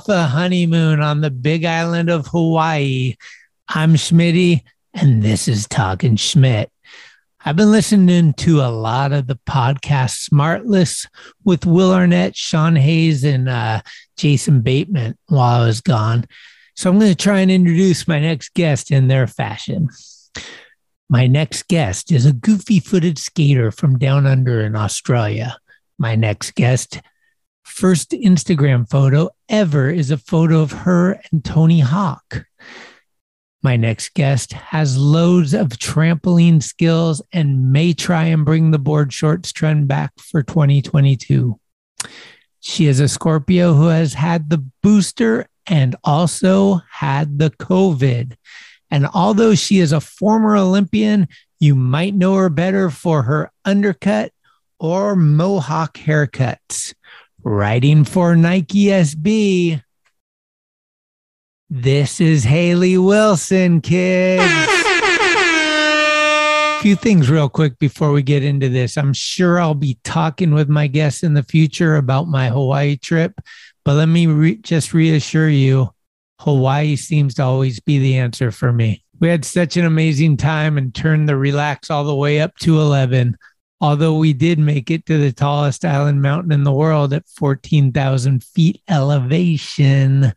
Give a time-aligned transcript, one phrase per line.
[0.00, 3.16] off a honeymoon on the big island of Hawaii.
[3.68, 4.62] I'm Schmitty,
[4.94, 6.70] and this is Talking Schmidt.
[7.44, 11.06] I've been listening to a lot of the podcast Smartless
[11.44, 13.82] with Will Arnett, Sean Hayes, and uh,
[14.16, 16.24] Jason Bateman while I was gone.
[16.76, 19.90] So I'm going to try and introduce my next guest in their fashion.
[21.10, 25.58] My next guest is a goofy footed skater from down under in Australia.
[25.98, 27.02] My next guest,
[27.64, 32.46] first Instagram photo ever is a photo of her and Tony Hawk.
[33.62, 39.12] My next guest has loads of trampoline skills and may try and bring the board
[39.12, 41.60] shorts trend back for 2022.
[42.60, 48.36] She is a Scorpio who has had the booster and also had the COVID.
[48.90, 51.28] And although she is a former Olympian,
[51.58, 54.32] you might know her better for her undercut
[54.78, 56.94] or mohawk haircuts.
[57.42, 59.82] Writing for Nike SB,
[61.70, 64.42] this is Hayley Wilson, kids.
[64.44, 64.66] A
[66.82, 68.98] few things real quick before we get into this.
[68.98, 73.32] I'm sure I'll be talking with my guests in the future about my Hawaii trip,
[73.84, 75.90] but let me re- just reassure you
[76.40, 79.04] Hawaii seems to always be the answer for me.
[79.18, 82.80] We had such an amazing time and turned the relax all the way up to
[82.80, 83.36] 11.
[83.80, 88.44] Although we did make it to the tallest island mountain in the world at 14,000
[88.44, 90.34] feet elevation.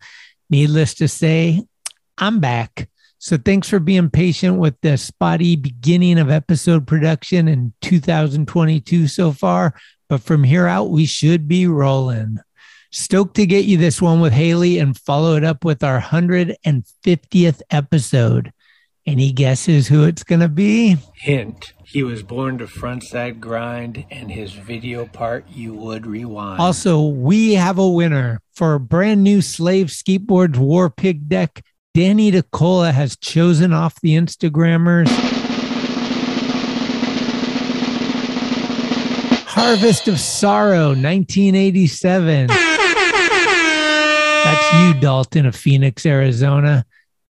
[0.49, 1.63] Needless to say,
[2.17, 2.89] I'm back.
[3.17, 9.31] So thanks for being patient with the spotty beginning of episode production in 2022 so
[9.31, 9.73] far.
[10.09, 12.39] But from here out, we should be rolling.
[12.91, 17.61] Stoked to get you this one with Hayley and follow it up with our 150th
[17.71, 18.53] episode.
[19.05, 20.95] Any guesses who it's going to be?
[21.15, 21.73] Hint.
[21.83, 26.61] He was born to frontside grind, and his video part you would rewind.
[26.61, 31.65] Also, we have a winner for a brand new Slave Skateboards War Pig deck.
[31.93, 35.09] Danny DeCola has chosen off the Instagrammers.
[39.45, 42.47] Harvest of Sorrow, 1987.
[44.43, 46.85] That's you, Dalton of Phoenix, Arizona.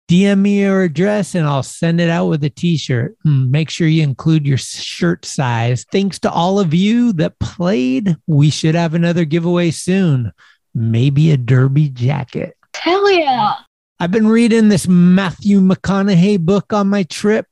[0.09, 3.15] DM me your address and I'll send it out with a t shirt.
[3.21, 5.85] Hmm, make sure you include your shirt size.
[5.91, 8.17] Thanks to all of you that played.
[8.25, 10.31] We should have another giveaway soon.
[10.73, 12.57] Maybe a derby jacket.
[12.75, 13.53] Hell yeah.
[13.99, 17.45] I've been reading this Matthew McConaughey book on my trip.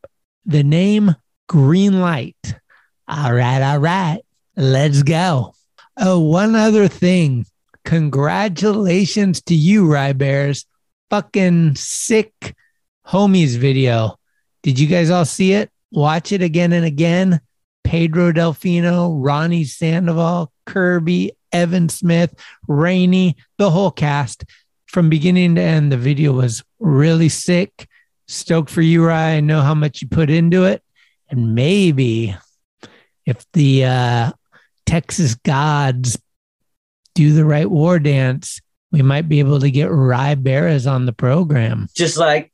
[0.48, 1.16] The name
[1.48, 2.56] Green Light.
[3.08, 4.22] All right, all right.
[4.56, 5.54] Let's go.
[5.96, 7.46] Oh, one other thing.
[7.86, 10.66] Congratulations to you, Rye Beres.
[11.10, 12.56] Fucking sick
[13.06, 14.18] homies video.
[14.64, 15.72] Did you guys all see it?
[15.92, 17.40] Watch it again and again.
[17.84, 22.34] Pedro Delfino, Ronnie Sandoval, Kirby, Evan Smith,
[22.68, 24.44] Raney, the whole cast
[24.88, 25.92] from beginning to end.
[25.92, 27.88] The video was really sick.
[28.28, 29.36] Stoked for you, Rye.
[29.36, 30.84] I know how much you put into it.
[31.30, 32.36] And maybe
[33.26, 34.32] if the uh,
[34.86, 36.18] Texas gods
[37.16, 38.60] do the right war dance,
[38.92, 41.88] we might be able to get Rye Beres on the program.
[41.96, 42.52] Just like,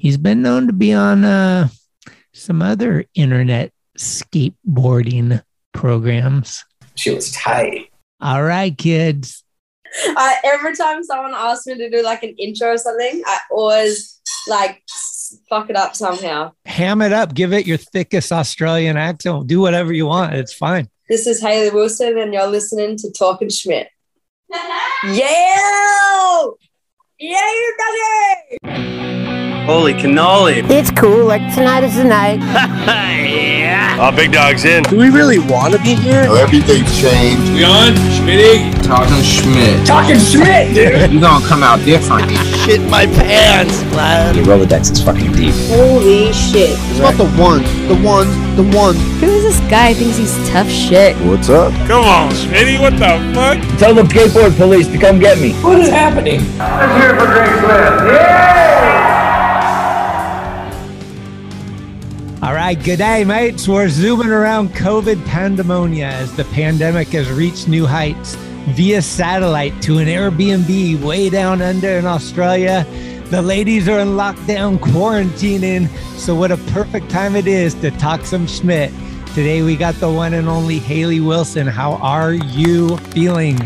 [0.00, 1.68] He's been known to be on uh,
[2.32, 5.42] some other internet skateboarding
[5.72, 6.64] programs.
[6.94, 7.90] she was tight.
[8.20, 9.42] All right, kids.
[10.04, 14.20] I, every time someone asks me to do like an intro or something, I always
[14.46, 14.82] like
[15.48, 16.52] fuck it up somehow.
[16.64, 17.34] Ham it up.
[17.34, 19.46] Give it your thickest Australian accent.
[19.46, 20.34] Do whatever you want.
[20.34, 20.88] It's fine.
[21.08, 23.88] This is Hayley Wilson, and you're listening to Talking Schmidt.
[24.50, 26.44] Yeah!
[27.20, 29.27] Yeah, doggy!
[29.68, 30.64] Holy cannoli.
[30.70, 32.40] It's cool, like tonight is the night.
[33.68, 33.98] Yeah.
[34.00, 34.82] Oh, big dog's in.
[34.84, 36.22] Do we really want to be here?
[36.22, 37.52] Everything's changed.
[37.52, 37.92] We on?
[38.16, 38.72] Schmitty?
[38.82, 39.86] Talking Schmidt.
[39.86, 41.10] Talking Schmidt, dude!
[41.12, 42.30] You gonna come out different.
[42.64, 44.36] Shit my pants, lad.
[44.36, 45.52] Your Rolodex is fucking deep.
[45.68, 46.70] Holy shit.
[46.88, 48.94] It's about the one, the one, the one.
[49.20, 51.14] Who is this guy who thinks he's tough shit?
[51.26, 51.72] What's up?
[51.86, 53.58] Come on, Schmitty, what the fuck?
[53.78, 55.52] Tell the skateboard police to come get me.
[55.60, 56.40] What is happening?
[56.56, 58.14] Let's hear it for Greg Swift.
[58.14, 58.67] Yay!
[62.40, 63.66] All right, good day, mates.
[63.66, 68.36] We're zooming around COVID pandemonia as the pandemic has reached new heights
[68.76, 72.86] via satellite to an Airbnb way down under in Australia.
[73.24, 75.88] The ladies are in lockdown, quarantining.
[76.16, 78.92] So, what a perfect time it is to talk some Schmidt.
[79.34, 81.66] Today, we got the one and only Hayley Wilson.
[81.66, 83.60] How are you feeling?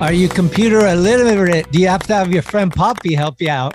[0.00, 1.70] Are you computer illiterate?
[1.70, 3.74] Do you have to have your friend Poppy help you out?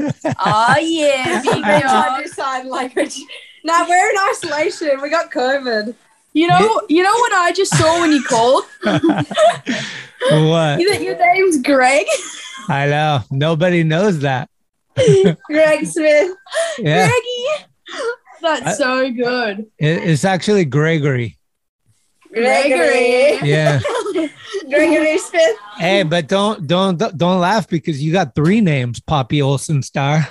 [0.00, 1.80] Oh yeah, big We're dog.
[1.80, 3.18] trying to sign language.
[3.64, 5.00] No, we're in isolation.
[5.02, 5.94] We got COVID.
[6.34, 8.64] You know, you know what I just saw when you called?
[10.30, 10.80] What?
[10.80, 12.06] You that your name's Greg?
[12.68, 13.20] I know.
[13.30, 14.50] Nobody knows that.
[15.46, 16.36] Greg Smith.
[16.78, 17.08] Yeah.
[17.08, 17.64] Greggy.
[18.42, 19.66] That's I- so good.
[19.78, 21.38] It- It's actually Gregory.
[22.32, 23.38] Gregory.
[23.48, 23.80] Yeah.
[24.68, 25.56] Gregory Smith.
[25.78, 30.26] hey, but don't don't don't laugh because you got three names, Poppy Olsen Starr.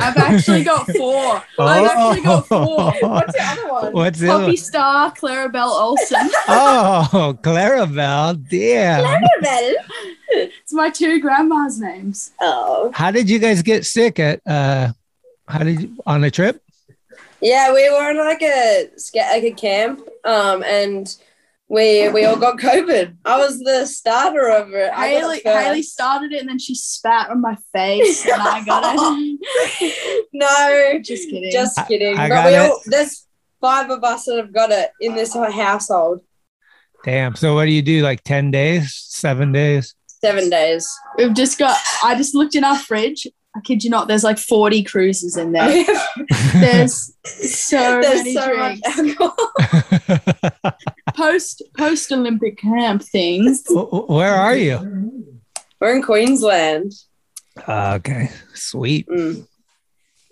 [0.00, 1.42] I've actually got four.
[1.58, 2.92] I've actually got four.
[3.00, 3.92] What's the other one?
[3.92, 4.56] What's the Poppy other?
[4.56, 6.30] Starr, Clarabelle Olsen.
[6.48, 8.48] Oh, Clarabelle.
[8.48, 8.98] dear.
[9.02, 9.74] Clarabelle.
[10.28, 12.30] It's my two grandma's names.
[12.40, 12.92] Oh.
[12.94, 14.92] How did you guys get sick at uh
[15.48, 16.62] how did you on a trip?
[17.42, 18.90] Yeah, we were in like a
[19.32, 21.16] like a camp, um, and
[21.70, 23.16] we we all got COVID.
[23.24, 24.90] I was the starter of it.
[24.92, 25.46] I got Hayley, it.
[25.46, 30.28] Hayley started it and then she spat on my face and I got it.
[30.32, 31.52] no, Just kidding.
[31.52, 32.18] just kidding.
[32.18, 32.58] I but got we it.
[32.58, 33.26] all there's
[33.60, 36.22] five of us that have got it in this household.
[37.04, 37.36] Damn.
[37.36, 38.02] So what do you do?
[38.02, 39.94] Like 10 days, seven days?
[40.06, 40.88] Seven days.
[41.16, 41.78] We've just got.
[42.04, 43.26] I just looked in our fridge.
[43.54, 44.06] I kid you not.
[44.06, 45.84] There's like 40 cruises in there.
[46.52, 48.98] There's so There's many so drinks.
[48.98, 49.36] alcohol.
[51.14, 53.64] Post post Olympic camp things.
[53.70, 55.34] Where are you?
[55.80, 56.92] We're in Queensland.
[57.66, 58.30] Uh, okay.
[58.54, 59.08] Sweet.
[59.08, 59.46] Mm.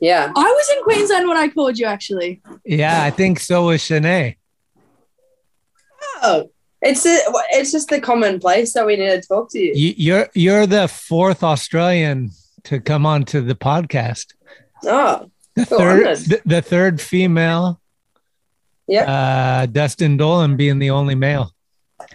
[0.00, 0.32] Yeah.
[0.36, 1.86] I was in Queensland when I called you.
[1.86, 4.36] Actually, Yeah, I think so was Shanae.
[6.22, 6.50] Oh,
[6.80, 7.18] it's a,
[7.50, 9.72] it's just the common place that we need to talk to you.
[9.74, 12.30] You, you're you're the fourth Australian
[12.68, 14.34] to come on to the podcast.
[14.84, 16.18] Oh, The Feel third, honored.
[16.18, 17.80] the, the third female.
[18.86, 19.08] Yep.
[19.08, 21.52] Uh, Dustin Dollin being the only male.
[22.00, 22.06] oh,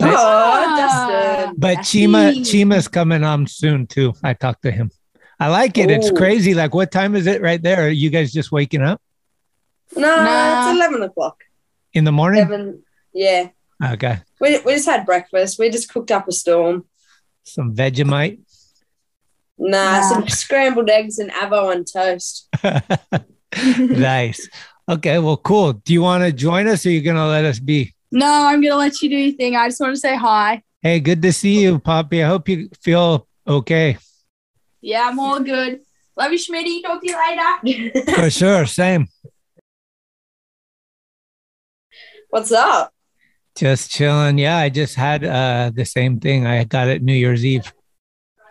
[0.00, 0.76] Ah.
[0.76, 1.54] Dustin.
[1.58, 4.12] But Chima Chima's coming on soon too.
[4.22, 4.90] I talked to him.
[5.40, 5.90] I like it.
[5.90, 6.54] It's crazy.
[6.54, 7.86] Like, what time is it right there?
[7.86, 9.00] Are you guys just waking up
[9.96, 10.68] No, Nah.
[10.70, 11.42] it's eleven o'clock.
[11.92, 12.42] in the morning?
[12.42, 12.82] Seven.
[13.12, 13.48] Yeah.
[13.84, 14.18] Okay.
[14.40, 15.58] We, we just had breakfast.
[15.58, 16.84] We just cooked up a storm.
[17.44, 18.38] Some Vegemite.
[19.64, 20.08] Nah, Nah.
[20.08, 22.48] some scrambled eggs and avo on toast.
[23.78, 24.48] nice.
[24.88, 25.18] Okay.
[25.20, 25.74] Well, cool.
[25.74, 27.94] Do you want to join us or are you going to let us be?
[28.10, 29.56] no, I'm gonna let you do your thing.
[29.56, 30.62] I just want to say hi.
[30.82, 32.22] Hey, good to see you, Poppy.
[32.22, 33.96] I hope you feel okay.
[34.82, 35.80] Yeah, I'm all good.
[36.16, 36.82] Love you, Schmitty.
[36.82, 38.12] Talk to you later.
[38.20, 38.66] For sure.
[38.66, 39.06] Same.
[42.28, 42.92] What's up?
[43.56, 44.38] Just chilling.
[44.38, 46.46] Yeah, I just had uh the same thing.
[46.46, 47.72] I got it New Year's Eve.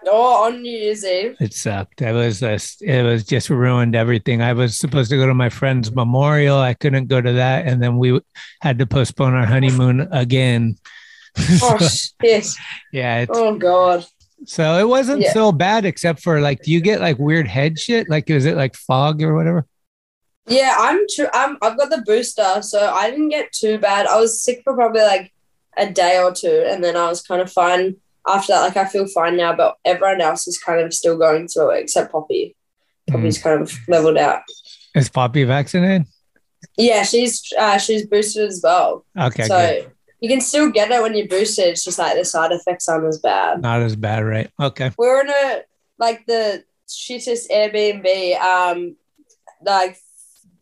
[0.05, 1.35] Oh, on New Year's Eve.
[1.39, 2.01] It sucked.
[2.01, 4.41] It was uh, it was just ruined everything.
[4.41, 6.57] I was supposed to go to my friend's memorial.
[6.57, 8.19] I couldn't go to that, and then we
[8.61, 10.77] had to postpone our honeymoon again.
[11.37, 11.87] Oh, So,
[12.21, 12.45] shit.
[12.91, 14.05] yeah, Oh, God.
[14.45, 15.31] so it wasn't Yeah.
[15.31, 18.09] so bad except for like, do you get like weird head shit?
[18.09, 19.65] Like, is it like fog or whatever?
[20.47, 21.27] Yeah, I'm true.
[21.33, 24.07] I'm, I've got the booster, so I didn't get too bad.
[24.07, 25.31] I was sick for probably like
[25.77, 27.95] a day or two, and then I was kind of fine
[28.27, 28.61] after that.
[28.61, 31.81] Like, I feel fine now, but everyone else is kind of still going through it
[31.81, 32.55] except Poppy.
[33.09, 34.43] Poppy's kind of leveled out.
[34.95, 36.05] Is Poppy vaccinated?
[36.77, 39.05] Yeah, she's uh, she's boosted as well.
[39.19, 39.91] Okay, so good.
[40.19, 41.65] you can still get it when you're boosted.
[41.65, 43.61] It's just like the side effects aren't as bad.
[43.61, 44.49] Not as bad, right?
[44.61, 44.91] Okay.
[44.97, 45.61] We were in a
[45.97, 48.95] like the shittest Airbnb, um,
[49.63, 49.97] like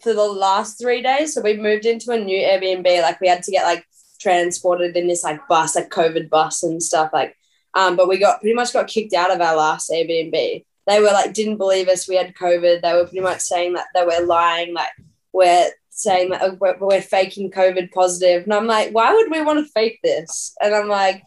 [0.01, 1.33] for the last three days.
[1.33, 3.01] So we moved into a new Airbnb.
[3.01, 3.85] Like we had to get like
[4.19, 7.11] transported in this like bus, like COVID bus and stuff.
[7.13, 7.35] Like,
[7.73, 10.65] um, but we got pretty much got kicked out of our last Airbnb.
[10.87, 12.07] They were like didn't believe us.
[12.07, 12.81] We had COVID.
[12.81, 14.73] They were pretty much saying that they were lying.
[14.73, 14.89] Like
[15.33, 18.43] we're saying that uh, we're, we're faking COVID positive.
[18.43, 20.55] And I'm like, why would we want to fake this?
[20.61, 21.23] And I'm like,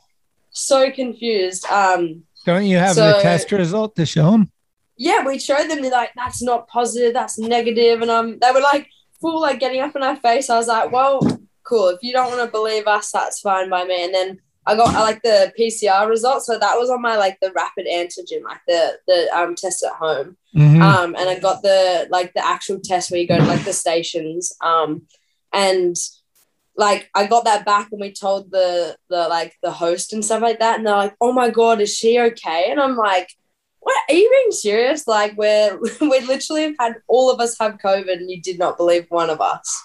[0.50, 1.64] so confused.
[1.70, 4.50] Um, Don't you have So- the test result to show them?
[4.98, 5.82] yeah, we showed them.
[5.82, 7.12] They're like, that's not positive.
[7.12, 8.02] That's negative.
[8.02, 8.88] And um, they were like
[9.20, 10.48] full like getting up in our face.
[10.50, 11.20] I was like, well,
[11.64, 11.88] cool.
[11.88, 14.04] If you don't want to believe us, that's fine by me.
[14.04, 16.46] And then I got I like the PCR results.
[16.46, 19.92] So that was on my like the rapid antigen, like the the um test at
[19.94, 20.36] home.
[20.54, 20.80] Mhm.
[20.82, 23.72] Um, and I got the like the actual test where you go to like the
[23.72, 24.54] stations.
[24.60, 25.02] Um,
[25.52, 25.96] and
[26.76, 30.42] like I got that back and we told the the like the host and stuff
[30.42, 33.30] like that, and they're like, "Oh my god, is she okay?" And I'm like,
[33.80, 33.96] "What?
[34.08, 35.06] Are you being serious?
[35.08, 38.76] Like we're we literally have had all of us have COVID, and you did not
[38.76, 39.82] believe one of us.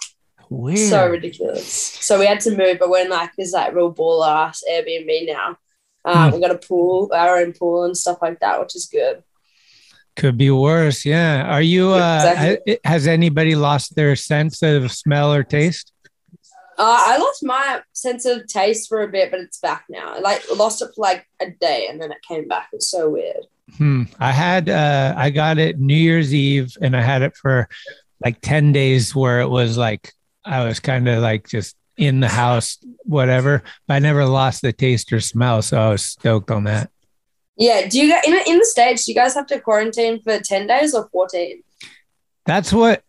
[0.50, 0.90] Weird.
[0.90, 1.68] So ridiculous.
[1.72, 5.28] So we had to move, but we're in like this like real baller ass Airbnb
[5.28, 5.58] now.
[6.06, 6.36] Um, Hmm.
[6.36, 9.24] We got a pool, our own pool, and stuff like that, which is good.
[10.16, 11.06] Could be worse.
[11.06, 11.54] Yeah.
[11.54, 11.92] Are you?
[11.92, 12.80] Uh, Exactly.
[12.86, 15.92] Has anybody lost their sense of smell or taste?
[16.80, 20.20] Uh, I lost my sense of taste for a bit, but it's back now.
[20.22, 22.70] Like lost it for like a day, and then it came back.
[22.72, 23.46] It's so weird.
[23.78, 24.04] Hmm.
[24.20, 24.70] I had.
[24.70, 27.68] Uh, I got it New Year's Eve, and I had it for
[28.24, 30.14] like ten days, where it was like
[30.48, 33.64] I was kind of like just in the house, whatever.
[33.88, 36.90] But I never lost the taste or smell, so I was stoked on that.
[37.58, 37.88] Yeah.
[37.88, 39.06] Do you guys in in the states?
[39.06, 41.64] Do you guys have to quarantine for ten days or fourteen?
[42.46, 43.04] That's what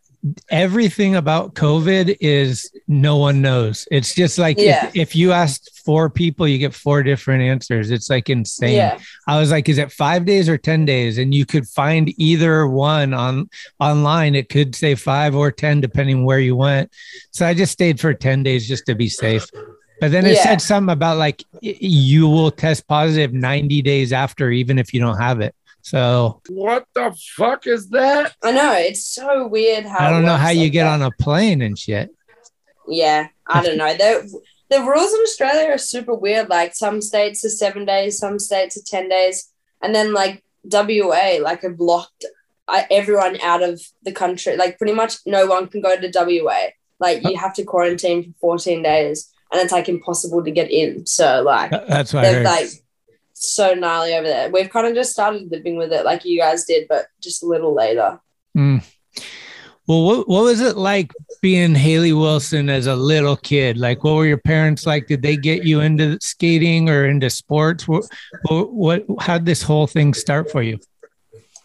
[0.51, 3.87] everything about COVID is no one knows.
[3.91, 4.87] It's just like Yeah.
[4.89, 7.91] if, if you asked four people, you get four different answers.
[7.91, 8.75] It's like insane.
[8.77, 8.99] Yeah.
[9.27, 11.19] I was like, is it five days or 10 days?
[11.19, 13.49] And you could find either one on
[13.81, 14.35] online.
[14.35, 16.91] It could say five or 10, depending where you went.
[17.31, 19.47] So I just stayed for 10 days just to be safe.
[20.01, 20.43] But then it Yeah.
[20.45, 25.19] said something about like you will test positive 90 days after, even if you don't
[25.19, 25.55] have it.
[25.89, 28.35] So What the fuck is that?
[28.43, 30.93] I know it's so weird how I don't know works how you like get that.
[31.01, 32.11] on a plane and shit.
[32.87, 33.93] Yeah, I don't know.
[33.95, 34.41] The
[34.71, 36.49] the rules in Australia are super weird.
[36.51, 39.51] Like some states are seven days, some states are ten days,
[39.83, 42.25] and then like WA like have blocked
[42.69, 44.57] uh, everyone out of the country.
[44.57, 46.69] Like pretty much no one can go to WA.
[47.01, 51.07] Like you have to quarantine for fourteen days, and it's like impossible to get in.
[51.07, 52.45] So like That's what I they're heard.
[52.45, 52.69] like
[53.41, 54.51] so gnarly over there.
[54.51, 57.47] We've kind of just started living with it like you guys did, but just a
[57.47, 58.21] little later.
[58.57, 58.85] Mm.
[59.87, 63.79] Well, what, what was it like being Hayley Wilson as a little kid?
[63.79, 65.07] Like, what were your parents like?
[65.07, 67.89] Did they get you into skating or into sports?
[67.89, 68.05] What,
[68.43, 70.79] what, what how did this whole thing start for you?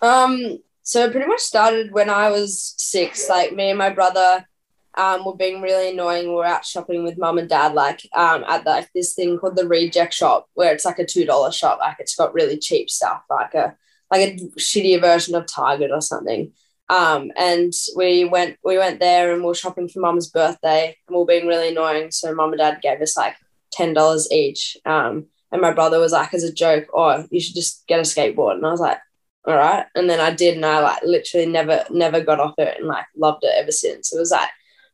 [0.01, 3.27] Um, so it pretty much started when I was six.
[3.29, 4.45] Like me and my brother
[4.95, 6.27] um were being really annoying.
[6.27, 9.55] We were out shopping with mum and dad, like um at like this thing called
[9.55, 11.79] the reject shop, where it's like a two dollar shop.
[11.79, 13.75] Like it's got really cheap stuff, like a
[14.11, 16.51] like a shittier version of Target or something.
[16.89, 21.15] Um, and we went we went there and we were shopping for mum's birthday and
[21.15, 22.11] we were being really annoying.
[22.11, 23.35] So mum and dad gave us like
[23.71, 24.77] ten dollars each.
[24.85, 28.03] Um, and my brother was like, as a joke, oh, you should just get a
[28.03, 28.55] skateboard.
[28.55, 28.97] And I was like,
[29.45, 29.85] all right.
[29.93, 33.05] And then I did, and I like literally never, never got off it and like
[33.15, 34.11] loved it ever since.
[34.11, 34.49] It was like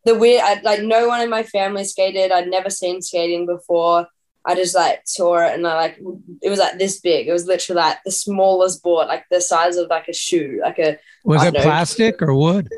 [0.05, 2.31] the weird, I, like no one in my family skated.
[2.31, 4.07] I'd never seen skating before.
[4.45, 5.99] I just like saw it and I like,
[6.41, 7.27] it was like this big.
[7.27, 10.79] It was literally like the smallest board, like the size of like a shoe, like
[10.79, 11.61] a, Was it know.
[11.61, 12.69] plastic or wood?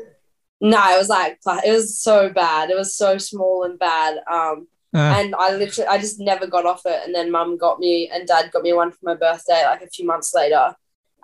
[0.60, 2.70] no, it was like, it was so bad.
[2.70, 4.18] It was so small and bad.
[4.30, 7.00] Um, Uh, and I literally, I just never got off it.
[7.06, 9.88] And then mum got me and dad got me one for my birthday, like a
[9.88, 10.74] few months later.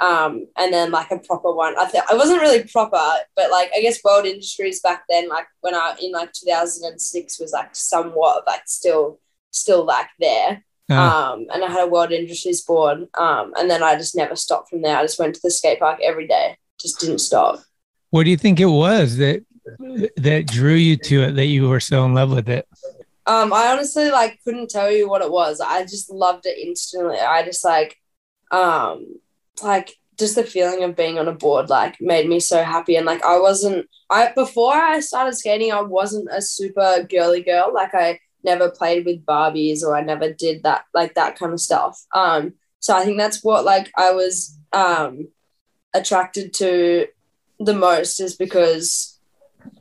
[0.00, 1.76] Um, and then like a proper one.
[1.78, 3.02] I think I wasn't really proper,
[3.34, 7.52] but like I guess World Industries back then, like when I in like 2006 was
[7.52, 9.18] like somewhat like still,
[9.50, 10.64] still like there.
[10.90, 13.08] Um, and I had a World Industries board.
[13.18, 14.96] Um, and then I just never stopped from there.
[14.96, 17.60] I just went to the skate park every day, just didn't stop.
[18.10, 19.44] what do you think it was that
[20.16, 21.32] that drew you to it?
[21.32, 22.66] That you were so in love with it?
[23.26, 25.60] Um, I honestly like couldn't tell you what it was.
[25.60, 27.18] I just loved it instantly.
[27.18, 27.96] I just like,
[28.50, 29.20] um,
[29.62, 32.96] like just the feeling of being on a board like made me so happy.
[32.96, 37.72] And like I wasn't, I before I started skating, I wasn't a super girly girl.
[37.72, 41.60] Like I never played with Barbies or I never did that like that kind of
[41.60, 42.00] stuff.
[42.14, 45.28] Um, so I think that's what like I was um
[45.94, 47.06] attracted to
[47.60, 49.18] the most is because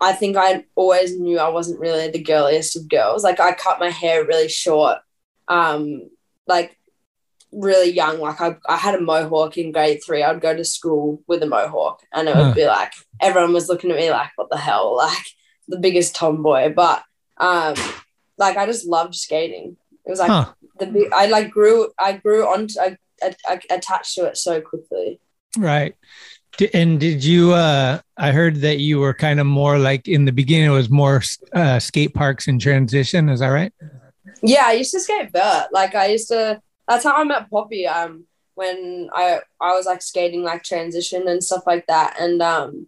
[0.02, 3.24] I think I always knew I wasn't really the girliest of girls.
[3.24, 5.00] Like I cut my hair really short,
[5.48, 6.10] um,
[6.48, 6.77] like
[7.52, 8.20] really young.
[8.20, 10.24] Like I, I had a mohawk in grade three.
[10.24, 12.44] I'd go to school with a mohawk, and it Huh.
[12.46, 15.26] would be like everyone was looking at me like, "What the hell?" Like
[15.68, 16.74] the biggest tomboy.
[16.74, 17.04] But
[17.38, 17.76] um,
[18.38, 19.78] like I just loved skating.
[20.06, 20.54] It was like Huh.
[20.80, 21.12] the big.
[21.14, 21.90] I like grew.
[22.00, 22.68] I grew on.
[22.80, 25.20] I, I, I attached to it so quickly.
[25.58, 25.96] Right.
[26.74, 27.54] And did you?
[27.54, 30.68] uh I heard that you were kind of more like in the beginning.
[30.68, 31.22] It was more
[31.54, 33.30] uh, skate parks in transition.
[33.30, 33.72] Is that right?
[34.42, 35.68] Yeah, I used to skate vert.
[35.72, 36.62] Like I used to.
[36.88, 37.88] That's how I met Poppy.
[37.88, 38.26] Um,
[38.56, 42.88] when I I was like skating like transition and stuff like that, and um,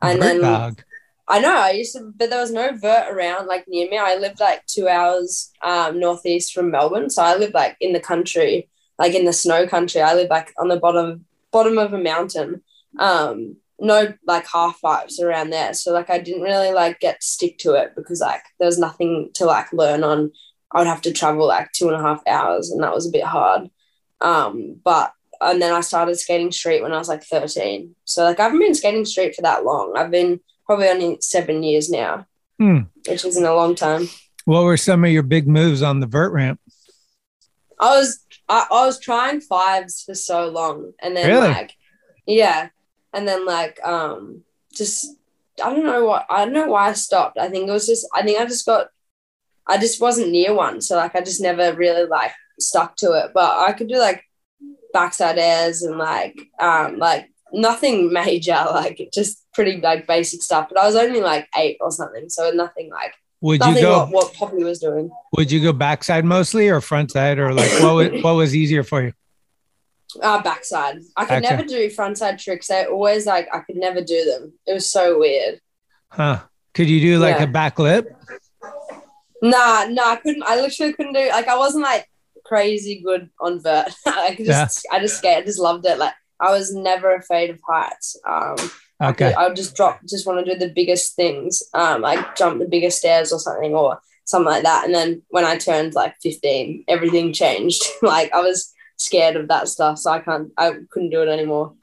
[0.00, 0.82] and Bird then dog.
[1.26, 3.98] I know I used to, but there was no vert around like near me.
[3.98, 8.00] I lived like two hours um, northeast from Melbourne, so I lived like in the
[8.00, 10.00] country, like in the snow country.
[10.00, 12.62] I lived like on the bottom bottom of a mountain.
[12.98, 17.26] Um, no like half pipes around there, so like I didn't really like get to
[17.26, 20.32] stick to it because like there was nothing to like learn on.
[20.72, 23.10] I would have to travel like two and a half hours, and that was a
[23.12, 23.70] bit hard.
[24.20, 27.94] Um, but and then I started skating street when I was like thirteen.
[28.04, 29.94] So like I haven't been skating street for that long.
[29.96, 32.26] I've been probably only seven years now,
[32.58, 32.80] Hmm.
[33.08, 34.08] which isn't a long time.
[34.44, 36.60] What were some of your big moves on the vert ramp?
[37.80, 41.48] I was I, I was trying fives for so long, and then Really?
[41.48, 41.74] like,
[42.26, 42.68] yeah,
[43.14, 44.42] and then like um
[44.74, 45.06] just
[45.64, 47.38] I don't know what I don't know why I stopped.
[47.38, 48.88] I think it was just I think I just got
[49.68, 53.32] I just wasn't near one, so like I just never really like stuck to it.
[53.34, 54.22] But I could do like
[54.92, 60.68] backside airs and like um like nothing major, like just pretty like basic stuff.
[60.68, 63.98] But I was only like eight or something, so nothing like Would you nothing go?
[64.04, 65.10] what, what Poppy was doing.
[65.36, 67.94] Would you go backside mostly or frontside or like what?
[68.12, 69.12] Was, what was easier for you?
[70.22, 71.00] Uh, backside.
[71.18, 71.58] I could Backside.
[71.58, 72.70] never do frontside tricks.
[72.70, 74.54] I always like I could never do them.
[74.66, 75.60] It was so weird.
[76.10, 76.40] Huh?
[76.72, 77.42] Could you do like Yeah.
[77.44, 78.08] a back lip?
[79.42, 80.42] Nah, nah, I couldn't.
[80.44, 81.28] I literally couldn't do.
[81.30, 82.08] Like I wasn't like
[82.44, 83.88] crazy good on vert.
[84.06, 85.42] I could just, I just scared.
[85.44, 85.98] I just loved it.
[85.98, 88.16] Like I was never afraid of heights.
[88.26, 88.56] Um,
[89.00, 89.28] I Okay.
[89.28, 90.00] could- I would just drop.
[90.08, 91.62] Just want to do the biggest things.
[91.74, 94.84] Um, like jump the biggest stairs or something or something like that.
[94.86, 97.82] And then when I turned like fifteen, everything changed.
[98.02, 100.50] like I was scared of that stuff, so I can't.
[100.58, 101.74] I couldn't do it anymore.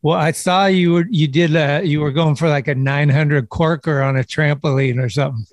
[0.00, 3.48] Well, I saw you were you did uh you were going for like a 900
[3.50, 5.46] corker on a trampoline or something.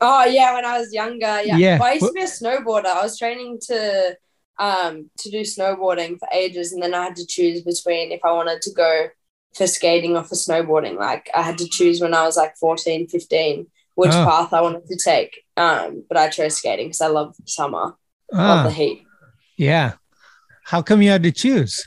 [0.00, 1.56] Oh yeah, when I was younger, yeah.
[1.58, 1.78] Yeah.
[1.78, 2.86] Well, I used to be a snowboarder.
[2.86, 4.16] I was training to
[4.58, 8.32] um to do snowboarding for ages, and then I had to choose between if I
[8.32, 9.06] wanted to go
[9.54, 10.96] for skating or for snowboarding.
[10.98, 14.24] Like I had to choose when I was like 14, 15, which Oh.
[14.24, 15.44] path I wanted to take.
[15.56, 17.96] Um, but I chose skating because I love summer,
[18.32, 19.06] love the Ah, heat.
[19.56, 19.92] yeah.
[20.64, 21.86] How come you had to choose?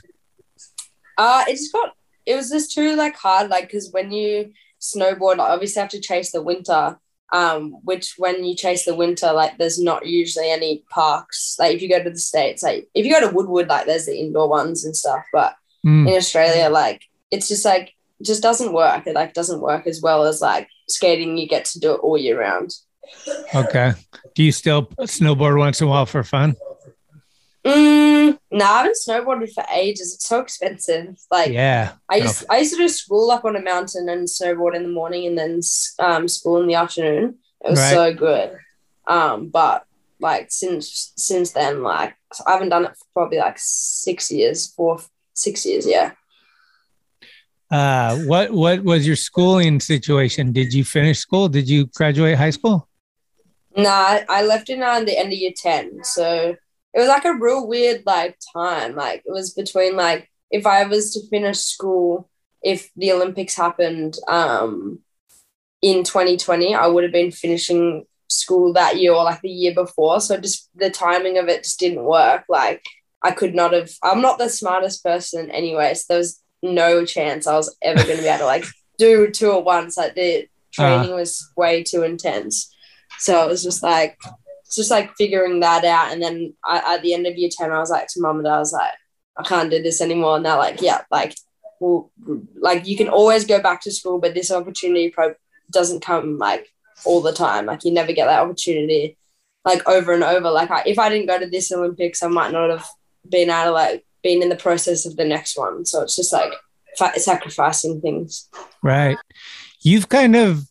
[1.16, 1.94] Uh, it just got
[2.26, 6.32] it was just too like hard, like because when you snowboard, obviously have to chase
[6.32, 6.98] the winter.
[7.32, 11.56] Um, which when you chase the winter, like there's not usually any parks.
[11.58, 14.06] Like if you go to the states, like if you go to Woodward, like there's
[14.06, 15.24] the indoor ones and stuff.
[15.32, 16.06] But Hmm.
[16.06, 19.06] in Australia, like it's just like just doesn't work.
[19.06, 21.38] It like doesn't work as well as like skating.
[21.38, 22.74] You get to do it all year round.
[23.54, 23.92] Okay.
[24.34, 26.54] Do you still snowboard once in a while for fun?
[27.64, 30.14] Mm, no, I haven't snowboarded for ages.
[30.14, 31.16] It's so expensive.
[31.30, 31.92] Like Yeah.
[32.10, 34.88] I used I used to do school up on a mountain and snowboard in the
[34.88, 35.60] morning and then
[35.98, 37.36] um, school in the afternoon.
[37.64, 37.90] It was Right.
[37.90, 38.56] so good.
[39.06, 39.84] Um, but
[40.20, 42.14] like since since then, like
[42.46, 45.00] I haven't done it for probably like six years, four
[45.34, 45.86] six years.
[45.86, 46.12] Yeah.
[47.70, 50.52] Uh, what what was your schooling situation?
[50.52, 51.48] Did you finish school?
[51.48, 52.88] Did you graduate high school?
[53.76, 56.56] Nah, I, left it on the end of year ten, so
[56.94, 58.96] it was like a real weird like time.
[58.96, 62.28] Like it was between like if I was to finish school,
[62.62, 65.00] if the Olympics happened um
[65.82, 70.20] in 2020, I would have been finishing school that year or like the year before.
[70.20, 72.44] So just the timing of it just didn't work.
[72.48, 72.82] Like
[73.22, 73.90] I could not have.
[74.02, 78.16] I'm not the smartest person anyway, so there was no chance I was ever going
[78.16, 78.64] to be able to like
[78.98, 79.96] do two at once.
[79.96, 82.74] Like the training was way too intense.
[83.18, 84.18] So it was just like,
[84.70, 86.12] it's just like figuring that out.
[86.12, 88.46] And then I, at the end of year 10, I was like to mom and
[88.46, 88.92] I was like,
[89.36, 90.36] I can't do this anymore.
[90.36, 91.34] And they're like, yeah, like,
[91.80, 92.12] well,
[92.54, 95.34] like you can always go back to school, but this opportunity pro-
[95.72, 96.68] doesn't come like
[97.04, 97.66] all the time.
[97.66, 99.18] Like you never get that opportunity
[99.64, 100.48] like over and over.
[100.52, 102.86] Like I, if I didn't go to this Olympics, I might not have
[103.28, 105.84] been able to like been in the process of the next one.
[105.84, 106.52] So it's just like
[106.96, 108.48] fa- sacrificing things.
[108.84, 109.18] Right.
[109.82, 110.69] You've kind of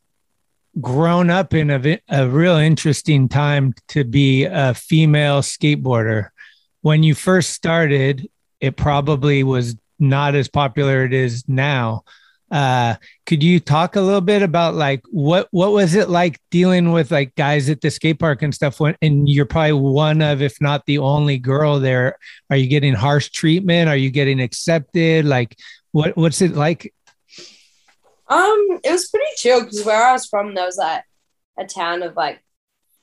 [0.79, 6.29] grown up in a, a real interesting time to be a female skateboarder.
[6.81, 8.29] When you first started,
[8.61, 12.03] it probably was not as popular it is now.
[12.51, 12.95] Uh,
[13.27, 17.11] could you talk a little bit about like what what was it like dealing with
[17.11, 18.79] like guys at the skate park and stuff?
[18.79, 22.17] When and you're probably one of, if not the only girl there.
[22.49, 23.87] Are you getting harsh treatment?
[23.87, 25.25] Are you getting accepted?
[25.25, 25.57] Like,
[25.91, 26.91] what what's it like
[28.29, 31.03] Um, it was pretty chill because where I was from, there was like
[31.57, 32.41] a town of like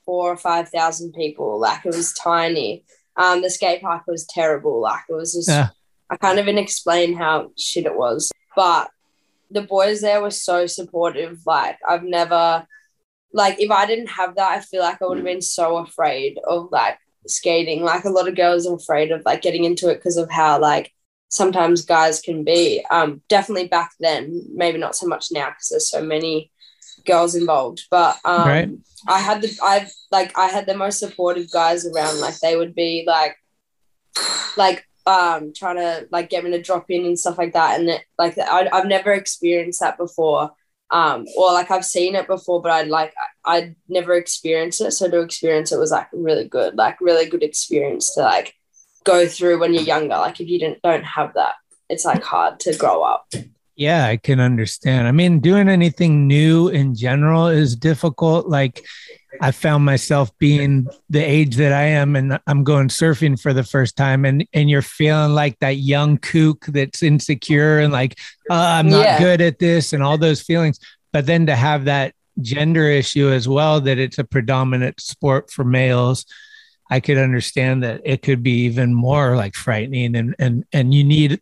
[0.05, 1.59] four or five thousand people.
[1.61, 2.85] Like it was tiny.
[3.17, 4.81] Um, the skate park was terrible.
[4.81, 5.69] Like it was just, Yeah.
[6.11, 8.31] I can't even explain how shit it was.
[8.55, 8.91] But
[9.51, 11.41] the boys there were so supportive.
[11.45, 12.67] Like I've never,
[13.33, 16.39] like if I didn't have that, I feel like I would have been so afraid
[16.47, 17.83] of like skating.
[17.83, 20.61] Like a lot of girls are afraid of like getting into it because of how
[20.61, 20.93] like
[21.29, 22.85] sometimes guys can be.
[22.91, 26.51] Um, definitely back then, maybe not so much now because there's so many
[27.05, 27.85] girls involved.
[27.91, 28.71] But um, Right.
[29.09, 32.21] I had the I like I had the most supportive guys around.
[32.21, 33.37] Like they would be like
[34.57, 37.79] like um trying to like get me to drop in and stuff like that.
[37.79, 40.51] And it, like I, I've never experienced that before.
[40.91, 43.13] Um, or like I've seen it before, but I'd like
[43.45, 44.93] I'd never experienced it.
[44.93, 48.55] So to experience it was like really good, like really good experience to like
[49.07, 50.17] go through when you're younger.
[50.17, 51.55] Like if you didn't don't have that,
[51.89, 53.33] it's like hard to grow up.
[53.77, 55.07] Yeah, I can understand.
[55.07, 58.49] I mean, doing anything new in general is difficult.
[58.49, 58.83] Like,
[59.43, 63.65] I found myself being the age that I am, and I'm going surfing for the
[63.65, 68.19] first time, and and you're feeling like that young kook that's insecure and like,
[68.51, 69.19] uh, I'm not Yeah.
[69.19, 70.79] good at this, and all those feelings.
[71.13, 75.65] But then to have that gender issue as well, that it's a predominant sport for
[75.65, 76.25] males.
[76.91, 81.03] I could understand that it could be even more like frightening and and and you
[81.03, 81.41] need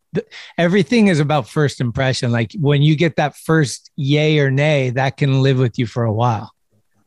[0.57, 2.33] everything is about first impression.
[2.33, 6.05] Like when you get that first yay or nay, that can live with you for
[6.05, 6.53] a while.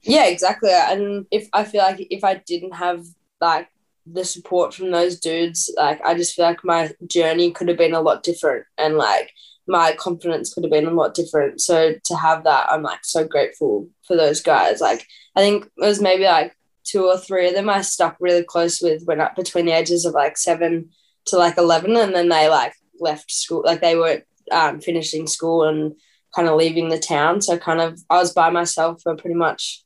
[0.04, 0.72] Yeah, exactly.
[0.72, 3.06] And if I feel like if I didn't have
[3.42, 3.70] like
[4.06, 7.94] the support from those dudes, like I just feel like my journey could have been
[7.94, 9.32] a lot different and like
[9.68, 11.60] my confidence could have been a lot different.
[11.60, 14.80] So to have that, I'm like so grateful for those guys.
[14.80, 16.57] Like I think it was maybe like
[16.88, 20.06] two or three of them I stuck really close with went up between the ages
[20.06, 20.90] of like seven
[21.26, 25.64] to like eleven, and then they like left school, like they were um, finishing school
[25.64, 25.94] and
[26.36, 27.42] kind of leaving the town.
[27.42, 29.84] So kind of I was by myself for pretty much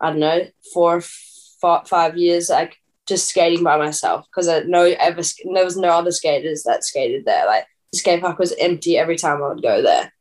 [0.00, 5.22] I don't know four, f- five years, like just skating by myself because no ever
[5.52, 7.46] there was no other skaters that skated there.
[7.46, 10.12] Like the skate park was empty every time I would go there.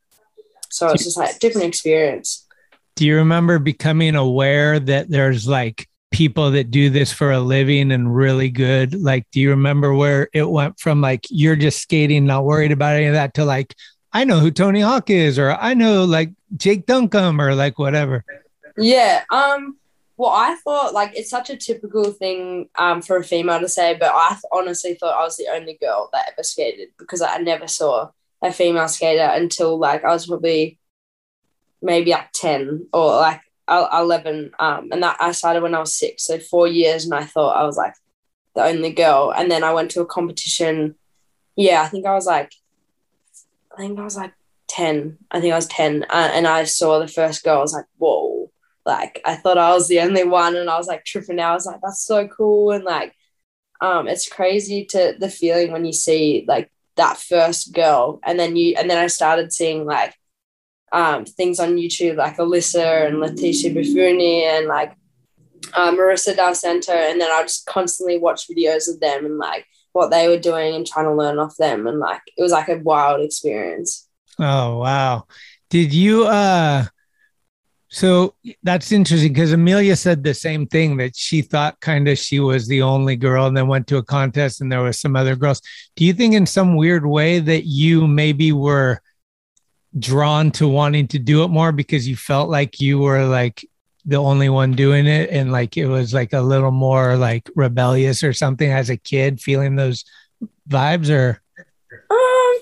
[0.69, 2.47] So it's just like a different experience.
[2.95, 7.91] Do you remember becoming aware that there's like people that do this for a living
[7.91, 9.01] and really good?
[9.01, 12.95] Like, do you remember where it went from like you're just skating, not worried about
[12.95, 13.75] any of that to like,
[14.13, 18.23] I know who Tony Hawk is, or I know like Jake Duncombe, or like whatever?
[18.77, 19.23] Yeah.
[19.31, 19.77] Um.
[20.17, 23.95] Well, I thought like it's such a typical thing um for a female to say,
[23.97, 27.37] but I th- honestly thought I was the only girl that ever skated because I
[27.37, 28.09] never saw
[28.41, 30.77] a female skater until like I was probably
[31.81, 34.51] maybe like ten or like el- eleven.
[34.59, 37.57] Um, and that I started when I was six, so four years, and I thought
[37.57, 37.95] I was like
[38.55, 39.33] the only girl.
[39.35, 40.95] And then I went to a competition.
[41.55, 42.51] Yeah, I think I was like,
[43.73, 44.33] I think I was like
[44.67, 45.17] ten.
[45.31, 47.59] I think I was ten, uh, and I saw the first girl.
[47.59, 48.41] I was like, whoa
[48.85, 51.51] like I thought I was the only one and I was like tripping out.
[51.51, 52.71] I was like, that's so cool.
[52.71, 53.15] And like
[53.79, 58.55] um it's crazy to the feeling when you see like that first girl and then
[58.55, 60.13] you and then I started seeing like
[60.91, 64.95] um things on YouTube like Alyssa and Leticia Bufoni and like
[65.73, 69.65] uh, Marisa Dal Santo and then I just constantly watch videos of them and like
[69.93, 72.69] what they were doing and trying to learn off them and like it was like
[72.69, 74.07] a wild experience.
[74.39, 75.27] Oh wow.
[75.69, 76.85] Did you uh
[77.93, 82.39] so that's interesting because Amelia said the same thing that she thought kind of she
[82.39, 85.35] was the only girl and then went to a contest and there was some other
[85.35, 85.61] girls.
[85.97, 89.01] Do you think in some weird way that you maybe were
[89.99, 93.67] drawn to wanting to do it more because you felt like you were like
[94.05, 98.23] the only one doing it and like it was like a little more like rebellious
[98.23, 100.05] or something as a kid feeling those
[100.67, 101.41] vibes or
[102.09, 102.57] Um,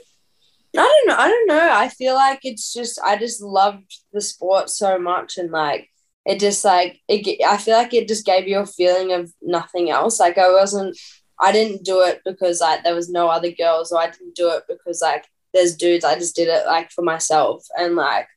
[0.77, 1.15] I don't know.
[1.17, 1.69] I don't know.
[1.71, 5.89] I feel like it's just I just loved the sport so much, and like
[6.25, 7.43] it just like it.
[7.45, 10.19] I feel like it just gave you a feeling of nothing else.
[10.19, 10.97] Like I wasn't.
[11.39, 14.49] I didn't do it because like there was no other girls, or I didn't do
[14.49, 16.05] it because like there's dudes.
[16.05, 18.27] I just did it like for myself, and like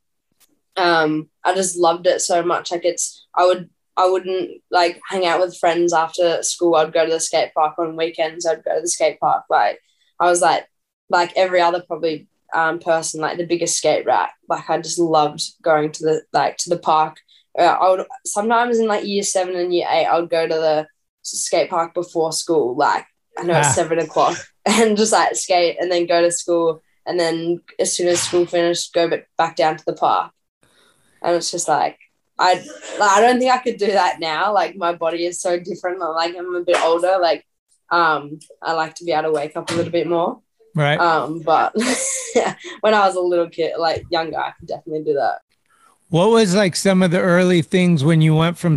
[0.77, 2.71] um, I just loved it so much.
[2.71, 3.27] Like it's.
[3.35, 3.69] I would.
[3.95, 6.77] I wouldn't like hang out with friends after school.
[6.77, 8.47] I'd go to the skate park on weekends.
[8.47, 9.45] I'd go to the skate park.
[9.51, 9.81] Like
[10.19, 10.67] I was like
[11.11, 14.31] like every other probably um, person, like the biggest skate rat.
[14.49, 17.19] Like I just loved going to the like to the park.
[17.59, 20.55] Uh, I would sometimes in like year seven and year eight, I would go to
[20.55, 20.87] the
[21.21, 22.75] skate park before school.
[22.75, 23.05] Like
[23.39, 23.59] I know Ah.
[23.59, 27.93] it's seven o'clock, and just like skate and then go to school, and then as
[27.93, 30.33] soon as school finished, go back down to the park.
[31.23, 31.99] And it's just like
[32.39, 32.55] I
[32.99, 34.53] like, I don't think I could do that now.
[34.53, 36.01] Like my body is so different.
[36.01, 37.19] Like I'm a bit older.
[37.21, 37.47] Like
[37.91, 40.41] um, I like to be able to wake up a little bit more.
[40.75, 40.99] right?
[40.99, 41.75] Um, but
[42.81, 45.41] when I was a little kid, like younger, I could definitely do that.
[46.09, 48.77] What was like some of the early things when you went from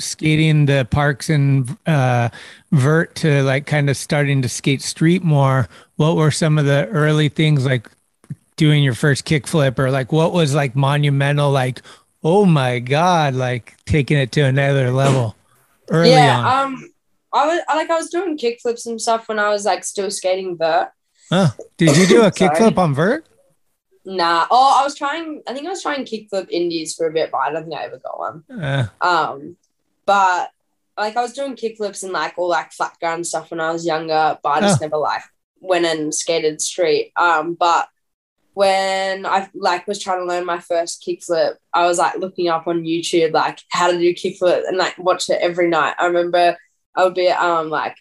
[0.00, 2.28] skating the parks and uh,
[2.72, 5.68] vert to like kind of starting to skate street more?
[5.96, 7.88] What were some of the early things like
[8.56, 11.50] doing your first kickflip or like what was like monumental?
[11.50, 11.82] Like,
[12.22, 15.36] oh my god, like taking it to another level
[15.90, 16.38] early yeah.
[16.38, 16.72] on.
[16.72, 16.90] Um,
[17.32, 20.56] I was like I was doing kickflips and stuff when I was like still skating
[20.56, 20.90] vert.
[21.30, 23.26] Oh, did you do a kickflip on vert?
[24.04, 24.46] Nah.
[24.50, 25.42] Oh, I was trying.
[25.46, 27.84] I think I was trying kickflip indies for a bit, but I don't think I
[27.84, 28.44] ever got one.
[28.50, 29.56] Uh, Um,
[30.10, 30.50] but
[30.98, 33.86] like I was doing kickflips and like all like flat ground stuff when I was
[33.86, 34.84] younger, but I just Oh.
[34.84, 35.22] never like
[35.60, 37.12] went and skated street.
[37.16, 37.86] Um, but
[38.54, 42.66] when I like was trying to learn my first kickflip, I was like looking up
[42.66, 45.94] on YouTube like how to do kickflip and like watch it every night.
[45.98, 46.56] I remember
[46.96, 47.96] I would be at, um like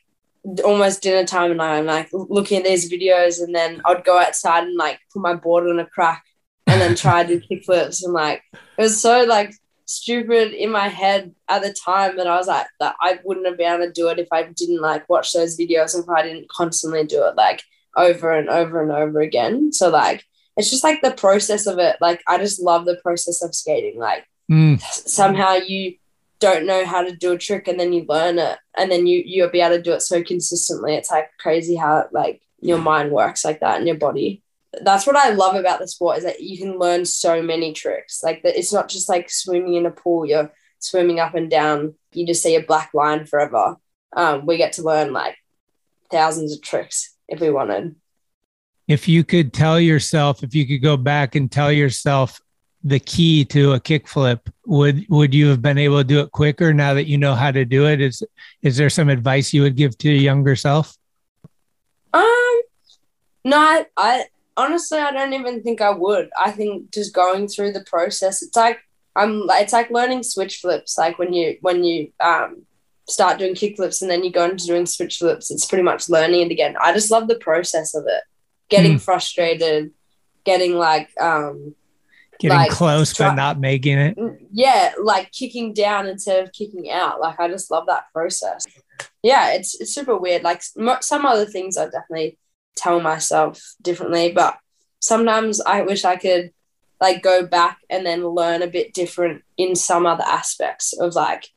[0.65, 4.63] almost dinner time and I'm like looking at these videos and then I'd go outside
[4.63, 6.23] and like put my board on a crack
[6.65, 9.53] and then try to do kickflips and like it was so like
[9.89, 13.57] stupid in my head at the time that I was like that I wouldn't have
[13.57, 16.21] been able to do it if I didn't like watch those videos and if I
[16.21, 17.63] didn't constantly do it like
[17.97, 19.73] over and over and over again.
[19.73, 20.23] So like
[20.55, 21.95] it's just like the process of it.
[21.99, 23.97] Like I just love the process of skating.
[23.99, 25.95] Like mm, somehow you
[26.39, 29.23] don't know how to do a trick and then you learn it and then you
[29.25, 30.93] you'll be able to do it so consistently.
[30.93, 34.43] It's like crazy how like your mind works like that and your body.
[34.83, 38.21] That's what I love about the sport is that you can learn so many tricks.
[38.23, 41.95] Like that it's not just like swimming in a pool, you're swimming up and down,
[42.13, 43.77] you just see a black line forever.
[44.15, 45.37] Um, we get to learn like
[46.11, 47.95] thousands of tricks if we wanted.
[48.87, 52.41] if you could tell yourself, if you could go back and tell yourself
[52.83, 56.73] the key to a kickflip, would would you have been able to do it quicker
[56.73, 58.01] now that you know how to do it?
[58.01, 58.23] Is
[58.61, 60.97] is there some advice you would give to your younger self?
[62.13, 62.61] Um,
[63.45, 64.23] no, I, I
[64.63, 66.29] honestly I don't even think I would.
[66.39, 68.79] I think just going through the process, it's like
[69.15, 69.43] I'm.
[69.63, 70.97] It's like learning switch flips.
[70.97, 72.63] Like when you when you um
[73.07, 76.09] start doing kick flips and then you go into doing switch flips, it's pretty much
[76.09, 76.75] learning it again.
[76.79, 78.23] I just love the process of it.
[78.69, 78.97] Getting Hmm.
[79.07, 79.91] frustrated,
[80.45, 81.75] getting like um
[82.39, 84.17] Getting Like, close try- but not making it.
[84.53, 87.19] yeah, like kicking down instead of kicking out.
[87.19, 88.65] Like I just love that process.
[89.21, 90.43] Yeah, it's it's super weird.
[90.43, 92.37] Like mo- some other things I definitely
[92.79, 94.57] tell myself differently, but
[94.99, 96.51] sometimes I wish I could
[97.01, 101.47] like go back and then learn a bit different in some other aspects of like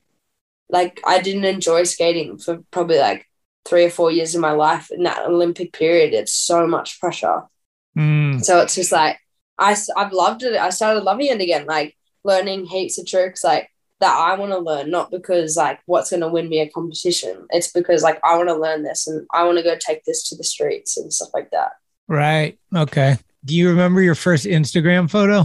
[0.68, 3.26] like I didn't enjoy skating for probably like
[3.64, 6.14] three or four years of my life in that Olympic period.
[6.14, 7.42] It's so much pressure.
[7.96, 9.18] Mm, So it's just like
[9.58, 10.56] I have loved it.
[10.56, 13.68] I started loving it again, like learning heaps of tricks like
[14.02, 17.46] that I want to learn, not because like what's going to win me a competition.
[17.50, 20.28] It's because like I want to learn this and I want to go take this
[20.28, 21.72] to the streets and stuff like that.
[22.08, 22.58] right.
[22.76, 23.16] Okay.
[23.44, 25.44] Do you remember your first Instagram photo?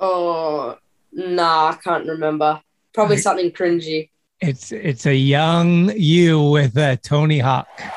[0.00, 0.76] Oh
[1.12, 2.60] nah, I can't remember.
[2.92, 3.22] Probably Right.
[3.22, 4.10] something cringy.
[4.40, 7.68] It's it's a young you with a Tony Hawk.
[7.80, 7.82] Oh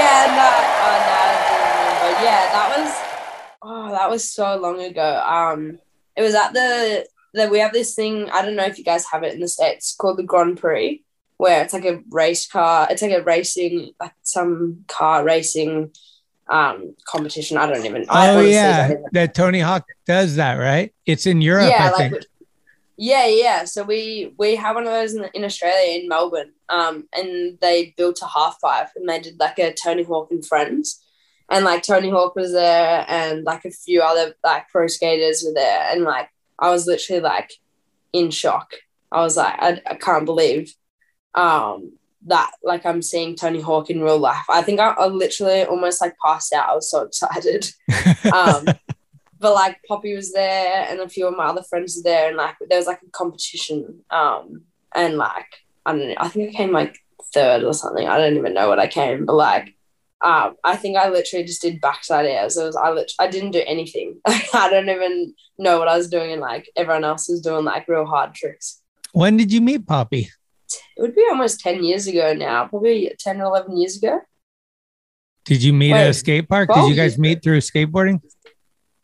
[0.00, 0.50] yeah, no,
[0.86, 2.10] oh, no, I don't remember.
[2.24, 2.90] Yeah, that was
[3.62, 5.22] oh, that was so long ago.
[5.24, 5.78] Um,
[6.16, 8.30] it was at the that we have this thing.
[8.30, 11.02] I don't know if you guys have it in the states called the Grand Prix,
[11.36, 12.86] where it's like a race car.
[12.90, 15.92] It's like a racing, like some car racing
[16.50, 17.58] um competition.
[17.58, 18.06] I don't even.
[18.08, 20.94] I Oh yeah, even- that Tony Hawk does that, right?
[21.06, 22.24] It's in Europe, yeah, I like think.
[22.96, 23.64] yeah, yeah.
[23.64, 27.92] So we we have one of those in, in Australia in Melbourne, um, and they
[27.98, 31.04] built a half pipe and they did like a Tony Hawk and friends,
[31.50, 35.52] and like Tony Hawk was there and like a few other like pro skaters were
[35.54, 37.52] there, and like I was literally like
[38.12, 38.74] in shock.
[39.10, 40.74] I was like, I, I can't believe,
[41.34, 41.92] um,
[42.26, 44.44] that like I'm seeing Tony Hawk in real life.
[44.50, 46.68] I think I, I literally almost like passed out.
[46.68, 47.70] I was so excited.
[48.32, 48.66] um,
[49.40, 52.36] but like Poppy was there and a few of my other friends were there and
[52.36, 54.62] like there was like a competition um
[54.94, 55.46] and like
[55.86, 56.98] I don't know I think I came like
[57.34, 59.74] third or something I don't even know what I came but like
[60.20, 63.52] um I think I literally just did backside airs it was I lit- I didn't
[63.52, 67.40] do anything I don't even know what I was doing and like everyone else was
[67.40, 70.28] doing like real hard tricks when did you meet Poppy?
[70.96, 74.20] it would be almost 10 years ago now probably 10 or 11 years ago
[75.44, 76.68] Did you meet at a skate park?
[76.74, 78.20] Did you guys meet through skateboarding?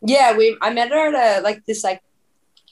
[0.07, 2.03] Yeah, we I met her at a like this like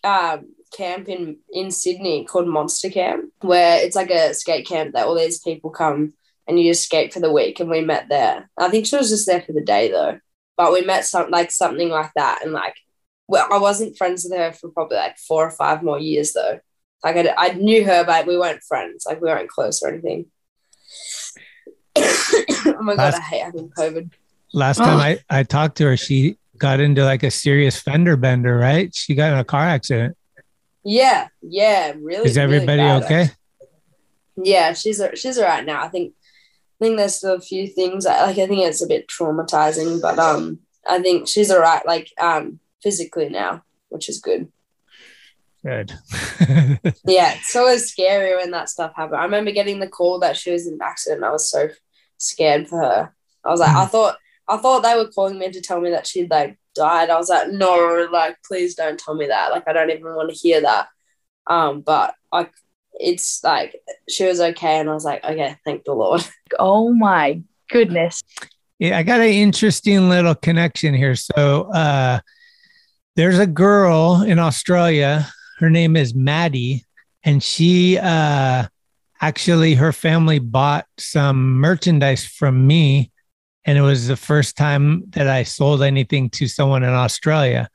[0.05, 5.07] um camp in in Sydney called Monster Camp, where it's like a skate camp that
[5.07, 6.13] all these people come
[6.47, 8.51] and you just skate for the week, and we met there.
[8.59, 10.19] I think she was just there for the day though,
[10.57, 12.75] but we met some like something like that, and like
[13.29, 16.61] well, I wasn't friends with her for probably like four or five more years though.
[17.05, 19.05] Like I, I knew her, but we weren't friends.
[19.07, 20.27] Like we weren't close or anything.
[21.97, 24.11] oh my god, Last- I hate having COVID.
[24.53, 25.01] Last time Oh.
[25.01, 28.95] I, I talked to her, she got into like a serious fender bender, right?
[28.95, 30.17] She got in a car accident.
[30.85, 32.29] Yeah, yeah, really.
[32.29, 33.31] Is really everybody bad, okay?
[34.37, 35.83] Yeah, she's she's all right now.
[35.83, 36.15] I think
[36.83, 40.03] I think there's still a few things that, like I think it's a bit traumatizing,
[40.03, 44.51] but um I think she's all right like um physically now, which is good.
[45.65, 45.93] Good.
[47.07, 49.21] Yeah, it's always scary when that stuff happened.
[49.21, 51.23] I remember getting the call that she was in an accident.
[51.23, 51.69] I was so
[52.19, 53.15] scared for her.
[53.45, 54.17] I was like, I thought,
[54.49, 57.11] I thought they were calling me to tell me that she'd like died.
[57.11, 59.53] I was like, no, like please don't tell me that.
[59.53, 60.89] Like I don't even want to hear that.
[61.47, 62.49] Um, but I,
[62.95, 66.25] it's like she was okay, and I was like, okay, thank the Lord.
[66.59, 68.23] Oh my goodness.
[68.79, 71.17] Yeah, I got an interesting little connection here.
[71.17, 72.21] So uh
[73.17, 75.29] there's a girl in Australia.
[75.61, 76.85] Her name is Maddie,
[77.25, 78.67] and she uh
[79.23, 83.11] actually her family bought some merchandise from me.
[83.65, 87.71] And it was the first time that I sold anything to someone in Australia.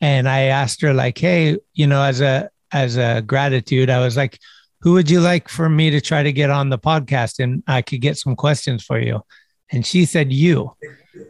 [0.00, 4.16] And I asked her, like, hey, you know, as a as a gratitude, I was
[4.16, 4.38] like,
[4.80, 7.82] who would you like for me to try to get on the podcast and I
[7.82, 9.20] could get some questions for you?
[9.70, 10.74] And she said, you.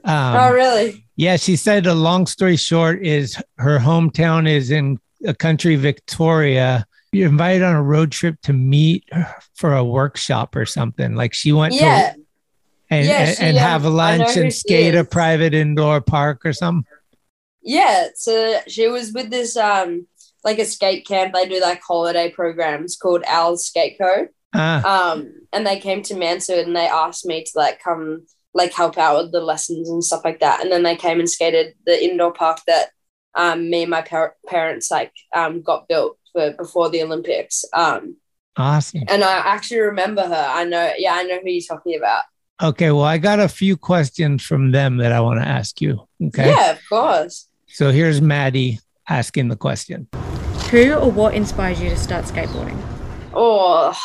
[0.05, 1.05] Um, oh, really?
[1.17, 6.87] yeah, she said a long story short is her hometown is in a country, Victoria.
[7.13, 11.15] You're invited on a road trip to meet her for a workshop or something.
[11.17, 12.21] Like she went Yeah, to
[12.91, 16.01] and, Yeah, and, she, and um, have a know lunch and skate a private indoor
[16.01, 16.85] park or something.
[17.63, 18.09] yeah.
[18.15, 20.07] So she was with this um
[20.45, 21.35] like a skate camp.
[21.35, 24.29] They do like holiday programs called Al's Skate Co.
[24.53, 28.73] Ah, um and they came to Mansfield and they asked me to like come like
[28.73, 31.75] help out with the lessons and stuff like that and then they came and skated
[31.87, 32.89] the indoor park that
[33.37, 38.17] um me and my par- parents like um got built for before the Olympics um
[38.57, 39.05] awesome.
[39.07, 42.25] and I actually remember her I know yeah I know who you're talking about
[42.63, 46.07] Okay, well, I got a few questions from them that I want to ask you.
[46.27, 46.49] Okay.
[46.51, 50.09] yeah of course So here's Maddie asking the question.
[50.71, 52.81] Who or what inspired you to start skateboarding?
[53.33, 53.97] oh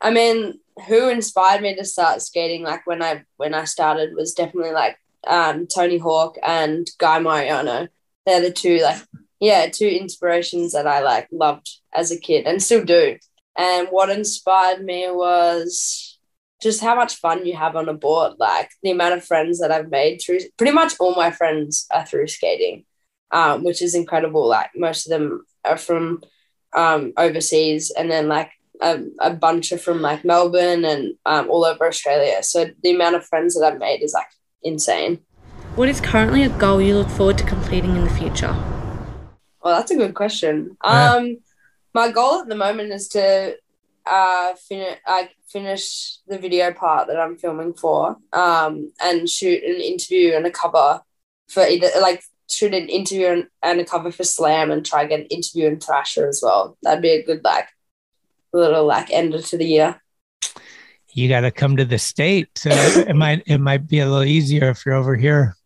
[0.00, 4.34] I mean who inspired me to start skating like when I when I started was
[4.34, 7.88] definitely like um Tony Hawk and Guy Mariano
[8.24, 9.02] they're the two like
[9.40, 13.18] yeah two inspirations that I like loved as a kid and still do
[13.56, 16.18] and what inspired me was
[16.62, 19.70] just how much fun you have on a board like the amount of friends that
[19.70, 22.84] I've made through pretty much all my friends are through skating
[23.32, 26.22] um, which is incredible like most of them are from
[26.74, 31.64] um, overseas and then like a, a bunch are from like Melbourne and um, all
[31.64, 32.42] over Australia.
[32.42, 34.26] So the amount of friends that I've made is like
[34.62, 35.20] insane.
[35.76, 38.54] What is currently a goal you look forward to completing in the future?
[39.62, 40.76] Well, that's a good question.
[40.84, 41.14] Yeah.
[41.14, 41.38] Um,
[41.94, 43.56] my goal at the moment is to
[44.04, 49.80] uh finish like finish the video part that I'm filming for um and shoot an
[49.80, 51.02] interview and a cover
[51.48, 55.20] for either like shoot an interview and, and a cover for Slam and try get
[55.20, 56.76] an interview in Thrasher as well.
[56.82, 57.68] That'd be a good like
[58.52, 60.02] little like ender to the year.
[61.14, 62.48] You got to come to the state.
[62.56, 65.56] So it might it might be a little easier if you're over here.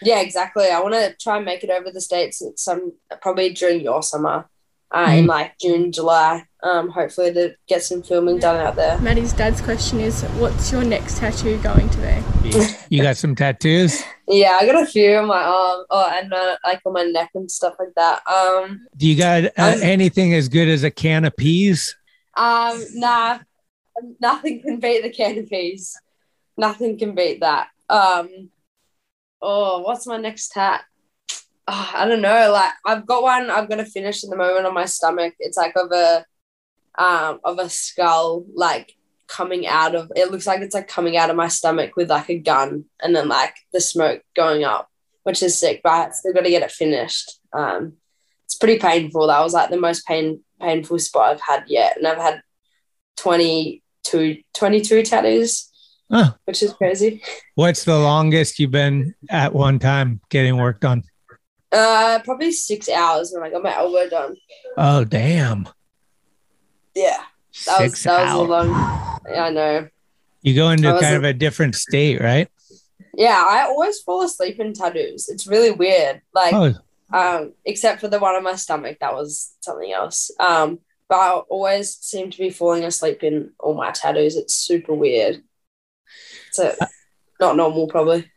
[0.00, 0.68] Yeah, exactly.
[0.68, 4.02] I want to try and make it over the states at some probably during your
[4.02, 4.48] summer,
[4.94, 5.28] uh, in Mm.
[5.28, 6.44] like June, July.
[6.62, 8.98] Um, hopefully to get some filming done out there.
[9.00, 12.37] Maddie's dad's question is, what's your next tattoo going to be?
[12.90, 14.02] You, got some tattoos?
[14.26, 17.30] Yeah, I got a few on my arm, oh, and uh, like on my neck
[17.34, 18.26] and stuff like that.
[18.26, 21.94] Um, Do you got uh, Um, anything as good as a can of peas?
[22.36, 23.40] um, nah,
[24.20, 25.98] nothing can beat the can of peas.
[26.56, 27.68] Nothing can beat that.
[27.90, 28.50] Um,
[29.42, 30.84] oh, what's my next tat?
[31.66, 32.50] Oh, I don't know.
[32.50, 33.50] Like I've got one.
[33.50, 35.34] I'm gonna finish in the moment on my stomach.
[35.38, 36.24] It's like of a,
[36.98, 38.94] um, of a skull, like
[39.28, 40.10] coming out of.
[40.16, 43.14] It looks like it's like coming out of my stomach with like a gun, and
[43.14, 44.88] then like the smoke going up,
[45.22, 45.80] which is sick.
[45.84, 47.38] But I still got to get it finished.
[47.52, 47.94] Um,
[48.44, 49.26] it's pretty painful.
[49.26, 52.40] That was like the most pain painful spot I've had yet, and I've had
[53.18, 55.70] 22, 22 tattoos,
[56.10, 56.32] Huh.
[56.46, 57.22] which is crazy.
[57.54, 61.04] What's the longest you've been at one time getting work done?
[61.70, 64.36] Uh, probably six hours when I got my elbow done.
[64.78, 65.68] Oh, damn.
[66.94, 67.22] Yeah,
[67.66, 68.68] that was Six that was a long.
[69.30, 69.88] Yeah, I know.
[70.42, 72.48] You go into kind of a different state, right?
[73.14, 75.28] Yeah, I always fall asleep in tattoos.
[75.28, 76.22] It's really weird.
[76.32, 76.74] Like, Oh,
[77.12, 80.30] um, except for the one on my stomach, that was something else.
[80.38, 80.78] Um,
[81.08, 84.36] but I always seem to be falling asleep in all my tattoos.
[84.36, 85.42] It's super weird.
[86.52, 86.74] So
[87.40, 88.30] not normal, probably.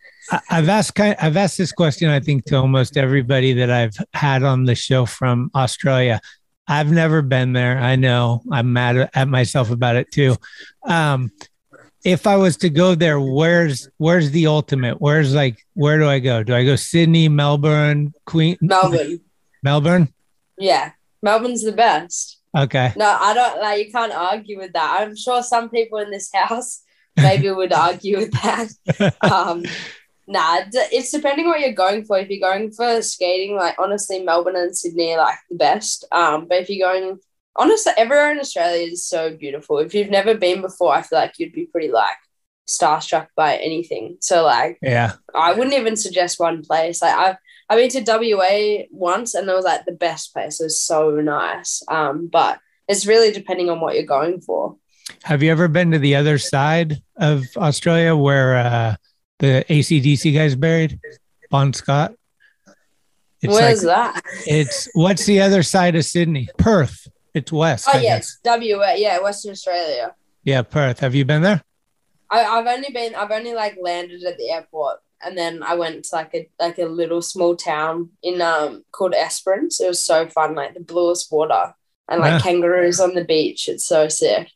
[0.49, 4.43] I've asked kind I've asked this question I think to almost everybody that I've had
[4.43, 6.21] on the show from Australia.
[6.71, 7.77] I've never been there.
[7.77, 10.37] I know I'm mad at myself about it too.
[10.83, 11.29] Um,
[12.05, 15.01] if I was to go there, where's where's the ultimate?
[15.01, 16.43] Where's like where do I go?
[16.43, 19.19] Do I go Sydney, Melbourne, Queen, Melbourne.
[19.61, 20.13] Melbourne?
[20.57, 22.39] Yeah, Melbourne's the best.
[22.57, 22.93] Okay.
[22.95, 23.85] No, I don't like.
[23.85, 25.01] You can't argue with that.
[25.01, 26.83] I'm sure some people in this house
[27.17, 29.13] maybe would argue with that.
[29.29, 29.65] Um,
[30.27, 32.17] Nah, it's depending what you're going for.
[32.17, 36.05] If you're going for skating, like honestly, Melbourne and Sydney are like the best.
[36.11, 37.19] Um, but if you're going,
[37.55, 39.79] honestly, everywhere in Australia is so beautiful.
[39.79, 42.15] If you've never been before, I feel like you'd be pretty like
[42.69, 44.17] starstruck by anything.
[44.21, 45.13] So like, Yeah.
[45.35, 47.01] I wouldn't even suggest one place.
[47.01, 47.35] Like I've
[47.69, 50.59] I've been to WA once, and it was like the best place.
[50.59, 51.81] It was so nice.
[51.87, 52.59] Um, but
[52.89, 54.75] it's really depending on what you're going for.
[55.23, 58.95] Have you ever been to the other side of Australia where uh,
[59.41, 60.99] the ACDC guy's buried?
[61.49, 62.13] Bon Scott?
[63.41, 64.23] It's Where's like- that?
[64.47, 66.47] It's what's the other side of Sydney?
[66.57, 67.07] Perth.
[67.33, 67.87] It's west.
[67.91, 68.59] Oh I yes, guess.
[68.61, 68.93] WA.
[68.95, 70.15] Yeah, Western Australia.
[70.43, 70.99] Yeah, Perth.
[70.99, 71.61] Have you been there?
[72.29, 76.05] I, I've only been I've only like landed at the airport and then I went
[76.05, 79.81] to like a like a little small town in um called Esperance.
[79.81, 81.73] It was so fun, like the bluest water
[82.07, 82.39] and like Yeah.
[82.39, 83.67] kangaroos on the beach.
[83.67, 84.49] It's so sick.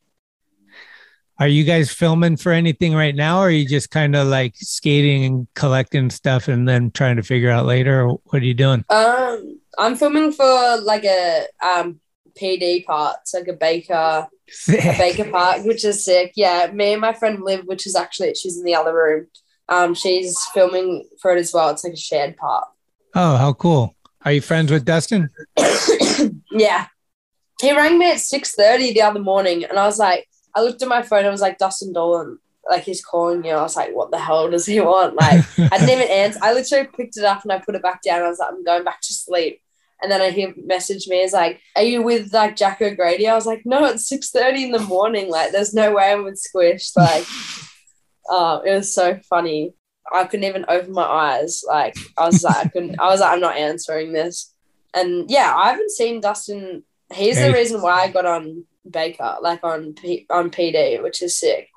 [1.40, 4.56] Are you guys filming for anything right now, or are you just kind of like
[4.56, 8.08] skating and collecting stuff and then trying to figure out later?
[8.08, 8.86] What are you doing?
[8.90, 12.00] Um I'm filming for like a um
[12.40, 13.18] PD part.
[13.22, 14.28] It's like a baker
[14.70, 16.34] a Baker Park, which is sick.
[16.36, 19.28] Yeah, me and my friend Liv, which is actually she's in the other room.
[19.68, 21.70] Um, she's filming for it as well.
[21.70, 22.66] It's like a shared part.
[23.16, 23.96] Oh, how cool!
[24.24, 25.30] Are you friends with Dustin?
[26.52, 26.88] Yeah.
[27.60, 30.82] He rang me at six thirty the other morning, and I was like, I looked
[30.82, 31.20] at my phone.
[31.20, 32.40] and I was like, Dustin Dollin,
[32.70, 33.52] like he's calling you.
[33.52, 35.16] I was like, what the hell does he want?
[35.16, 36.40] Like, I didn't even answer.
[36.42, 38.22] I literally picked it up and I put it back down.
[38.24, 39.62] I was like, I'm going back to sleep.
[40.02, 41.18] And then I hear message me.
[41.24, 44.66] It's like, "Are you with like Jack O'Grady?" I was like, "No, it's six thirty
[44.66, 45.30] in the morning.
[45.30, 47.26] Like, there's no way I'm with Squish." Like,
[48.30, 49.74] oh, it was so funny.
[50.14, 51.64] I couldn't even open my eyes.
[51.66, 53.00] Like, I was like, I couldn't.
[53.00, 54.54] I was like, I'm not answering this.
[54.94, 56.84] And yeah, I haven't seen Dustin.
[57.14, 57.48] He's Hey.
[57.48, 61.70] the reason why I got on Baker, like on P- on PD, which is sick.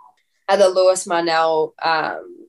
[0.49, 2.47] At the Lewis Marnell um,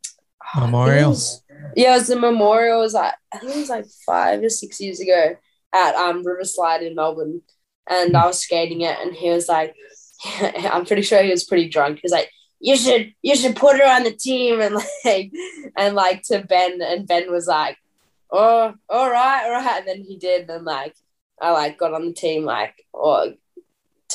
[0.55, 1.09] it Memorial.
[1.11, 1.43] was-
[1.75, 2.79] yeah, it was the memorial.
[2.79, 5.35] It was like I think it was like five or six years ago
[5.73, 7.41] at um Riverslide in Melbourne,
[7.89, 9.75] and I was skating it, and he was like,
[10.41, 11.97] I'm pretty sure he was pretty drunk.
[11.97, 12.31] He was like,
[12.61, 15.31] "You should, you should put her on the team," and like,
[15.77, 17.77] and like to Ben, and Ben was like,
[18.31, 20.95] "Oh, all right, all right," and then he did, and like
[21.41, 23.33] I like got on the team like or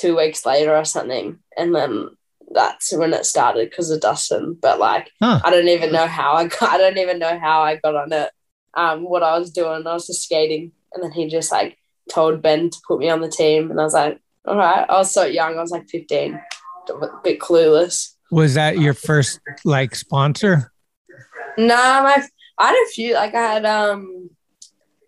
[0.04, 2.10] two weeks later or something, and then
[2.52, 4.56] that's when it started because of Dustin.
[4.60, 5.40] But like, Huh.
[5.42, 6.62] I don't even know how I got.
[6.70, 8.30] I don't even know how I got on it.
[8.74, 11.78] Um, what I was doing, I was just skating, and then he just like
[12.10, 14.84] told Ben to put me on the team, and I was like, all right.
[14.88, 15.56] I was so young.
[15.56, 16.34] I was like 15,
[16.90, 18.10] a bit clueless.
[18.30, 20.70] Was that your first like sponsor?
[21.56, 22.26] Nah, my
[22.58, 23.14] I had a few.
[23.14, 24.30] Like I had um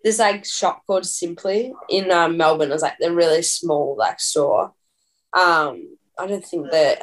[0.03, 2.69] this like shop called Simply in um, Melbourne.
[2.69, 4.73] It was like the really small like store.
[5.37, 6.97] Um, I don't think they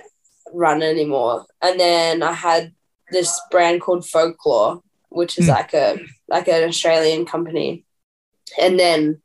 [0.52, 1.46] run anymore.
[1.62, 2.72] And then I had
[3.10, 5.52] this brand called Folklore, which is Hmm.
[5.52, 7.84] like a like an Australian company.
[8.60, 9.22] And then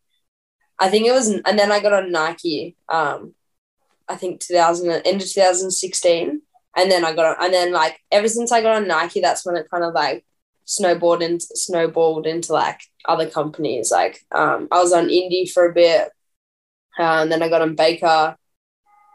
[0.80, 2.76] I think it was, and then I got on Nike.
[2.88, 3.34] Um,
[4.08, 6.42] I think 2000 into 2016
[6.78, 9.46] and then I got on, and then like ever since I got on Nike, that's
[9.46, 10.26] when it kind of like
[10.66, 13.92] snowballed into snowballed into like other companies.
[13.92, 16.10] Like um, I was on Indie for a bit,
[17.00, 18.38] uh, and then I got on Baker,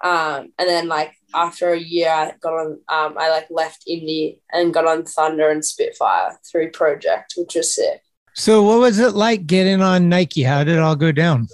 [0.05, 2.67] um, and then like after a year, I got on.
[2.91, 7.75] Um, I like left Indie and got on Thunder and Spitfire through Project, which was
[7.75, 8.03] sick.
[8.35, 10.43] So, what was it like getting on Nike?
[10.43, 11.49] How did it all go down?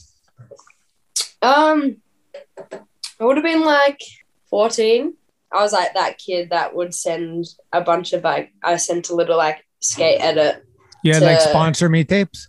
[1.41, 1.99] Um,
[2.73, 4.03] I would have been like
[4.51, 5.15] 14.
[5.53, 9.15] I was like that kid that would send a bunch of like, I sent a
[9.15, 10.65] little like skate edit.
[11.05, 12.49] Had like sponsor me tapes.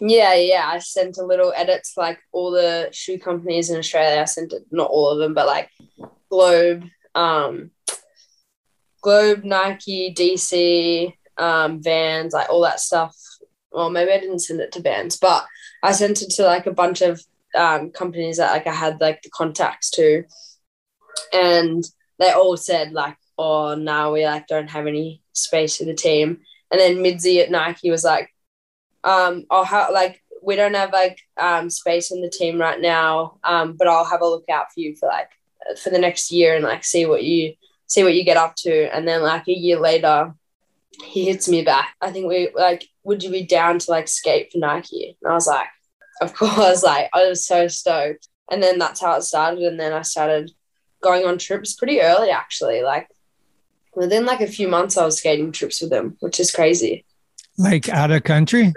[0.00, 0.68] Yeah, yeah.
[0.72, 4.20] I sent a little edit to like all the shoe companies in Australia.
[4.20, 5.70] I sent it, not all of them, but like
[6.30, 6.84] Globe,
[7.14, 7.70] um,
[9.02, 13.16] Globe, Nike, DC, um, Vans, like all that stuff.
[13.72, 15.46] Well, maybe I didn't send it to Vans, but
[15.82, 17.22] I sent it to like a bunch of
[17.56, 20.24] um, companies that like I had like the contacts to,
[21.32, 21.84] and
[22.18, 26.40] they all said like, "Oh, no, we like don't have any space for the team."
[26.70, 28.30] And then Midzi at Nike was like,
[29.04, 33.38] um, "I'll have like we don't have like um space in the team right now,
[33.44, 35.30] um, but I'll have a look out for you for like
[35.82, 37.54] for the next year and like see what you
[37.86, 40.34] see what you get up to." And then like a year later,
[41.04, 41.94] he hits me back.
[42.00, 45.16] I think we like, would you be down to like skate for Nike?
[45.22, 45.68] And I was like,
[46.20, 46.82] of course.
[46.88, 48.28] Like I was so stoked.
[48.50, 49.62] And then that's how it started.
[49.62, 50.50] And then I started
[51.02, 52.82] going on trips pretty early, actually.
[52.82, 53.08] Like
[53.94, 57.04] within like a few months, I was skating trips with him, which is crazy.
[57.56, 58.72] Like out of country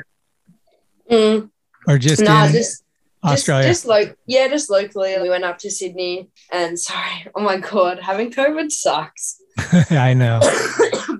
[1.11, 1.49] Mm.
[1.87, 2.83] or just Nah, in just
[3.23, 3.67] Australia?
[3.67, 5.15] Just, just like yeah, just locally.
[5.21, 9.41] We went up to Sydney, and sorry, oh my god, having COVID sucks.
[9.91, 10.39] I know.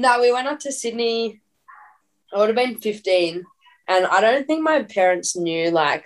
[0.00, 1.40] No, we went up to Sydney
[2.32, 3.44] I would have been 15.
[3.88, 6.04] And I don't think my parents knew like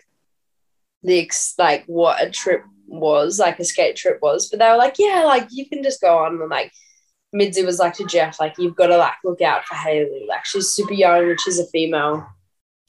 [1.02, 4.48] the ex- like what a trip was, like a skate trip was.
[4.48, 6.72] But they were like, yeah, like you can just go on and like
[7.34, 10.26] Midzi was like to Jeff, like you've got to like look out for Hayley.
[10.28, 12.26] Like she's super young and she's a female.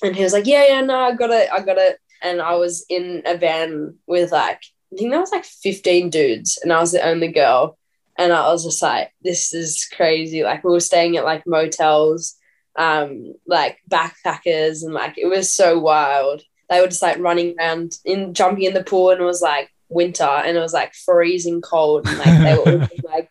[0.04, 2.00] And he was like, Yeah, yeah, no, I got it, I got it.
[2.22, 4.62] And I was in a van with like
[4.94, 7.78] I think there was like 15 dudes and I was the only girl.
[8.18, 10.44] And I was just like, this is crazy.
[10.44, 12.36] Like we were staying at like motels,
[12.76, 16.44] um, like backpackers, and like it was so wild.
[16.70, 19.70] They were just like running around in jumping in the pool and it was like
[19.90, 23.30] winter and it was like freezing cold and like they were all just, like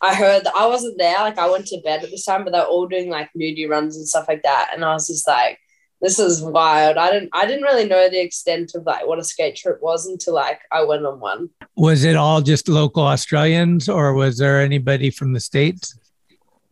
[0.00, 2.52] I heard that I wasn't there, like I went to bed at this time, but
[2.52, 4.70] they were all doing like nudie runs and stuff like that.
[4.72, 5.58] And I was just like,
[6.00, 6.96] this is wild.
[6.96, 10.06] I didn't I didn't really know the extent of like what a skate trip was
[10.06, 11.50] until like I went on one.
[11.76, 15.98] Was it all just local Australians or was there anybody from the States?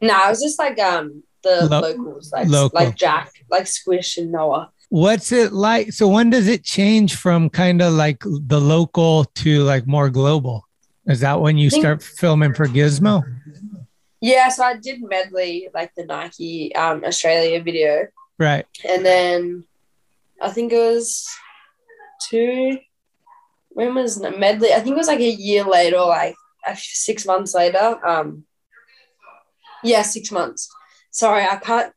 [0.01, 2.79] No, it was just like um the Lo- locals, like local.
[2.81, 4.71] like Jack, like Squish and Noah.
[4.91, 5.93] What's it like?
[5.93, 10.69] So when does it change from kind of like the local to like more global?
[11.07, 13.23] Is that when you think- start filming for Gizmo?
[14.21, 18.07] Yeah, so I did medley like the Nike um Australia video.
[18.43, 18.67] Right.
[18.85, 19.65] And then
[20.41, 21.29] I think it was
[22.29, 22.79] two.
[23.69, 24.73] When was medley?
[24.73, 26.35] I think it was like a year later, like
[26.67, 28.05] uh, six months later.
[28.05, 28.45] Um,
[29.85, 30.69] yeah, six months.
[31.13, 31.93] Sorry, I can't.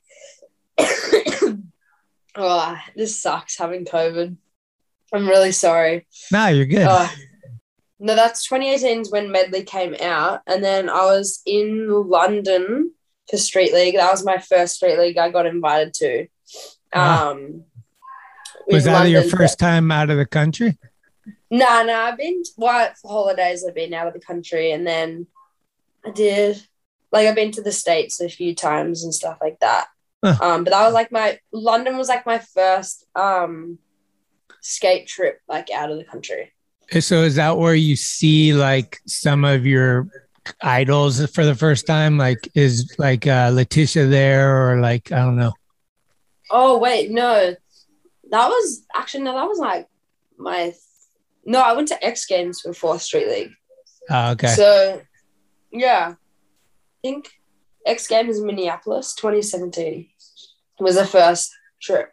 [2.36, 4.38] oh, this sucks having COVID.
[5.14, 6.06] I'm really sorry.
[6.32, 6.88] No, you're good.
[6.88, 7.12] Oh.
[8.00, 12.92] no, that's 2018 is when Medley came out, and then I was in London
[13.30, 13.96] for Street League.
[13.96, 16.28] That was my first Street League I got invited to.
[16.96, 17.32] Wow.
[17.32, 17.64] Um,
[18.68, 20.78] was that your London, first time out of the country?
[21.52, 23.64] No, no, I've been well for holidays.
[23.68, 25.28] I've been out of the country, and then
[26.06, 26.66] I did
[27.12, 29.88] like I've been to the states a few times and stuff like that.
[30.24, 30.38] Huh.
[30.42, 33.78] Um, but that was like my London was like my first um
[34.62, 36.52] skate trip like out of the country.
[37.00, 40.08] So is that where you see like some of your
[40.62, 42.18] idols for the first time?
[42.18, 45.54] Like is like uh Leticia there or like I don't know.
[46.50, 47.56] Oh wait, no,
[48.30, 49.88] that was actually no, that was like
[50.38, 50.74] my
[51.46, 51.60] no.
[51.60, 53.52] I went to X Games for Fourth Street League.
[54.10, 54.48] Oh, okay.
[54.48, 55.02] So
[55.72, 56.18] yeah, I
[57.02, 57.30] think
[57.86, 60.08] X Games Minneapolis 2017
[60.80, 62.10] was the first trip.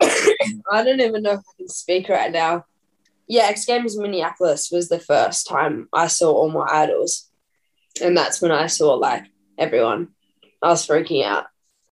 [0.02, 2.64] I don't even know if I can speak right now.
[3.26, 7.30] Yeah, X Games Minneapolis was the first time I saw all my idols.
[8.02, 9.24] And that's when I saw like
[9.58, 10.08] everyone.
[10.62, 11.46] I was freaking out.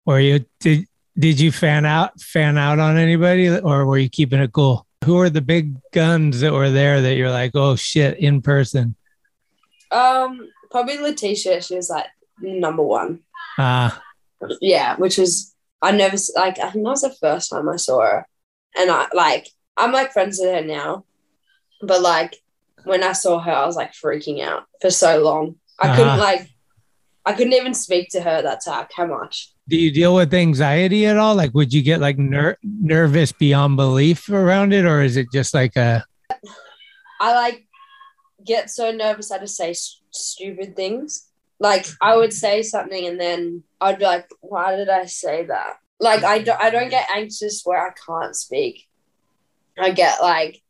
[0.06, 0.88] Were you did
[1.18, 4.86] did you fan out fan out on anybody or were you keeping it cool?
[5.06, 8.96] Who are the big guns that were there that you're like, oh shit, in person?
[9.92, 11.66] Um, probably Leticia.
[11.66, 12.08] She was like
[12.42, 13.20] number one.
[13.58, 14.02] Ah,
[14.62, 16.60] Yeah, which was I never like.
[16.60, 18.26] I think that was the first time I saw her,
[18.78, 19.48] and I like
[19.78, 21.06] I'm like friends with her now,
[21.82, 22.38] but like
[22.84, 25.56] when I saw her, I was like freaking out for so long.
[25.80, 26.22] I couldn't Uh-huh.
[26.22, 26.50] like,
[27.26, 28.42] I couldn't even speak to her.
[28.42, 29.52] That's how how much.
[29.68, 31.36] Do you deal with anxiety at all?
[31.36, 35.54] Like would you get like ner- nervous beyond belief around it or is it just
[35.54, 36.06] like a
[37.20, 37.66] I like
[38.46, 41.28] get so nervous I just say s- stupid things.
[41.60, 45.78] Like I would say something and then I'd be like, "Why did I say that?"
[46.00, 48.88] Like I don't, I don't get anxious where I can't speak.
[49.80, 50.62] I get like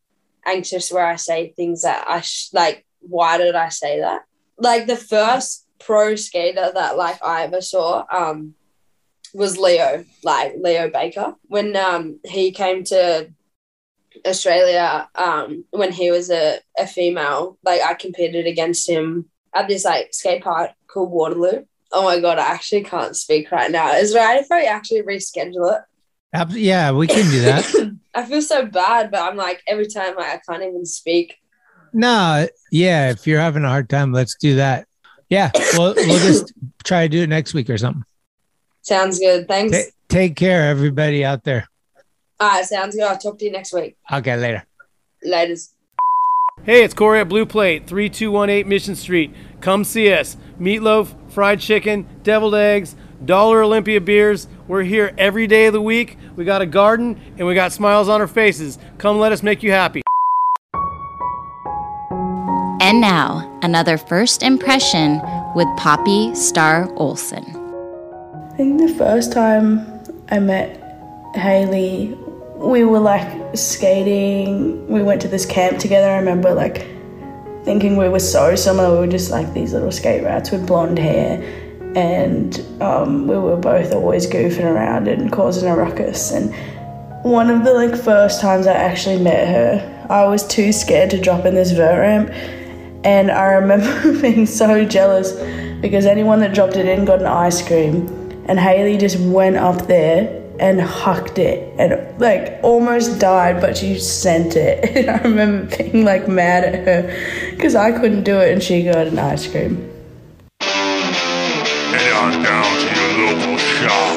[0.45, 2.85] anxious where I say things that I sh- like.
[3.01, 4.21] Why did I say that?
[4.57, 8.55] Like the first pro skater that like I ever saw um
[9.35, 13.29] was Leo, like Leo Baker, when um he came to
[14.25, 17.57] Australia um, when he was a, a female.
[17.63, 21.65] Like I competed against him at this like skate park called Waterloo.
[21.91, 23.93] Oh my god, I actually can't speak right now.
[23.93, 26.51] Is it right if I actually reschedule it?
[26.51, 27.97] Yeah, we can do that.
[28.15, 31.35] I feel so bad, but I'm like every time like, I can't even speak.
[31.93, 34.87] no, yeah, if you're having a hard time, let's do that.
[35.29, 38.03] Yeah, we'll we'll just try to do it next week or something.
[38.85, 39.47] Sounds good.
[39.47, 39.75] Thanks.
[39.75, 41.67] Ta- take care, everybody out there.
[42.39, 43.03] All right, sounds good.
[43.03, 43.95] I'll talk to you next week.
[44.11, 44.63] Okay, later.
[45.25, 45.69] Laters.
[46.63, 49.33] Hey, it's Corey at Blue Plate, 3218 Mission Street.
[49.59, 50.37] Come see us.
[50.59, 54.47] Meatloaf, fried chicken, deviled eggs, Dollar Olympia beers.
[54.67, 56.17] We're here every day of the week.
[56.35, 58.77] We got a garden and we got smiles on our faces.
[58.99, 60.03] Come let us make you happy.
[62.81, 65.19] And now, another first impression
[65.55, 67.54] with Poppy Starr Olsen.
[68.55, 69.85] I think the first time
[70.31, 70.79] I met
[71.35, 72.17] Hayley,
[72.55, 74.87] we were like skating.
[74.87, 76.09] We went to this camp together.
[76.09, 76.87] I remember like
[77.65, 78.93] thinking we were so similar.
[78.93, 81.41] We were just like these little skate rats with blonde hair.
[81.97, 86.31] and um, we were both always goofing around and causing a ruckus.
[86.31, 86.55] And
[87.25, 91.19] one of the like first times I actually met her, I was too scared to
[91.19, 92.29] drop in this vert ramp,
[93.03, 95.33] and I remember being so jealous
[95.81, 99.87] because anyone that dropped it in got an ice cream, and Hayley just went up
[99.87, 104.95] there and hucked it and like almost died, but she sent it.
[104.95, 108.83] And I remember being like mad at her because I couldn't do it and she
[108.83, 109.91] got an ice cream.
[110.61, 114.15] Head on down to your local shop.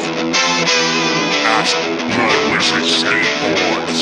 [1.59, 1.77] Ask
[2.15, 3.99] Blood Wizard Skateboards.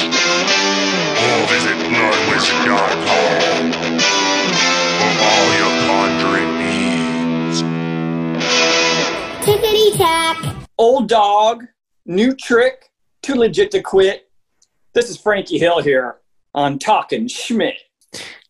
[1.26, 3.55] Or visit bloodwizard.com
[9.56, 10.68] Tickety tack.
[10.76, 11.64] Old dog,
[12.04, 12.90] new trick,
[13.22, 14.28] too legit to quit.
[14.92, 16.16] This is Frankie Hill here
[16.52, 17.78] on Talking Schmidt.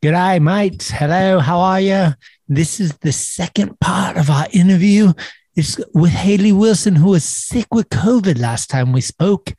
[0.03, 0.91] G'day, mates.
[0.91, 2.09] Hello, how are you?
[2.49, 5.13] This is the second part of our interview.
[5.55, 9.55] It's with Hayley Wilson, who was sick with COVID last time we spoke.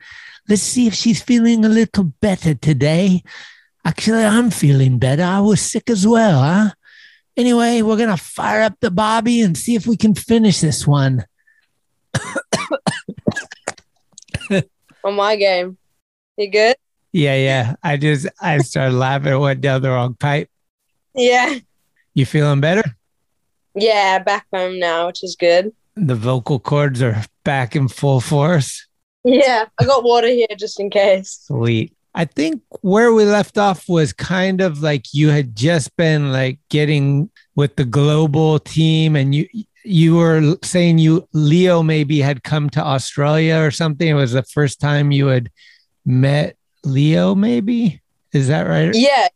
[0.50, 3.24] Let's see if she's feeling a little better today.
[3.86, 5.24] Actually, I'm feeling better.
[5.24, 6.72] I was sick as well, huh?
[7.38, 10.86] Anyway, we're going to fire up the Bobby and see if we can finish this
[10.86, 11.24] one.
[15.04, 15.78] On my game.
[16.38, 16.76] You good?
[17.12, 17.76] Yeah, yeah.
[17.84, 20.50] I just, I started laughing, went down the wrong pipe.
[21.16, 21.56] Yeah.
[22.14, 22.84] You feeling better?
[23.76, 25.72] Yeah, back home now, which is good.
[25.96, 28.88] The vocal cords are back in full force.
[29.24, 31.42] Yeah, I got water here just in case.
[31.44, 31.94] Sweet.
[32.16, 36.60] I think where we left off was kind of like you had just been like
[36.70, 39.48] getting with the global team and you
[39.88, 44.08] you were saying you Leo maybe had come to Australia or something.
[44.08, 45.50] It was the first time you had
[46.06, 48.02] met Leo, maybe.
[48.34, 48.92] Is that right?
[48.94, 49.28] Yeah.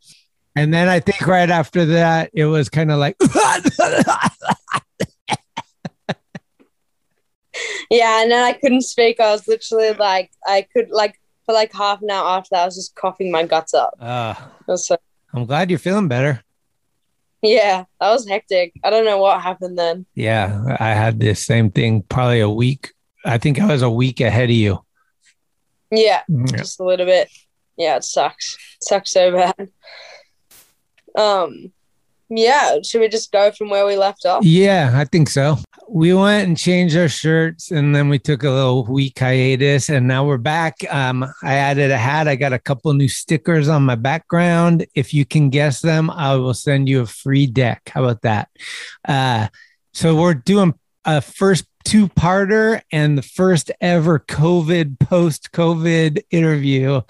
[0.56, 3.16] And then I think right after that, it was kind of like
[7.90, 9.20] Yeah, and then I couldn't speak.
[9.20, 12.66] I was literally like I could like for like half an hour after that I
[12.66, 13.94] was just coughing my guts up.
[14.00, 14.34] uh,
[14.76, 14.96] so
[15.34, 16.42] I'm glad you're feeling better.
[17.42, 18.74] Yeah, that was hectic.
[18.84, 20.06] I don't know what happened then.
[20.16, 22.92] Yeah, I had the same thing probably a week.
[23.26, 24.80] I think I was a week ahead of you.
[25.92, 26.46] Yeah, Yeah.
[26.58, 27.30] just a little bit.
[27.78, 28.56] Yeah, it sucks.
[28.78, 29.70] It sucks so bad.
[31.16, 31.72] Um,
[32.32, 32.82] yeah.
[32.82, 34.46] Should we just go from where we left off?
[34.46, 35.58] Yeah, I think so.
[35.90, 40.08] We went and changed our shirts and then we took a little week hiatus and
[40.08, 40.78] now we're back.
[40.90, 42.30] Um, I added a hat.
[42.30, 44.86] I got a couple new stickers on my background.
[44.96, 47.92] If you can guess them, I will send you a free deck.
[47.94, 48.50] How about that?
[49.06, 49.48] Uh,
[49.94, 50.74] so we're doing
[51.04, 57.02] a first two parter and the first ever COVID post COVID interview.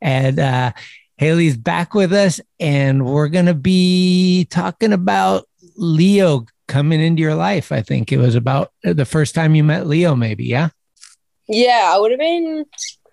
[0.00, 0.72] And uh,
[1.18, 7.34] Hayley's back with us, and we're going to be talking about Leo coming into your
[7.34, 7.72] life.
[7.72, 10.44] I think it was about the first time you met Leo, maybe.
[10.44, 10.68] Yeah.
[11.48, 12.64] Yeah, I would have been.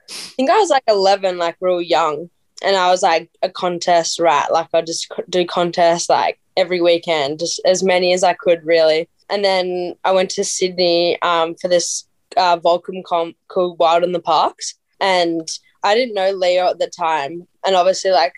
[0.10, 2.30] I think I was like eleven, like real young,
[2.64, 4.52] and I was like a contest rat.
[4.52, 9.10] Like I just do contests like every weekend, just as many as I could, really.
[9.30, 14.12] And then I went to Sydney um, for this uh, Volcom comp called Wild in
[14.12, 15.48] the Parks, and
[15.86, 18.34] I didn't know Leo at the time, and obviously like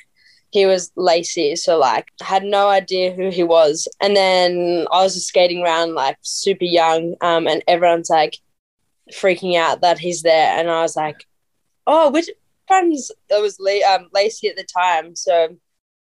[0.51, 3.87] he was Lacey, so like had no idea who he was.
[4.01, 8.37] And then I was just skating around like super young, um, and everyone's like
[9.13, 11.25] freaking out that he's there, and I was like,
[11.85, 12.29] oh, which
[12.69, 15.57] one's it was La- um, Lacey at the time, so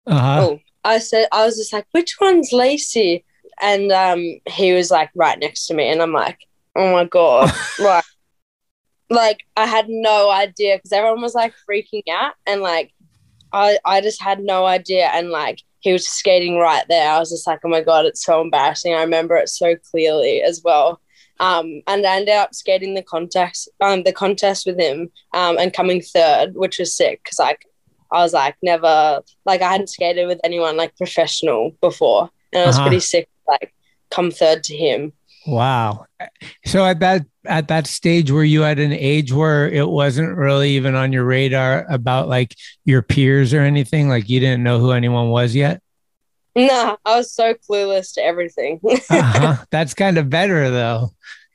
[0.05, 0.39] Uh huh.
[0.41, 3.25] oh, I said I was just like, which one's Lacey?
[3.61, 6.39] And um, he was like right next to me, and I'm like,
[6.75, 8.03] oh my god, like,
[9.13, 12.91] like I had no idea because everyone was like freaking out, and like
[13.51, 17.11] I I just had no idea, and like he was skating right there.
[17.11, 18.93] I was just like, oh my god, it's so embarrassing.
[18.93, 20.99] I remember it so clearly as well.
[21.39, 25.73] Um, and I ended up skating the contest, um, the contest with him, um, and
[25.73, 27.65] coming third, which was sick because like
[28.11, 32.67] I was like never like I hadn't skated with anyone like professional before, and it
[32.67, 32.87] was Uh-huh.
[32.87, 33.27] pretty sick.
[33.47, 33.73] Like
[34.09, 35.11] come third to him.
[35.45, 36.05] Wow.
[36.65, 40.71] So at that at that stage, were you at an age where it wasn't really
[40.71, 44.07] even on your radar about like your peers or anything?
[44.07, 45.81] Like you didn't know who anyone was yet?
[46.55, 48.79] Nah, I was so clueless to everything.
[48.85, 49.65] Uh-huh.
[49.71, 51.11] That's kind of better though,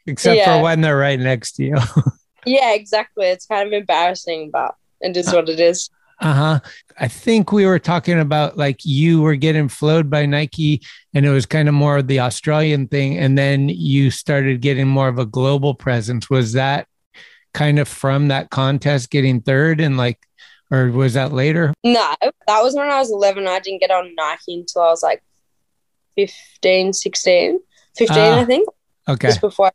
[0.07, 0.57] except Yeah.
[0.59, 1.77] for when they're right next to you.
[2.47, 3.27] yeah, exactly.
[3.27, 5.89] It's kind of embarrassing, but it is what it is.
[6.21, 6.61] Uh huh.
[6.99, 10.83] I think we were talking about like you were getting flowed by Nike
[11.19, 13.19] and it was kind of more of the Australian thing.
[13.19, 16.31] And then you started getting more of a global presence.
[16.31, 16.87] Was that
[17.53, 20.21] kind of from that contest getting third and like,
[20.71, 21.75] or was that later?
[21.83, 23.49] No, that was when I was 11.
[23.49, 25.25] I didn't get on Nike until I was like
[26.15, 27.59] 15, 16,
[27.97, 28.39] 15, Ah.
[28.39, 28.69] I think.
[29.09, 29.27] Okay.
[29.27, 29.73] just before I,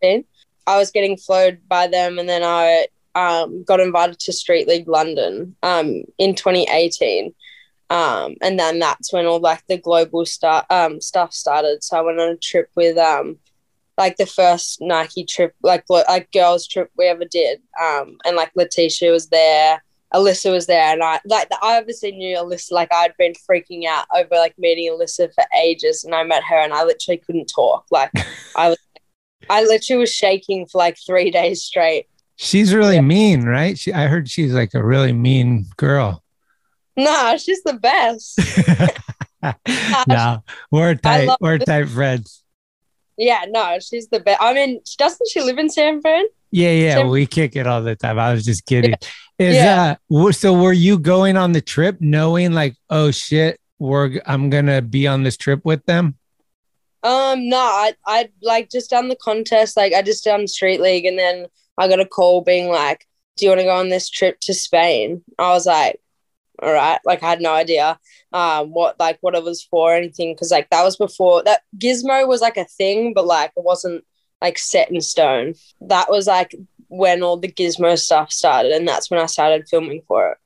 [0.00, 0.24] was
[0.66, 4.88] I was getting flowed by them, and then I um, got invited to Street League
[4.88, 7.34] London um, in 2018.
[7.90, 11.82] Um, and then that's when all like the global start um, stuff started.
[11.82, 13.38] So I went on a trip with um,
[13.96, 17.60] like the first Nike trip, like like girls trip we ever did.
[17.82, 19.82] Um, and like Leticia was there,
[20.14, 22.72] Alyssa was there, and I like I obviously knew Alyssa.
[22.72, 26.56] Like I'd been freaking out over like meeting Alyssa for ages, and I met her,
[26.56, 27.86] and I literally couldn't talk.
[27.90, 28.10] Like
[28.56, 28.78] I was,
[29.50, 32.06] I literally was shaking for like three days straight.
[32.36, 33.76] She's really mean, right?
[33.76, 36.22] She, I heard she's like a really mean girl.
[36.98, 38.38] Nah, she's the best.
[40.08, 41.28] no, we're tight.
[41.40, 42.42] We're tight friends.
[43.16, 44.38] yeah, no, she's the best.
[44.42, 46.24] I mean, doesn't she live in San Fran?
[46.50, 48.18] Yeah, yeah, Sam- we kick it all the time.
[48.18, 48.94] I was just kidding.
[49.38, 49.96] Is Yeah.
[50.12, 54.82] uh so were you going on the trip knowing like, oh shit, we're I'm gonna
[54.82, 56.16] be on this trip with them?
[57.04, 59.76] Um, no, I I like just done the contest.
[59.76, 61.46] Like I just done street league, and then
[61.78, 64.52] I got a call being like, "Do you want to go on this trip to
[64.54, 66.00] Spain?" I was like,
[66.62, 67.98] "All right." Like I had no idea
[68.32, 71.62] um what like what it was for or anything because like that was before that
[71.78, 74.04] Gizmo was like a thing, but like it wasn't
[74.40, 75.54] like set in stone.
[75.80, 76.54] That was like
[76.88, 80.38] when all the Gizmo stuff started, and that's when I started filming for it.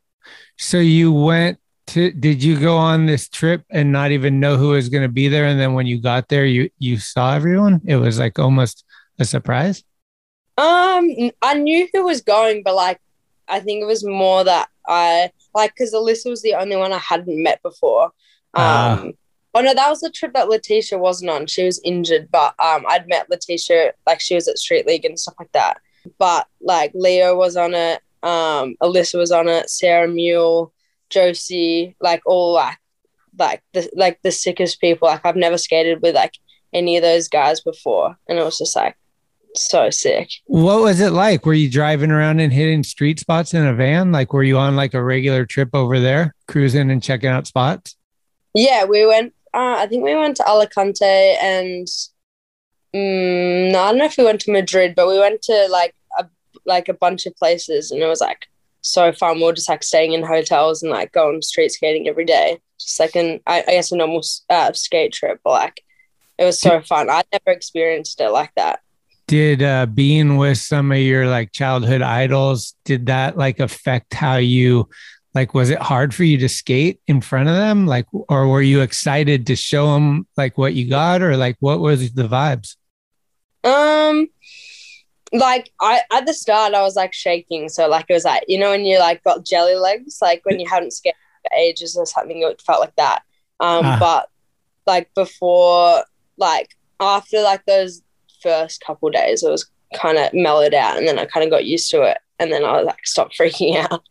[0.58, 1.58] So you went
[1.88, 5.28] to did you go on this trip and not even know who was gonna be
[5.28, 5.46] there?
[5.46, 7.80] And then when you got there, you you saw everyone?
[7.84, 8.84] It was like almost
[9.18, 9.82] a surprise.
[10.58, 11.08] Um,
[11.40, 13.00] I knew who was going, but like,
[13.48, 16.98] I think it was more that I like because Alyssa was the only one I
[16.98, 18.04] hadn't met before.
[18.04, 18.12] Um,
[18.54, 19.04] Ah.
[19.54, 21.46] oh no, that was the trip that Leticia wasn't on.
[21.46, 25.18] She was injured, but um, I'd met Leticia like she was at Street League and
[25.18, 25.78] stuff like that.
[26.18, 30.72] But like Leo was on it, um, Alyssa was on it, Sarah Meurle,
[31.10, 32.78] Josie, like all like
[33.38, 35.08] like the like the sickest people.
[35.08, 36.34] Like I've never skated with like
[36.72, 38.96] any of those guys before, and it was just like
[39.54, 40.30] so sick.
[40.46, 41.44] What was it like?
[41.46, 44.12] Were you driving around and hitting street spots in a van?
[44.12, 47.96] Like were you on like a regular trip over there, cruising and checking out spots?
[48.54, 49.34] Yeah, we went.
[49.54, 51.86] Uh, I think we went to Alicante and
[52.94, 55.94] mm, no, I don't know if we went to Madrid, but we went to like
[56.18, 56.26] a
[56.64, 58.46] like a bunch of places, and it was like
[58.80, 59.36] so fun.
[59.36, 62.98] We were just like staying in hotels and like going street skating every day, just
[63.00, 65.82] like an I, I guess a normal uh, skate trip, but like
[66.38, 67.10] it was so fun.
[67.10, 68.80] I'd never experienced it like that.
[69.26, 74.36] Did uh, being with some of your like childhood idols did that like affect how
[74.36, 74.88] you
[75.34, 78.60] like was it hard for you to skate in front of them like or were
[78.62, 82.76] you excited to show them like what you got or like what was the vibes
[83.64, 84.28] Um,
[85.32, 88.58] like I at the start I was like shaking, so like it was like you
[88.58, 92.04] know when you like got jelly legs, like when you hadn't skated for ages or
[92.04, 93.22] something, it felt like that.
[93.60, 93.96] Um, Ah.
[93.98, 94.28] but
[94.86, 96.04] like before,
[96.36, 98.02] like after like those
[98.42, 101.64] first couple days, it was kind of mellowed out, and then I kind of got
[101.64, 104.02] used to it, and then I was like stopped freaking out.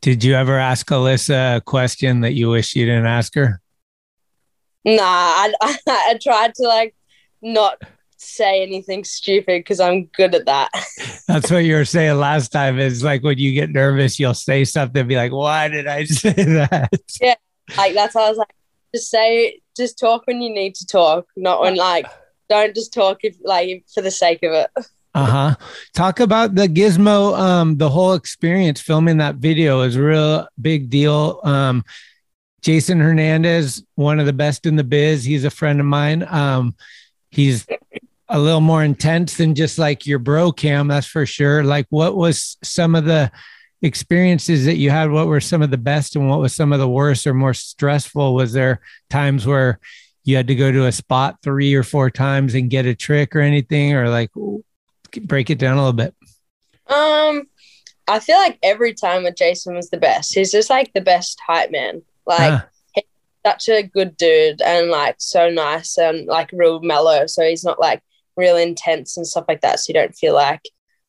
[0.00, 3.60] did you ever ask alyssa a question that you wish you didn't ask her
[4.84, 5.52] Nah, I
[5.88, 6.94] I tried to like
[7.42, 7.80] not
[8.16, 10.70] say anything stupid because I'm good at that.
[11.28, 14.64] that's what you were saying last time is like when you get nervous you'll say
[14.64, 16.90] something and be like why did i say that
[17.20, 17.34] yeah,
[17.76, 18.54] like that's why I was like,
[18.94, 22.06] just say, just talk when you need to talk, not when like,
[22.48, 24.70] don't just talk if like for the sake of it.
[25.14, 25.56] Uh-huh.
[25.94, 30.90] Talk about the gizmo, um, the whole experience filming that video is a real big
[30.90, 31.40] deal.
[31.42, 31.84] Um,
[32.62, 35.24] Jason Hernandez, one of the best in the biz.
[35.24, 36.26] He's a friend of mine.
[36.28, 36.74] Um,
[37.30, 37.66] he's
[38.28, 41.64] a little more intense than just like your bro cam, that's for sure.
[41.64, 43.32] Like, what was some of the
[43.80, 45.10] experiences that you had?
[45.10, 47.54] What were some of the best and what was some of the worst or more
[47.54, 48.34] stressful?
[48.34, 49.80] Was there times where
[50.28, 53.34] you had to go to a spot three or four times and get a trick
[53.34, 54.30] or anything, or like
[55.22, 56.14] break it down a little bit?
[56.86, 57.44] Um,
[58.06, 60.34] I feel like every time with Jason was the best.
[60.34, 62.02] He's just like the best hype man.
[62.26, 62.66] Like Ah.
[62.94, 63.04] he's
[63.46, 67.26] such a good dude and like so nice and like real mellow.
[67.26, 68.02] So he's not like
[68.36, 69.80] real intense and stuff like that.
[69.80, 70.62] So you don't feel like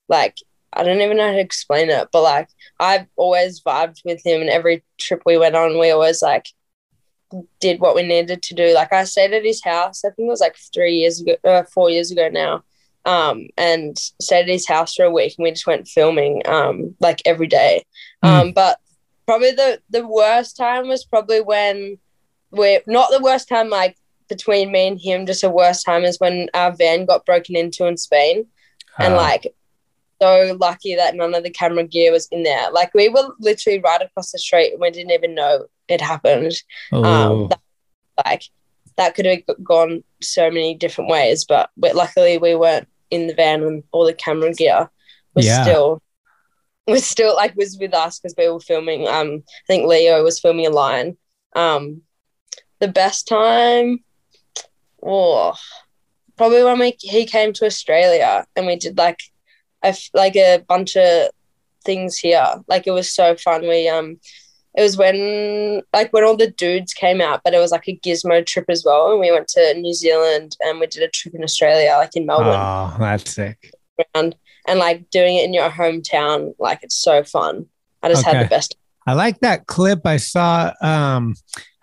[0.07, 0.37] like
[0.73, 2.47] I don't even know how to explain it, but like
[2.79, 6.45] I've always vibed with him and every trip we went on, we always like
[7.59, 8.73] did what we needed to do.
[8.73, 11.63] Like I stayed at his house, I think it was like three years ago, uh,
[11.63, 12.63] four years ago now.
[13.05, 16.95] Um, and stayed at his house for a week and we just went filming um
[16.99, 17.85] like every day.
[18.21, 18.77] Um, but
[19.25, 21.97] probably the the worst time was probably when
[22.51, 23.95] we're not the worst time like
[24.27, 27.85] between me and him, just the worst time is when our van got broken into
[27.87, 28.45] in Spain.
[28.97, 29.53] And like
[30.21, 32.71] so lucky that none of the camera gear was in there.
[32.71, 36.53] Like we were literally right across the street and we didn't even know it happened.
[36.91, 37.03] Oh.
[37.03, 37.59] Um, that,
[38.25, 38.43] like
[38.97, 41.45] that could have gone so many different ways.
[41.45, 44.89] But, but luckily we weren't in the van and all the camera gear
[45.33, 45.63] was Yeah.
[45.63, 46.01] still
[46.87, 49.07] was still like was with us because we were filming.
[49.07, 51.17] Um, I think Leo was filming a line.
[51.55, 52.01] Um,
[52.79, 54.03] the best time,
[55.03, 55.53] oh,
[56.35, 59.19] probably when we he came to Australia and we did like
[59.83, 61.29] a like a bunch of
[61.85, 62.63] things here.
[62.67, 63.61] Like it was so fun.
[63.61, 64.19] We um,
[64.77, 67.97] it was when like when all the dudes came out, but it was like a
[68.05, 69.11] gizmo trip as well.
[69.11, 72.25] And we went to New Zealand and we did a trip in Australia, like in
[72.25, 73.71] Melbourne Oh, that's sick.
[74.15, 74.35] around
[74.67, 77.65] and like doing it in your hometown like it's so fun
[78.03, 78.75] i just had the best
[79.07, 80.71] I like that clip I saw.
[80.81, 81.33] Um,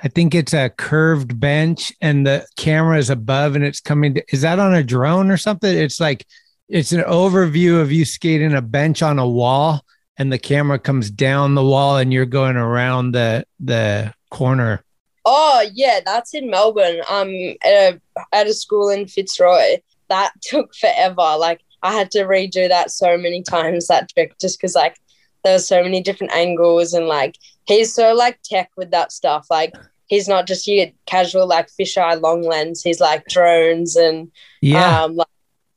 [0.00, 4.14] I think it's a curved bench and the camera is above and it's coming.
[4.14, 5.76] To, is that on a drone or something?
[5.76, 6.24] It's like
[6.68, 9.82] it's an overview of you skating a bench on a wall
[10.18, 14.82] and the camera comes down the wall and you're going around the the corner.
[15.24, 17.00] oh yeah that's in melbourne.
[17.10, 17.30] Um
[17.64, 18.00] at a,
[18.32, 19.78] at a school in fitzroy.
[20.08, 21.36] That took forever.
[21.38, 24.96] Like i had to redo that so many times that trick just because like
[25.44, 27.36] there was so many different angles and like
[27.66, 29.46] he's so like tech with that stuff.
[29.50, 29.74] Like
[30.06, 32.82] he's not just your casual like fisheye long lens.
[32.82, 35.02] He's like drones and Yeah.
[35.04, 35.28] um like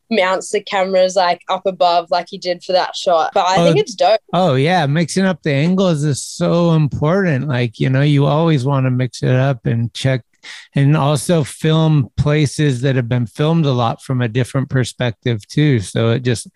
[0.09, 3.65] mounts the cameras like up above like he did for that shot but i Oh,
[3.65, 7.47] think it's dope Oh yeah, mixing up the angles is so important.
[7.47, 10.23] Like, you know, you always want to mix it up and check
[10.75, 15.79] and also film places that have been filmed a lot from a different perspective too.
[15.79, 16.47] So it just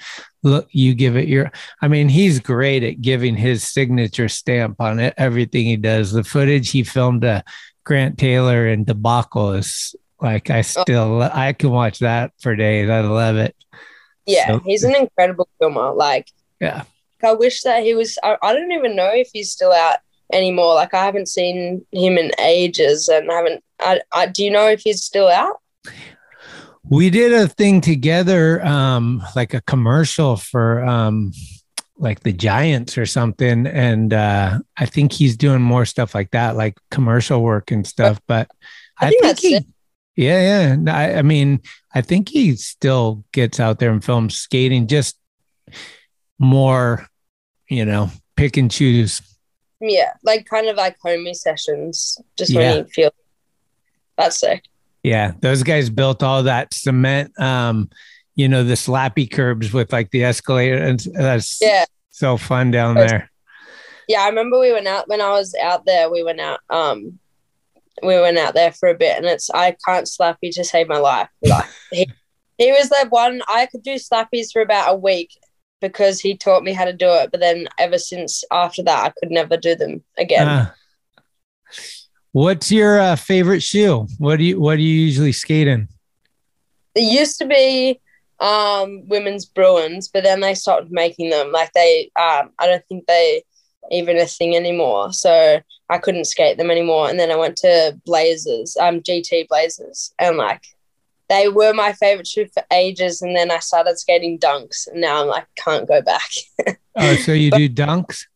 [0.43, 1.51] look you give it your
[1.81, 6.11] I mean, he's great at giving his signature stamp on it, everything he does.
[6.11, 7.43] The footage he filmed a
[7.83, 12.89] Grant Taylor and debacle is like I still I can watch that for days.
[12.89, 13.55] I love it.
[14.26, 15.93] Yeah, So- he's an incredible filmer.
[15.93, 16.28] Like,
[16.59, 16.84] Yeah.
[17.24, 18.17] I wish that he was.
[18.24, 19.97] I, I don't even know if he's still out
[20.34, 20.74] anymore.
[20.76, 23.63] Like, I haven't seen him in ages, and I haven't.
[23.80, 25.57] I, I do you know if he's still out?
[26.89, 31.32] we did a thing together um like a commercial for um
[31.97, 36.57] like the giants or something and uh i think he's doing more stuff like that
[36.57, 38.49] like commercial work and stuff but
[38.99, 39.65] I think that's he it.
[40.16, 41.59] Yeah yeah I, I mean
[41.93, 45.18] i think he still gets out there and films skating just
[46.39, 47.07] more
[47.70, 49.22] you know pick and choose
[49.80, 52.59] Yeah, like kind of like homie sessions, just Yeah.
[52.76, 53.11] when he feels.
[54.18, 54.64] That's sick.
[55.03, 57.89] Yeah, those guys built all that cement, um,
[58.36, 61.84] you know, the slappy curbs with like the escalator, and that's Yeah.
[62.11, 63.30] so fun down there.
[64.07, 66.09] Yeah, I remember we went out when I was out there.
[66.09, 66.59] We went out.
[66.70, 67.20] Um,
[68.01, 70.97] we went out there for a bit, and it's I can't slappy to save my
[70.97, 71.29] life.
[71.43, 72.09] Like he,
[72.57, 75.29] he was the one I could do slappies for about a week
[75.81, 77.29] because he taught me how to do it.
[77.31, 80.47] But then ever since after that, I could never do them again.
[80.47, 80.71] Uh,
[82.31, 84.07] what's your uh, favorite shoe?
[84.17, 85.87] What do you What do you usually skate in?
[86.95, 87.99] It used to be
[88.39, 91.51] um, women's Bruins, but then they stopped making them.
[91.51, 93.43] Like they, um, I don't think they
[93.91, 95.13] even a thing anymore.
[95.13, 95.59] So
[95.93, 97.07] I couldn't skate them anymore.
[97.07, 100.63] And then I went to Blazers, um, GT Blazers, and like
[101.29, 103.21] they were my favorite shoe for ages.
[103.21, 106.29] And then I started skating Dunks, and now I'm like can't go back.
[106.95, 108.27] Oh, so you do dunks?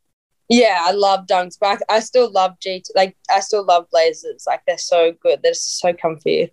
[0.50, 2.86] yeah, I love Dunks, but I, I still love GT.
[2.96, 4.46] Like I still love Blazers.
[4.48, 5.42] Like they're so good.
[5.44, 6.52] They're so comfy.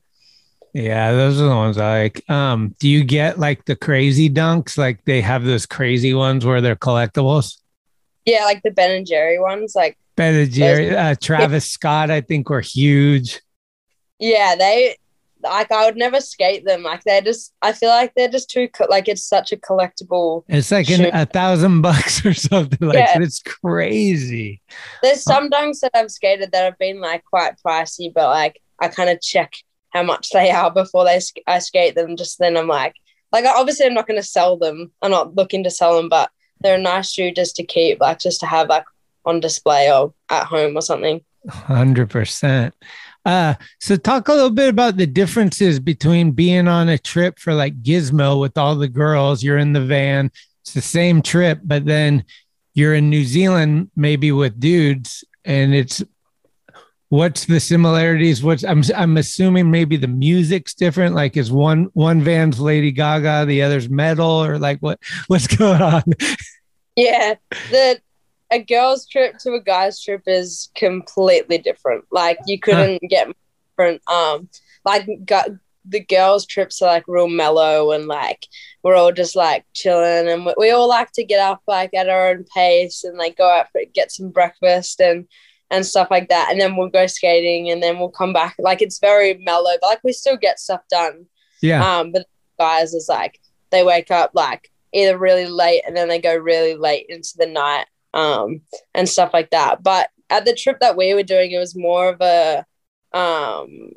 [0.75, 2.29] Yeah, those are the ones I like.
[2.29, 4.77] Um, do you get like the crazy dunks?
[4.77, 7.59] Like they have those crazy ones where they're collectibles.
[8.27, 9.75] Yeah, like the Ben and Jerry ones.
[9.75, 13.41] Like Ben and Jerry, uh, Travis Scott, I think were huge.
[14.19, 14.97] Yeah, they
[15.45, 16.83] like I would never skate them.
[16.83, 20.45] Like they're just I feel like they're just too co- like it's such a collectible.
[20.49, 23.21] It's like an, a thousand bucks or something like Yeah.
[23.21, 24.63] It's crazy.
[25.03, 28.89] There's some dunks that I've skated that have been like quite pricey, but like I
[28.89, 29.53] kind of check
[29.91, 32.17] how much they are before they I skate them.
[32.17, 32.95] Just then I'm like,
[33.33, 34.93] like obviously I'm not going to sell them.
[35.03, 38.19] I'm not looking to sell them, but they're a nice shoe just to keep, like
[38.19, 38.85] just to have like
[39.25, 41.21] on display or at home or something.
[41.49, 42.75] Hundred percent.
[43.25, 47.55] Uh, so talk a little bit about the differences between being on a trip for
[47.55, 49.43] like Gizmo with all the girls.
[49.43, 50.31] You're in the van.
[50.63, 52.25] It's the same trip, but then
[52.75, 56.03] you're in New Zealand, maybe with dudes, and it's
[57.09, 58.43] what's the similarities?
[58.43, 61.15] What's I'm I'm assuming maybe the music's different.
[61.15, 64.99] Like is one one van's Lady Gaga, the other's metal, or like what
[65.29, 66.03] what's going on?
[66.97, 67.35] Yeah,
[67.71, 68.01] the
[68.51, 72.05] a girl's trip to a guy's trip is completely different.
[72.11, 73.35] Like you couldn't get more
[73.71, 74.03] different.
[74.11, 74.49] Um,
[74.85, 78.47] like gu- the girls' trips are like real mellow and like
[78.83, 82.09] we're all just like chilling and we, we all like to get up like at
[82.09, 85.27] our own pace and like go out for get some breakfast and
[85.71, 86.49] and stuff like that.
[86.51, 88.55] And then we'll go skating and then we'll come back.
[88.59, 91.27] Like it's very mellow, but like we still get stuff done.
[91.61, 91.99] Yeah.
[91.99, 92.27] Um, but
[92.59, 93.41] guys is like
[93.71, 97.47] they wake up like either really late and then they go really late into the
[97.47, 98.63] night um,
[98.95, 99.83] and stuff like that.
[99.83, 102.65] But at the trip that we were doing, it was more of a
[103.13, 103.91] um,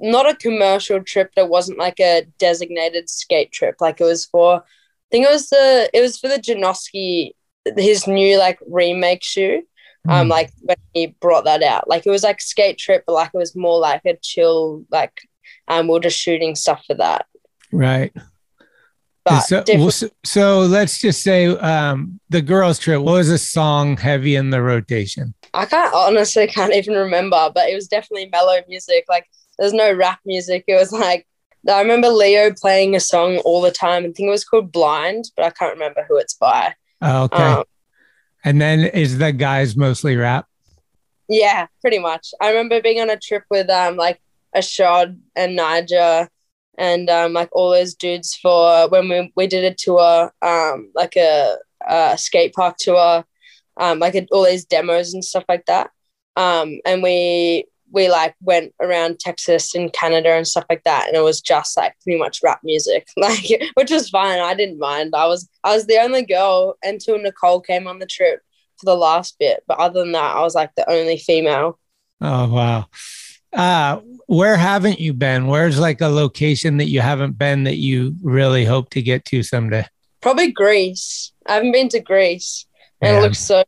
[0.00, 1.30] not a commercial trip.
[1.36, 3.76] It wasn't like a designated skate trip.
[3.80, 4.62] Like it was for, I
[5.10, 7.30] think it was the it was for the Janoski,
[7.76, 9.62] his new like remake shoe.
[10.08, 10.30] Um, Mm.
[10.30, 13.38] like when he brought that out, like it was like skate trip, but like it
[13.38, 15.12] was more like a chill, like
[15.68, 17.26] um, we are just shooting stuff for that.
[17.70, 18.12] Right.
[19.24, 19.62] But so,
[20.24, 23.02] so, let's just say um, the girls' trip.
[23.02, 25.32] What was a song heavy in the rotation?
[25.54, 29.04] I can't honestly can't even remember, but it was definitely mellow music.
[29.08, 29.26] Like
[29.58, 30.64] there's no rap music.
[30.66, 31.26] It was like
[31.68, 34.02] I remember Leo playing a song all the time.
[34.02, 36.74] I think it was called Blind, but I can't remember who it's by.
[37.00, 37.42] Oh, okay.
[37.42, 37.64] Um,
[38.44, 40.46] and then is the guys mostly rap?
[41.28, 42.34] Yeah, pretty much.
[42.40, 44.20] I remember being on a trip with um like
[44.56, 46.28] Ishod and Nyjah
[46.78, 51.16] and um like all those dudes for when we we did a tour, um like
[51.16, 51.56] a,
[51.88, 53.24] a skate park tour,
[53.78, 55.90] um like a, all these demos and stuff like that.
[56.36, 61.16] Um and we we like went around Texas and Canada and stuff like that, and
[61.16, 63.44] it was just like pretty much rap music, like
[63.74, 64.40] which was fine.
[64.40, 65.14] I didn't mind.
[65.14, 68.40] I was I was the only girl until Nicole came on the trip
[68.78, 71.78] for the last bit, but other than that, I was like the only female.
[72.20, 72.86] Oh wow.
[73.52, 75.46] Uh, where haven't you been?
[75.46, 79.42] Where's like a location that you haven't been that you really hope to get to
[79.42, 79.86] someday?
[80.20, 81.32] Probably Greece.
[81.46, 82.66] I haven't been to Greece,
[83.00, 83.64] and it looks so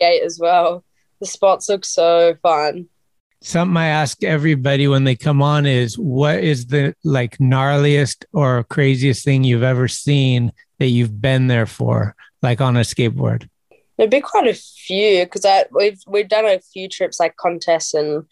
[0.00, 0.84] great as well.
[1.20, 2.88] The spots look so fun.
[3.40, 8.64] Something I ask everybody when they come on is what is the like gnarliest or
[8.64, 13.48] craziest thing you've ever seen that you've been there for, like on a skateboard?
[13.96, 17.94] There'd be quite a few because I we've we've done a few trips like contests
[17.94, 18.24] and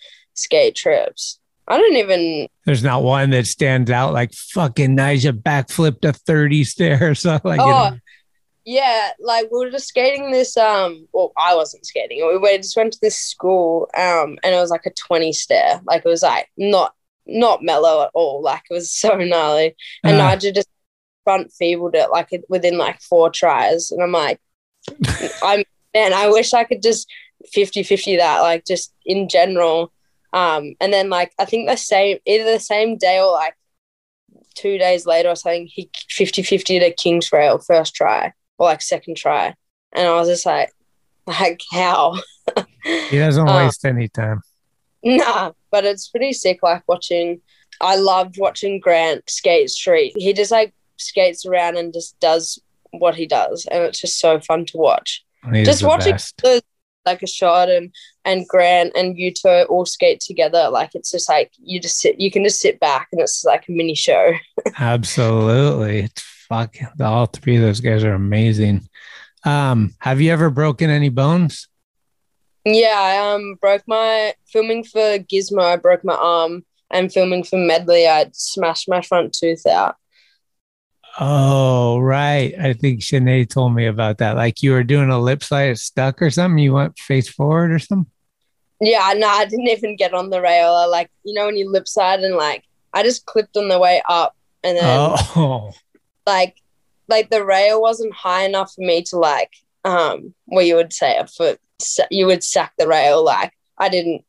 [0.42, 1.38] skate trips.
[1.68, 6.64] I don't even There's not one that stands out like fucking Nyjah backflipped a 30
[6.64, 7.98] stair or something like oh you know.
[8.64, 12.26] yeah, like we were just skating this um well I wasn't skating.
[12.26, 15.80] We we just went to this school um and it was like a 20 stair.
[15.84, 16.94] Like it was like not
[17.26, 18.42] not mellow at all.
[18.42, 19.76] Like it was so gnarly.
[20.02, 20.18] And.
[20.18, 20.68] Nyjah just
[21.24, 23.90] front feebled it like within like four tries.
[23.90, 24.40] And I'm like,
[25.42, 25.64] I'm
[25.94, 27.08] man, I wish I could just
[27.52, 29.92] 50 50 that, like just in general.
[30.32, 33.54] Um, and then like I think the same either the same day or like
[34.54, 38.82] two days later or something, he 50 50 to King's Rail first try or like
[38.82, 39.54] second try.
[39.92, 40.72] And I was just like,
[41.26, 42.18] like how?
[42.84, 44.40] He doesn't Uh, waste any time.
[45.04, 46.60] Nah, but it's pretty sick.
[46.64, 47.40] Like watching,
[47.80, 50.14] I loved watching Grant skate street.
[50.16, 52.60] He just like skates around and just does
[52.90, 55.24] what he does, and it's just so fun to watch.
[55.52, 56.42] He's just watching best.
[57.04, 57.94] Like Ishod and
[58.24, 60.68] and Grant and Yuto all skate together.
[60.70, 63.68] Like it's just like you just sit, you can just sit back, and it's like
[63.68, 64.32] a mini show.
[64.78, 66.00] Absolutely.
[66.00, 68.88] It's fucking all three of those guys are amazing.
[69.44, 71.68] Um, have you ever broken any bones?
[72.64, 75.62] Yeah, I um broke my filming for Gizmo.
[75.62, 79.96] I broke my arm, and filming for Medley, I smashed my front tooth out.
[81.20, 82.54] Oh, right.
[82.58, 84.36] I think Shanae told me about that.
[84.36, 86.58] Like you were doing a lip slide, stuck or something.
[86.58, 88.10] You went face forward or something.
[88.80, 90.72] Yeah, no, I didn't even get on the rail.
[90.72, 93.78] I, like you know when you lip side and like I just clipped on the
[93.78, 94.34] way up,
[94.64, 95.72] and then Oh,
[96.26, 96.56] like
[97.08, 99.52] like the rail wasn't high enough for me to like
[99.84, 101.60] um what you would say a foot
[102.10, 104.24] you would sack the rail like I didn't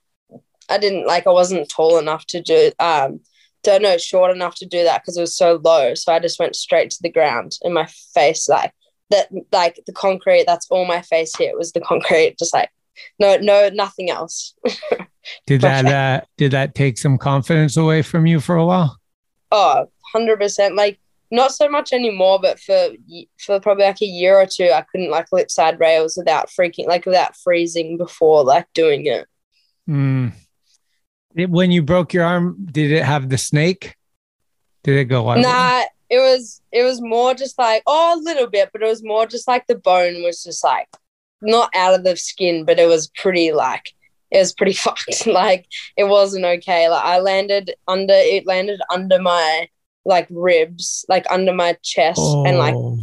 [0.69, 3.21] I didn't like I wasn't tall enough to do um
[3.63, 6.39] don't know short enough to do that because it was so low so I just
[6.39, 8.73] went straight to the ground and my face like
[9.09, 12.69] that like the concrete that's all my face hit was the concrete just like
[13.19, 14.53] no no nothing else
[15.45, 18.99] did that uh, did that take some confidence away from you for a while?
[19.51, 20.75] Oh, 100%.
[20.75, 20.99] Like,
[21.31, 22.89] not so much anymore, but for
[23.39, 26.87] for probably like a year or two, I couldn't like lip side rails without freaking,
[26.87, 29.27] like without freezing before like doing it.
[29.87, 30.29] Hmm.
[31.35, 33.95] It- when you broke your arm, did it have the snake?
[34.83, 35.27] Did it go?
[35.27, 35.41] On?
[35.41, 39.03] Nah, it was it was more just like oh a little bit, but it was
[39.03, 40.87] more just like the bone was just like
[41.41, 43.93] not out of the skin, but it was pretty like
[44.31, 45.25] it was pretty fucked.
[45.27, 45.65] like
[45.95, 46.89] it wasn't okay.
[46.89, 49.67] Like I landed under it landed under my
[50.05, 52.99] like ribs, like under my chest, and like Oh.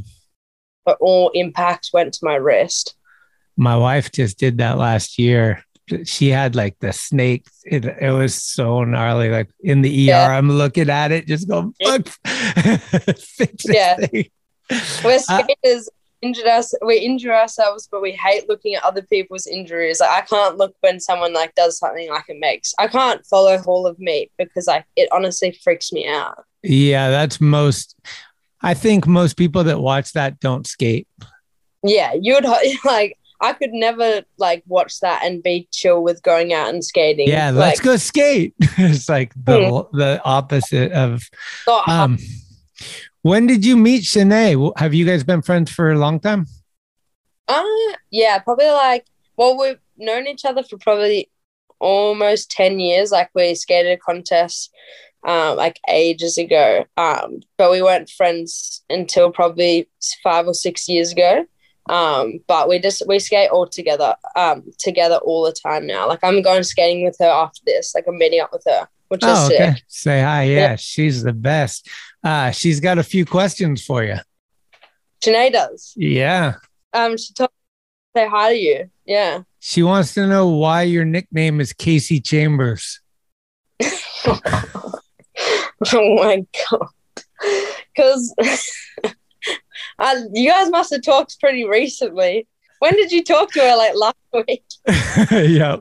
[0.84, 2.94] but all impact went to my wrist.
[3.56, 5.64] My wife just did that last year.
[6.04, 7.46] She had like the snake.
[7.64, 9.28] It, it was so gnarly.
[9.30, 12.06] Like in the ER, I'm looking at it, just going, fuck.
[13.18, 13.96] Fix Yeah.
[13.96, 14.30] thing.
[15.04, 15.88] We're Uh, skaters.
[16.22, 20.20] injured us we injure ourselves but we hate looking at other people's injuries like i
[20.20, 23.98] can't look when someone like does something like it makes i can't follow hall of
[23.98, 27.96] meat because like it honestly freaks me out Yeah, that's most.
[28.60, 31.08] I think most people that watch that don't skate.
[31.82, 32.44] yeah you would
[32.84, 37.28] like i could never like watch that and be chill with going out and skating
[37.28, 38.54] Yeah, like, let's go skate.
[38.60, 41.28] it's like the the opposite of.
[41.86, 42.18] Um,
[43.22, 44.72] when did you meet Shanae?
[44.78, 46.46] Have you guys been friends for a long time?
[47.48, 47.64] Uh,
[48.10, 51.30] yeah, probably like, well, we've known each other for probably
[51.78, 53.10] almost 10 years.
[53.10, 54.72] Like, we skated a contest
[55.26, 56.86] um, like ages ago.
[56.96, 59.88] Um, but we weren't friends until probably
[60.22, 61.44] five or six years ago.
[61.90, 66.06] Um, but we just we skate all together, um, together all the time now.
[66.06, 67.94] Like I'm going skating with her after this.
[67.94, 69.82] Like I'm meeting up with her, which is Oh, sick.
[69.88, 70.44] Say hi.
[70.44, 70.76] Yeah, Yeah.
[70.76, 71.88] she's the best.
[72.22, 74.16] Uh, she's got a few questions for you.
[75.20, 75.92] Shanae does.
[75.96, 76.54] Yeah.
[76.92, 77.50] Um, she told
[78.16, 78.90] say hi to you.
[79.04, 79.42] Yeah.
[79.58, 83.00] She wants to know why your nickname is Casey Chambers.
[85.92, 86.88] Oh my god!
[87.94, 88.34] Because
[89.98, 92.46] uh, you guys must have talked pretty recently.
[92.80, 93.76] When did you talk to her?
[93.76, 94.16] Like last
[94.48, 94.64] week?
[95.30, 95.76] yeah.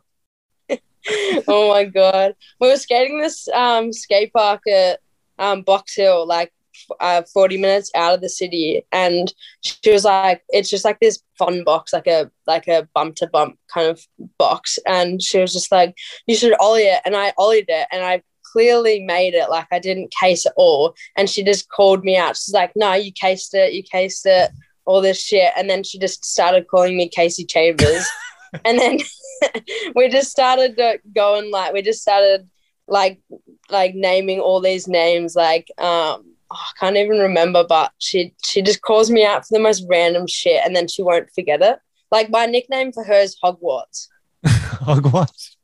[1.48, 2.36] oh my god!
[2.60, 5.00] We were skating this um, skate park at
[5.38, 6.52] um, Box Hill, like
[7.00, 11.22] uh, forty minutes out of the city, and she was like, "It's just like this
[11.38, 14.06] fun box, like a like a bump to bump kind of
[14.38, 15.96] box," and she was just like,
[16.28, 18.22] "You should ollie it," and I ollied it, and I
[18.52, 22.38] clearly made it like I didn't case it all, and she just called me out.
[22.38, 24.52] She's like, "No, you cased it, you cased it."
[24.86, 28.08] All this shit, and then she just started calling me Casey Chambers,
[28.66, 29.00] and then
[29.96, 30.80] we just started
[31.14, 32.48] going like we just started
[32.88, 33.22] like
[33.70, 38.62] like naming all these names like um oh, I can't even remember but she she
[38.62, 41.78] just calls me out for the most random shit and then she won't forget it
[42.12, 44.08] like my nickname for her is Hogwarts
[44.46, 45.56] Hogwarts.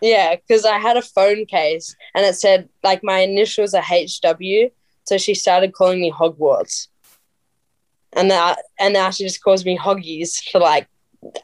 [0.00, 4.70] Yeah because I had a phone case and it said like my initials are HW
[5.04, 6.88] so she started calling me Hogwarts
[8.12, 10.88] and that and now she just calls me Hoggies for like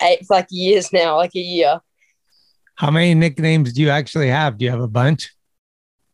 [0.01, 1.81] eight for like years now like a year
[2.77, 4.59] How many nicknames do you actually have?
[4.59, 5.31] Do you have a bunch?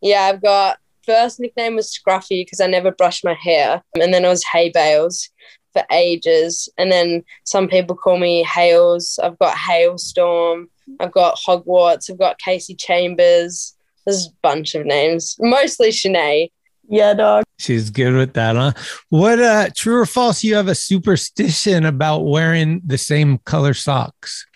[0.01, 4.25] Yeah, I've got first nickname was Scruffy because I never brushed my hair, and then
[4.25, 5.31] it was Hay Bales
[5.73, 9.19] for ages, and then some people call me Hales.
[9.23, 10.69] I've got Hailstorm.
[11.01, 12.11] I've got Hogwarts.
[12.11, 13.75] I've got Casey Chambers.
[14.07, 16.51] There's a bunch of names, mostly Shanae.
[16.89, 17.45] Yeah, dog.
[17.59, 18.73] She's good with that, huh?
[19.11, 24.47] What uh true or false, you have a superstition about wearing the same color socks.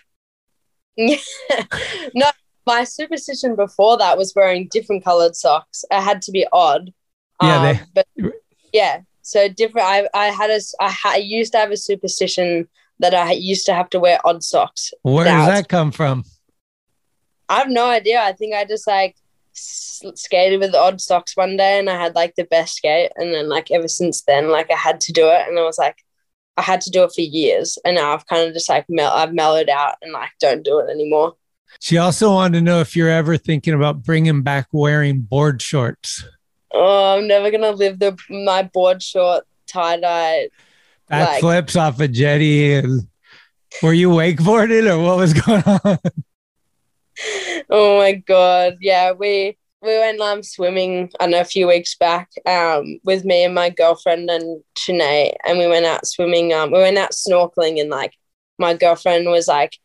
[0.97, 1.15] no,
[2.65, 5.83] my superstition before that was wearing different colored socks.
[5.91, 6.91] I had to be odd.
[7.41, 8.33] Yeah, Um, they- but
[8.73, 9.87] yeah, so different.
[9.87, 12.67] I I had a I, ha- I used to have a superstition
[13.03, 14.91] that I used to have to wear odd socks.
[15.03, 16.23] Where does that come from?
[17.49, 18.21] I have no idea.
[18.21, 19.15] I think I just like
[19.53, 23.49] skated with odd socks one day, and I had like the best skate, and then
[23.49, 25.97] like ever since then, like I had to do it, and I was like.
[26.55, 29.11] I had to do it for years, and now I've kind of just like mel-
[29.11, 31.33] I've mellowed out and like don't do it anymore.
[31.79, 36.23] She also wanted to know if you're ever thinking about bringing back wearing board shorts.
[36.71, 40.49] Oh, I'm never gonna live the my board short tie dye.
[41.13, 42.73] Back Like- flips off a jetty.
[42.73, 43.07] And
[43.81, 45.97] were you wakeboarded or what was going on?
[47.69, 52.29] Oh my god, yeah, we we went um swimming I know a few weeks back
[52.45, 56.53] um with me and my girlfriend and Shanae, and we went out swimming.
[56.53, 58.13] Um, we went out snorkeling, and like
[58.57, 59.77] my girlfriend was like.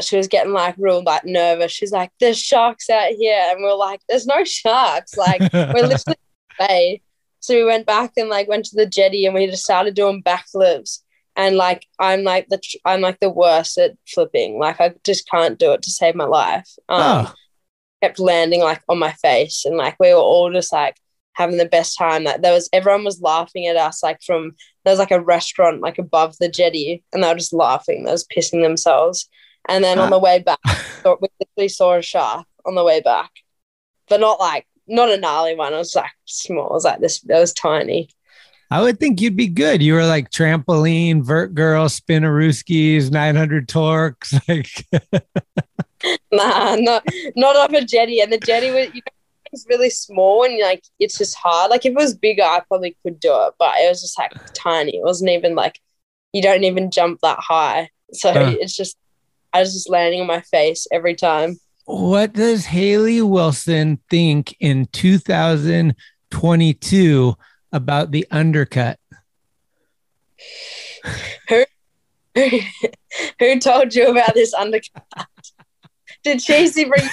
[0.00, 1.70] She was getting like real like nervous.
[1.70, 6.02] She's like, "There's sharks out here," and we're like, "There's no sharks." Like we're literally
[6.08, 6.16] in the
[6.58, 7.00] bay.
[7.48, 10.22] So we went back and like went to the jetty and we just started doing
[10.22, 10.98] backflips.
[11.34, 14.58] And like I'm like the tr- I'm like the worst at flipping.
[14.58, 16.68] Like I just can't do it to save my life.
[16.90, 17.34] Um, Oh.
[18.02, 20.96] Kept landing like on my face, and like we were all just like
[21.32, 22.24] having the best time.
[22.24, 24.02] Like there was everyone was laughing at us.
[24.02, 24.52] Like from
[24.84, 28.04] there was like a restaurant like above the jetty, and they were just laughing.
[28.04, 29.26] They was pissing themselves.
[29.70, 30.60] And then on the way back,
[31.02, 33.30] we literally saw a shark on the way back,
[34.08, 35.74] but not like not a gnarly one.
[35.74, 36.70] I was like small.
[36.70, 37.22] I was like this.
[37.22, 38.10] It was tiny.
[38.70, 39.82] I would think you'd be good.
[39.82, 44.34] You were like trampoline, vert girl, spinnerooskies, 900 torques.
[44.48, 44.86] Like,
[46.30, 47.04] Nah, not
[47.34, 48.20] not off a jetty.
[48.20, 49.12] And the jetty was you know
[49.52, 51.70] it's really small and like it's just hard.
[51.70, 54.32] Like if it was bigger, I probably could do it, but it was just like
[54.54, 54.96] tiny.
[54.96, 55.80] It wasn't even like
[56.32, 57.90] you don't even jump that high.
[58.12, 58.96] So it's just
[59.52, 61.58] I was just landing on my face every time.
[61.88, 67.34] What does Hayley Wilson think in 2022
[67.72, 68.98] about the undercut?
[71.48, 71.64] Who,
[72.34, 72.50] who,
[73.38, 75.02] who told you about this undercut?
[76.22, 77.08] Did Cheesy bring?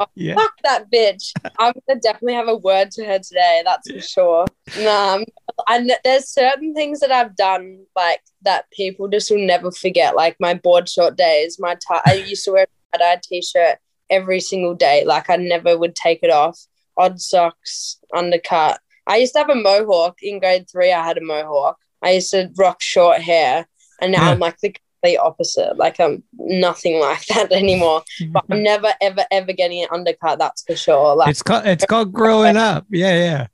[0.00, 0.36] Oh, Yeah.
[0.36, 1.32] Fuck that bitch.
[1.58, 3.62] I'm gonna definitely have a word to her today.
[3.64, 4.46] That's for sure.
[4.78, 5.24] Nah,
[5.68, 10.14] and there's certain things that I've done like that people just will never forget.
[10.14, 11.58] Like my board short days.
[11.58, 12.02] My tie.
[12.06, 13.78] I used to wear a tie t-shirt
[14.10, 15.04] every single day.
[15.04, 16.58] Like I never would take it off.
[16.96, 18.80] Odd socks, undercut.
[19.06, 20.92] I used to have a mohawk in grade three.
[20.92, 21.78] I had a mohawk.
[22.02, 23.66] I used to rock short hair,
[24.00, 24.30] and now Yeah.
[24.32, 25.76] I'm like the complete opposite.
[25.76, 28.02] Like I'm nothing like that anymore.
[28.28, 30.38] But I'm never, ever, ever getting an undercut.
[30.38, 31.16] That's for sure.
[31.16, 32.86] Like It's called it's called growing up.
[32.90, 33.46] Yeah, yeah.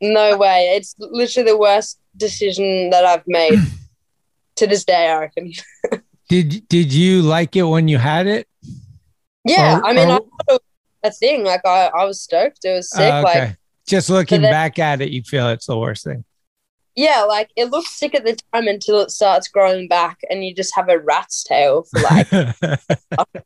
[0.00, 0.74] no way.
[0.76, 3.58] It's literally the worst decision that I've made
[4.56, 5.08] to this day.
[5.08, 5.52] I reckon.
[6.28, 8.48] Did did you like it when you had it?
[9.46, 10.60] Yeah, Or- I mean, or- I thought it was
[11.04, 11.44] a thing.
[11.44, 12.64] Like I, I was stoked.
[12.64, 13.12] It was sick.
[13.12, 13.56] Oh, Like
[13.86, 16.24] Just looking then- back at it, you feel it's the worst thing.
[16.96, 20.54] yeah, like it looks sick at the time until it starts growing back, and you
[20.54, 22.32] just have a rat's tail for like,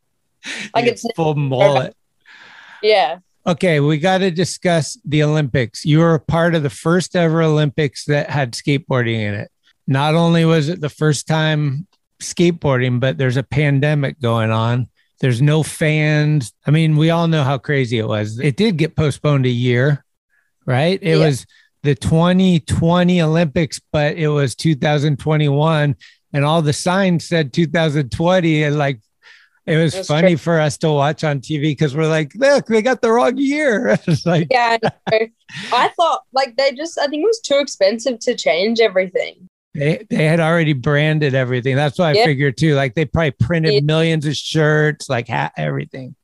[0.74, 1.94] like it's full mullet.
[2.82, 3.18] yeah.
[3.47, 5.85] Okay, we got to discuss the Olympics.
[5.85, 9.51] You were a part of the first ever Olympics that had skateboarding in it.
[9.86, 11.86] Not only was it the first time
[12.22, 14.89] skateboarding, but there's a pandemic going on.
[15.21, 16.53] There's no fans.
[16.67, 18.39] I mean, we all know how crazy it was.
[18.39, 20.05] It did get postponed a year,
[20.67, 20.99] right?
[21.03, 21.25] It Yeah.
[21.27, 21.47] was
[21.83, 25.95] the 2020 Olympics, but it was 2021,
[26.33, 28.63] and all the signs said 2020.
[28.65, 29.01] And like,
[29.67, 30.37] it was That's funny true.
[30.39, 33.89] for us to watch on TV because we're like, look, they got the wrong year.
[34.07, 34.79] it's like, Yeah,
[35.13, 35.31] I.
[35.73, 36.97] I thought like they just.
[36.99, 39.49] I think it was too expensive to change everything.
[39.75, 41.77] They, they had already branded everything.
[41.77, 42.25] That's what I Yeah.
[42.25, 42.75] figured too.
[42.75, 43.81] Like they probably printed Yeah.
[43.81, 46.17] millions of shirts, like ha- everything.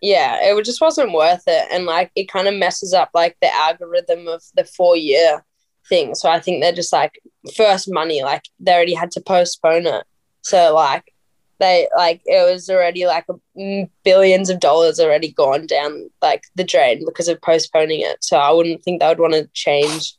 [0.00, 3.52] Yeah, it just wasn't worth it, and like it kind of messes up like the
[3.52, 5.44] algorithm of the four year
[5.88, 6.14] thing.
[6.14, 7.20] So I think they're just like
[7.56, 10.04] first money, like they already had to postpone it.
[10.42, 11.12] So like
[11.58, 13.26] they like it was already like
[13.56, 18.22] mm, billions of dollars already gone down like the drain because of postponing it.
[18.22, 20.14] So I wouldn't think they would want to change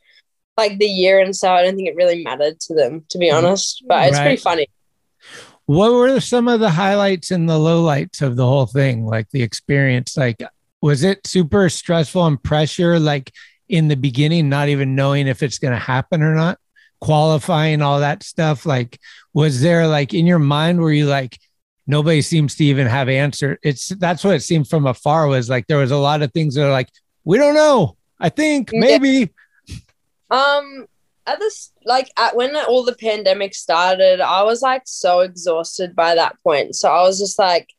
[0.59, 3.27] like the year and so I don't think it really mattered to them to be
[3.27, 3.45] mm-hmm.
[3.45, 3.83] honest.
[3.87, 4.23] But it's Right.
[4.23, 4.67] pretty funny.
[5.65, 9.05] What were some of the highlights and the lowlights of the whole thing?
[9.05, 10.41] Like the experience, like
[10.81, 13.31] was it super stressful and pressure, like
[13.67, 16.57] in the beginning, not even knowing if it's going to happen or not,
[17.01, 18.65] qualifying, all that stuff?
[18.65, 18.99] Like,
[19.33, 21.37] was there like in your mind where you like,
[21.85, 23.59] nobody seems to even have answer?
[23.61, 26.55] It's that's what it seemed from afar was like there was a lot of things
[26.55, 26.89] that are like,
[27.25, 27.97] we don't know.
[28.19, 29.25] I think Yeah.
[30.29, 30.87] Um,
[31.25, 36.15] at this, like, at when all the pandemic started, I was like so exhausted by
[36.15, 36.75] that point.
[36.75, 37.69] So I was just like,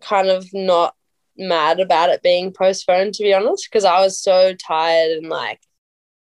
[0.00, 0.94] kind of not
[1.36, 5.60] mad about it being postponed, to be honest, because I was so tired and like,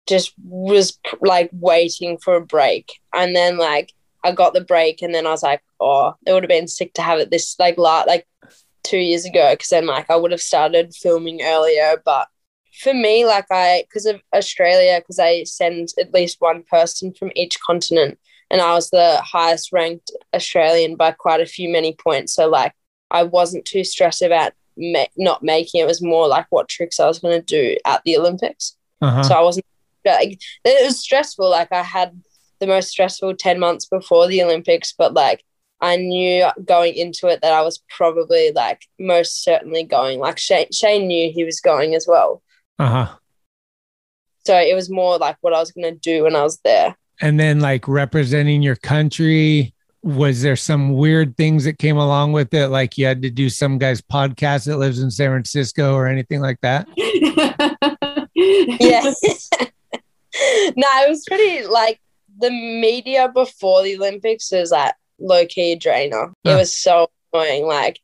[0.09, 3.01] just was like waiting for a break.
[3.15, 3.93] And then like,
[4.25, 6.95] I got the break, and then I was like, oh, it would have been sick
[6.95, 8.27] to have it this like like
[8.85, 12.29] two years ago, because then like I would have started filming earlier, but
[12.73, 17.31] for me, like I, because of Australia, because I send at least one person from
[17.36, 18.19] each continent,
[18.51, 22.35] and I was the highest ranked Australian by quite a few many points.
[22.35, 22.73] So like
[23.11, 25.85] I wasn't too stressed about ma- not making it.
[25.85, 28.77] It was more like what tricks I was going to do at the Olympics.
[29.01, 29.23] Uh-huh.
[29.23, 29.66] So I wasn't
[30.05, 31.49] like it was stressful.
[31.49, 32.20] Like I had
[32.59, 35.44] the most stressful ten months before the Olympics, but like
[35.81, 40.20] I knew going into it that I was probably like most certainly going.
[40.20, 42.43] Like Shane, Shane knew he was going as well.
[42.83, 43.15] Uh huh.
[44.45, 46.97] So it was more like what I was going to do when I was there.
[47.21, 49.73] and then like representing your country
[50.03, 53.49] was there some weird things that came along with it like you had to do
[53.49, 56.89] some guy's podcast that lives in san francisco or anything like that
[58.35, 59.03] yeah.
[60.77, 62.01] no, it was pretty like
[62.41, 66.33] the media before the Olympics was like low key a drainer.
[66.45, 67.67] It was so annoying.
[67.67, 68.01] Like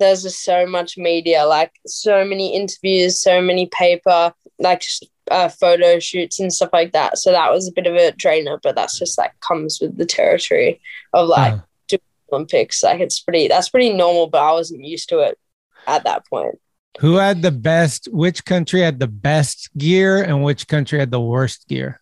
[0.00, 4.82] there's just so much media, like so many interviews, so many paper, like
[5.30, 7.18] uh, photo shoots and stuff like that.
[7.18, 10.06] So that was a bit of a drainer, but that's just like comes with the
[10.06, 10.80] territory
[11.12, 12.00] of like Uh, doing
[12.32, 12.82] Olympics.
[12.82, 15.38] Like it's pretty, that's pretty normal, but I wasn't used to it
[15.86, 16.58] at that point.
[17.00, 21.20] who had the best which country had the best gear and which country had the
[21.20, 22.00] worst gear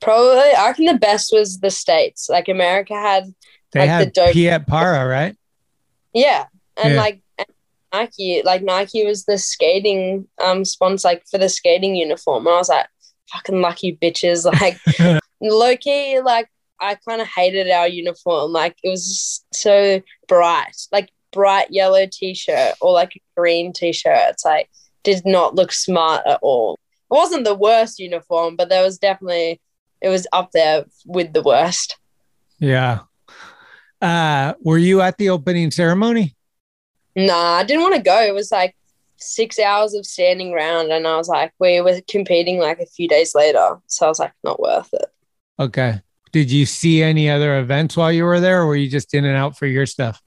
[0.00, 2.28] Probably, I reckon the best was the states.
[2.28, 3.24] Like America had,
[3.72, 4.32] they like had the dope.
[4.32, 5.36] piet para right
[6.12, 7.00] Yeah, and Yeah.
[7.00, 7.22] like
[7.92, 12.46] Nike, like Nike was the skating um sponsor, like for the skating uniform.
[12.46, 12.86] And I was like,
[13.30, 14.44] fucking lucky bitches.
[14.60, 14.78] Like
[15.40, 16.48] low key, like
[16.80, 18.52] I kind of hated our uniform.
[18.52, 24.30] Like it was so bright, like bright yellow t-shirt or like a green t-shirt.
[24.30, 24.68] It's like
[25.04, 26.78] did not look smart at all.
[27.10, 29.60] It wasn't the worst uniform, but there was definitely
[30.00, 31.96] it was up there with the worst.
[32.58, 33.00] Yeah.
[34.02, 36.34] Uh, were you at the opening ceremony?
[37.14, 38.20] Nah, I didn't want to go.
[38.20, 38.74] It was like
[39.16, 43.06] six hours of standing around, and I was like, we were competing like a few
[43.06, 45.06] days later, so I was like, not worth it.
[45.60, 46.00] Okay.
[46.32, 49.24] Did you see any other events while you were there, or were you just in
[49.24, 50.20] and out for your stuff?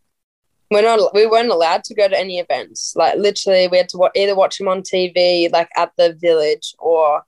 [0.71, 1.13] We're not.
[1.13, 2.93] We weren't allowed to go to any events.
[2.95, 6.75] Like literally, we had to wa- either watch them on TV, like at the village,
[6.79, 7.23] or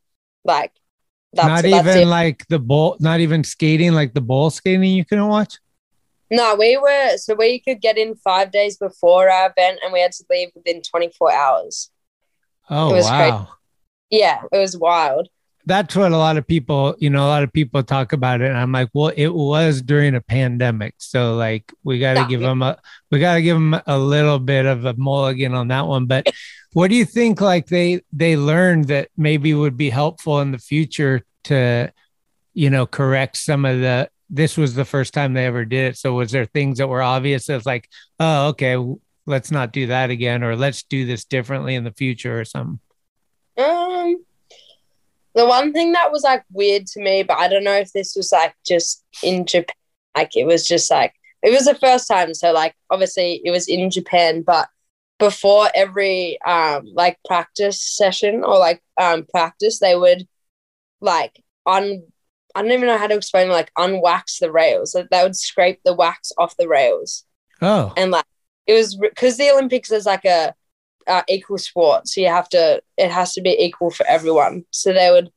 [0.46, 0.72] like
[1.34, 5.28] that's not even like the bowl, not even skating, like the bowl skating you couldn't
[5.28, 5.58] watch.
[6.30, 10.02] No, we were so we could get in five days before our event, and we
[10.02, 11.90] had to leave within twenty four hours.
[12.70, 13.18] Oh wow.
[13.18, 13.52] crazy.
[14.10, 15.30] Yeah, it was wild.
[15.66, 18.48] That's what a lot of people, you know, a lot of people talk about it.
[18.48, 20.96] And I'm like, well, it was during a pandemic.
[20.98, 22.28] So like we got to Yeah.
[22.28, 22.78] give them a,
[23.12, 26.06] we got to give them a little bit of a mulligan on that one.
[26.06, 26.32] But
[26.72, 30.58] what do you think like they, they learned that maybe would be helpful in the
[30.58, 31.92] future to,
[32.54, 35.98] you know, correct some of the, this was the first time they ever did it.
[35.98, 37.90] So was there things that were obvious as like,
[38.20, 38.78] oh, okay,
[39.26, 42.80] let's not do that again, or let's do this differently in the future or something?
[43.58, 44.24] Um,
[45.34, 48.16] the one thing that was like weird to me, but I don't know if this
[48.16, 49.76] was like just in Japan.
[50.16, 51.14] Like it was just like
[51.44, 54.68] it was the first time, so like obviously it was in Japan, but
[55.20, 60.28] before every um like practice session or like um practice, they would
[61.02, 62.04] like un
[62.58, 64.96] I don't even know how to explain like unwax the rails.
[64.96, 67.24] Like they would scrape the wax off the rails
[67.62, 68.26] Oh, and like
[68.66, 70.54] it was because the Olympics is like a
[71.08, 74.66] uh, equal sport, so you have to it has to be equal for everyone.
[74.72, 75.32] So they would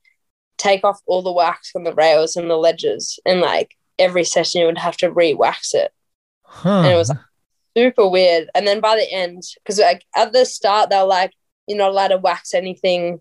[0.58, 4.60] take off all the wax on the rails and the ledges, and like every session
[4.60, 5.92] you would have to re-wax it,
[6.44, 6.82] huh.
[6.82, 7.18] and it was like,
[7.76, 8.50] super weird.
[8.54, 11.32] And then by the end, because like at the start they were like
[11.66, 13.20] you're not allowed to wax anything,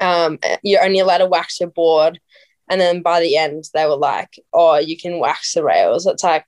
[0.00, 2.18] um, you're only allowed to wax your board,
[2.68, 6.06] and then by the end they were like, oh, you can wax the rails.
[6.06, 6.44] It's like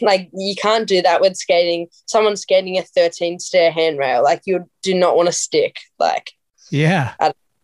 [0.00, 1.88] like you can't do that with skating.
[2.06, 5.80] Someone skating a 13 stair handrail, like you do not want to stick.
[5.98, 6.32] Like
[6.70, 7.14] yeah.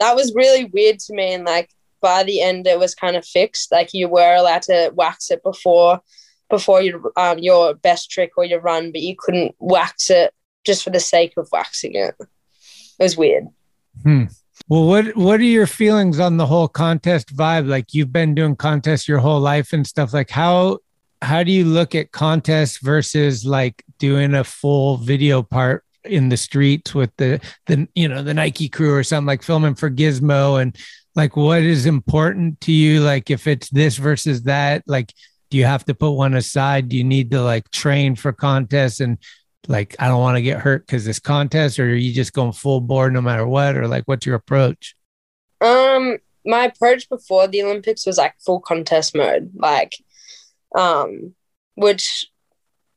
[0.00, 1.34] that was really weird to me.
[1.34, 1.70] And like
[2.00, 3.72] by the end, it was kind of fixed.
[3.72, 6.00] Like you were allowed to wax it before
[6.48, 10.32] before your um your best trick or your run, but you couldn't wax it
[10.64, 12.14] just for the sake of waxing it.
[12.20, 13.46] It was weird.
[14.02, 14.24] Hmm.
[14.68, 17.68] Well, what what are your feelings on the whole contest vibe?
[17.68, 20.12] Like you've been doing contests your whole life and stuff.
[20.12, 20.78] Like how
[21.22, 26.36] how do you look at contests versus like doing a full video part in the
[26.36, 30.60] streets with the the you know the Nike crew or something like filming for Gizmo
[30.60, 30.76] and
[31.14, 33.00] like what is important to you?
[33.00, 35.12] Like if it's this versus that, like
[35.48, 36.88] do you have to put one aside?
[36.88, 39.18] Do you need to like train for contests and
[39.68, 42.52] like I don't want to get hurt because this contest, or are you just going
[42.52, 44.94] full board no matter what, or like what's your approach?
[45.60, 49.92] Um, my approach before the Olympics was like full contest mode, like,
[50.76, 51.34] um,
[51.74, 52.26] which,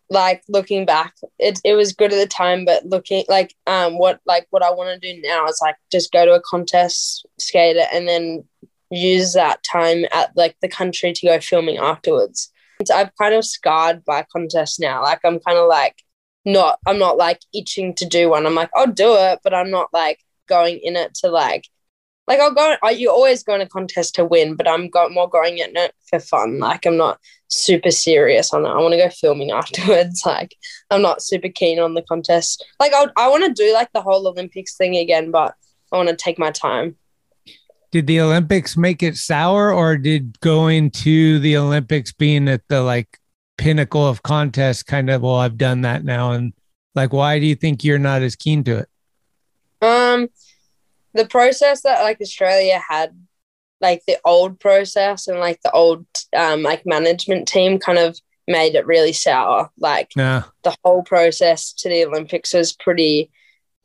[0.09, 4.19] like, looking back, it it was good at the time, but looking like, um, what
[4.25, 7.77] like what I want to do now is like just go to a contest, skate
[7.77, 8.43] it, and then
[8.91, 12.51] use that time at like the country to go filming afterwards.
[12.85, 15.03] So I've kind of scarred by contest now.
[15.03, 16.01] Like I'm kind of like
[16.45, 18.45] not I'm not like itching to do one.
[18.45, 21.65] I'm like I'll do it, but I'm not like going in it to like
[22.29, 22.75] like I'll go.
[22.83, 25.75] I, you always go in a contest to win, but I'm go, more going in
[25.75, 26.59] it for fun.
[26.59, 28.69] Like I'm not super serious on it.
[28.69, 30.21] I want to go filming afterwards.
[30.25, 30.55] Like
[30.91, 32.63] I'm not super keen on the contest.
[32.79, 35.55] Like I I want to do like the whole Olympics thing again, but
[35.91, 36.97] I want to take my time.
[37.91, 42.83] Did the Olympics make it sour, or did going to the Olympics being at the
[42.83, 43.17] like
[43.59, 46.53] pinnacle of contest kind of well, I've done that now, and
[46.95, 48.89] like why do you think you're not as keen to it?
[49.81, 50.29] Um,
[51.13, 53.15] the process that like Australia had,
[53.81, 56.05] like the old process and like the old
[56.35, 58.17] um like management team kind of
[58.47, 59.69] made it really sour.
[59.77, 60.43] Like Nah.
[60.63, 63.29] the whole process to the Olympics was pretty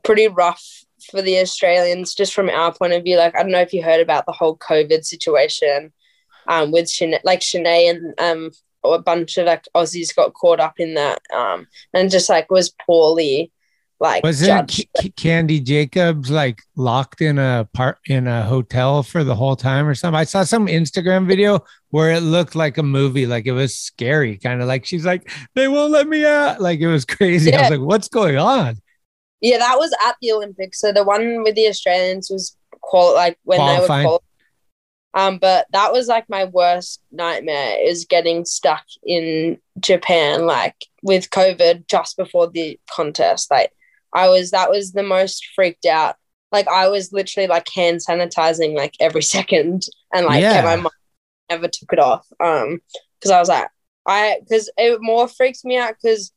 [0.05, 3.17] pretty rough for the Australians, just from our point of view.
[3.19, 5.93] Like I don't know if you heard about the whole COVID situation
[6.47, 8.51] um with Shanae, like Shanae and um
[8.85, 12.71] a bunch of like Aussies got caught up in that um and just like was
[12.87, 13.51] poorly
[14.01, 14.71] like Wasn't.
[14.71, 19.87] C- Candy Jacobs like locked in a part in a hotel for the whole time
[19.87, 20.19] or something?
[20.19, 24.37] I saw some Instagram video where it looked like a movie, like it was scary,
[24.37, 26.61] kind of like she's like, they won't let me out.
[26.61, 27.55] Like it was crazy.
[27.55, 28.77] I was like, what's going on?
[29.41, 30.81] Yeah, that was at the Olympics.
[30.81, 34.07] So the one with the Australians was qual like when they were Qualifying.
[34.07, 34.23] qual-
[35.15, 41.31] um, but that was like my worst nightmare is getting stuck in Japan, like with
[41.31, 43.51] COVID just before the contest.
[43.51, 43.71] Like
[44.13, 46.17] I was that was the most freaked out.
[46.51, 50.63] Like I was literally like hand sanitizing like every second and like Yeah.
[50.63, 50.91] my mind
[51.49, 52.27] never took it off.
[52.41, 52.81] Um,
[53.21, 53.69] because I was like,
[54.07, 56.33] I because it more freaks me out because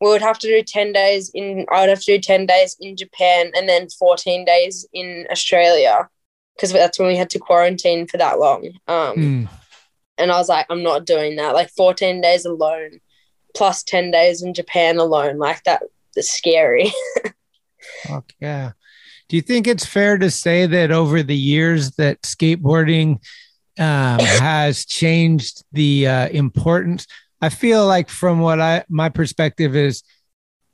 [0.00, 2.76] we would have to do 10 days in I would have to do 10 days
[2.80, 6.08] in Japan and then 14 days in Australia
[6.56, 8.66] because that's when we had to quarantine for that long.
[8.88, 9.48] Um Mm.
[10.18, 11.54] and I was like, I'm not doing that.
[11.54, 13.00] Like 14 days alone
[13.54, 15.38] plus 10 days in Japan alone.
[15.38, 15.82] Like that
[16.16, 16.92] is scary.
[18.06, 18.72] Fuck yeah.
[19.28, 23.18] Do you think it's fair to say that over the years that skateboarding
[23.78, 27.06] um, has changed the uh, importance?
[27.40, 30.02] I feel like from what I my perspective is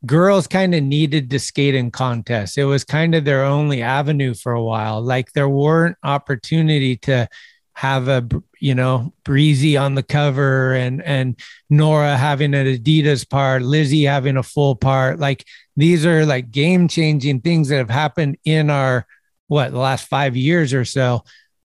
[0.06, 2.56] girls kind of needed to skate in contests.
[2.56, 5.02] It was kind of their only avenue for a while.
[5.02, 7.28] Like there weren't opportunity to
[7.74, 8.26] have a
[8.58, 11.38] you know breezy on the cover and and
[11.70, 15.20] Nora having an Adidas part, Lizzie having a full part.
[15.20, 15.44] Like
[15.76, 19.06] these are like game changing things that have happened in our
[19.46, 21.24] what the last five years or so.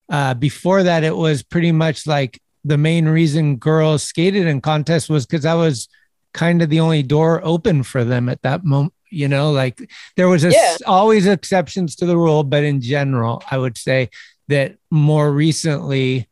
[0.10, 5.10] Uh, before that, it was pretty much like the main reason girls skated in contests
[5.10, 5.88] was because that was
[6.34, 8.94] kind of the only door open for them at that moment.
[9.10, 9.80] You know, like
[10.18, 10.78] there was a, Yeah.
[10.88, 14.10] always exceptions to the rule, but in general, I would say
[14.48, 16.28] that more recently,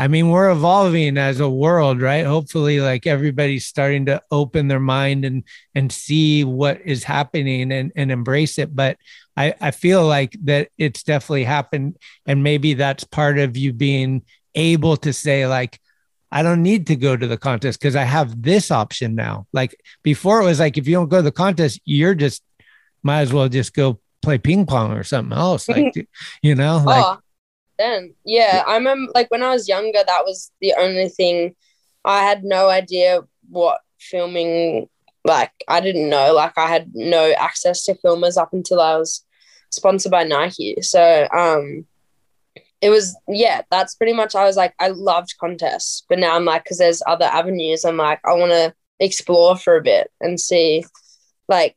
[0.00, 2.26] I mean, we're evolving as a world, right?
[2.26, 5.44] Hopefully, like everybody's starting to open their mind and
[5.74, 8.74] and see what is happening and and embrace it.
[8.74, 8.96] But
[9.36, 11.96] I I feel like that it's definitely happened,
[12.26, 14.22] and maybe that's part of you being
[14.54, 15.78] able to say like.
[16.30, 19.46] I don't need to go to the contest because I have this option now.
[19.52, 22.42] Like before, it was like if you don't go to the contest, you're just
[23.02, 25.68] might as well just go play ping pong or something else.
[25.68, 25.94] Like
[26.42, 27.18] you know, like oh,
[27.78, 31.54] then yeah, I remember like when I was younger, that was the only thing.
[32.04, 34.88] I had no idea what filming
[35.24, 35.52] like.
[35.66, 36.34] I didn't know.
[36.34, 39.24] Like I had no access to filmers up until I was
[39.70, 40.76] sponsored by Nike.
[40.82, 41.86] So um,
[42.80, 43.62] it was yeah.
[43.70, 44.34] That's pretty much.
[44.34, 47.84] I was like, I loved contests, but now I'm like, because there's other avenues.
[47.84, 50.84] I'm like, I want to explore for a bit and see,
[51.48, 51.76] like,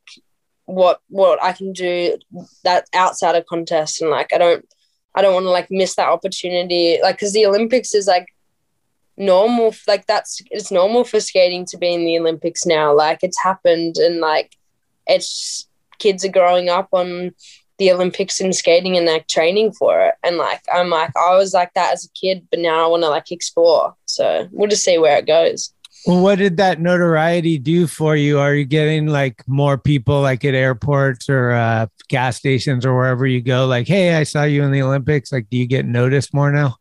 [0.66, 2.18] what what I can do
[2.64, 4.64] that outside of contests and like I don't
[5.14, 8.26] I don't want to like miss that opportunity like because the Olympics is like
[9.16, 13.42] normal like that's it's normal for skating to be in the Olympics now like it's
[13.42, 14.56] happened and like
[15.06, 15.68] it's
[15.98, 17.34] kids are growing up on
[17.78, 21.54] the Olympics in skating and like training for it and like I'm like I was
[21.54, 24.84] like that as a kid but now I want to like explore so we'll just
[24.84, 25.72] see where it goes
[26.06, 28.38] Well, what did that notoriety do for you?
[28.40, 33.24] Are you getting like more people like at airports or uh, gas stations or wherever
[33.26, 33.66] you go?
[33.66, 35.30] Like, hey, I saw you in the Olympics.
[35.30, 36.76] Like, do you get noticed more now?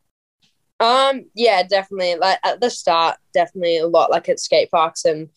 [0.79, 2.15] Um, yeah, definitely.
[2.15, 4.09] Like at the start, definitely a lot.
[4.09, 5.29] Like at skate parks and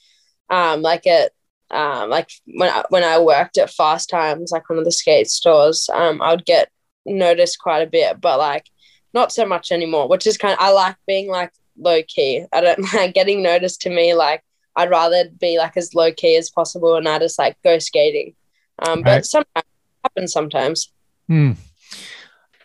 [0.51, 1.33] um, like at
[1.75, 5.29] um, like when I, when I worked at Fast Times, like one of the skate
[5.29, 6.71] stores, um, I would get
[7.05, 8.67] noticed quite a bit, but like
[9.13, 10.09] not so much anymore.
[10.09, 12.45] Which is kind of I like being like low key.
[12.53, 14.15] I don't like getting noticed to me.
[14.15, 14.43] Like
[14.77, 18.35] I'd rather be like as low key as possible, and I just like go skating.
[18.79, 19.25] Um, but Right.
[19.25, 19.67] sometimes
[20.03, 20.93] happens sometimes.
[21.29, 21.53] Hmm.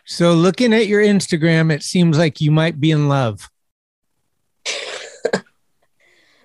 [0.04, 3.48] So, looking at your Instagram, it seems like you might be in love.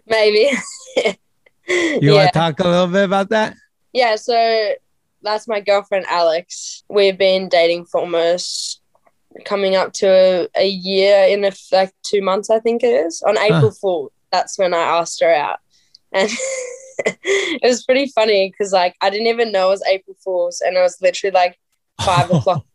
[0.08, 0.52] Maybe.
[1.68, 3.56] You want to talk a little bit about that?
[3.94, 4.74] Yeah, so
[5.22, 6.84] that's my girlfriend Alex.
[6.90, 8.82] We've been dating for almost
[9.44, 13.22] coming up to a, a year in a, like two months, I think it is.
[13.24, 15.60] On April Fool, that's when I asked her out,
[16.14, 16.30] and
[17.06, 20.78] it was pretty funny because like I didn't even know it was April Fools, and
[20.78, 21.60] it was literally like
[22.02, 22.66] five o'clock,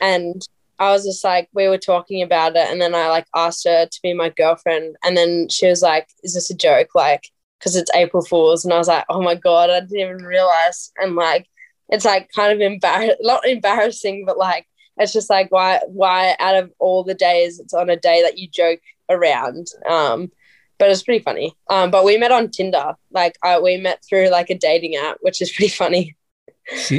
[0.00, 0.40] and
[0.78, 3.86] I was just like we were talking about it, and then I like asked her
[3.86, 7.30] to be my girlfriend, and then she was like, "Is this a joke?" Like
[7.62, 8.64] because it's April Fools.
[8.64, 10.90] And I was like, oh my God, I didn't even realize.
[10.98, 11.46] And like,
[11.90, 14.66] it's like kind of embarrassing, not embarrassing, but like,
[14.98, 18.36] it's just like, why, why out of all the days, it's on a day that
[18.36, 19.68] you joke around.
[19.88, 20.32] Um,
[20.78, 21.54] but it's pretty funny.
[21.70, 22.94] Um, but we met on Tinder.
[23.12, 26.16] Like, I, we met through like a dating app, which is pretty funny.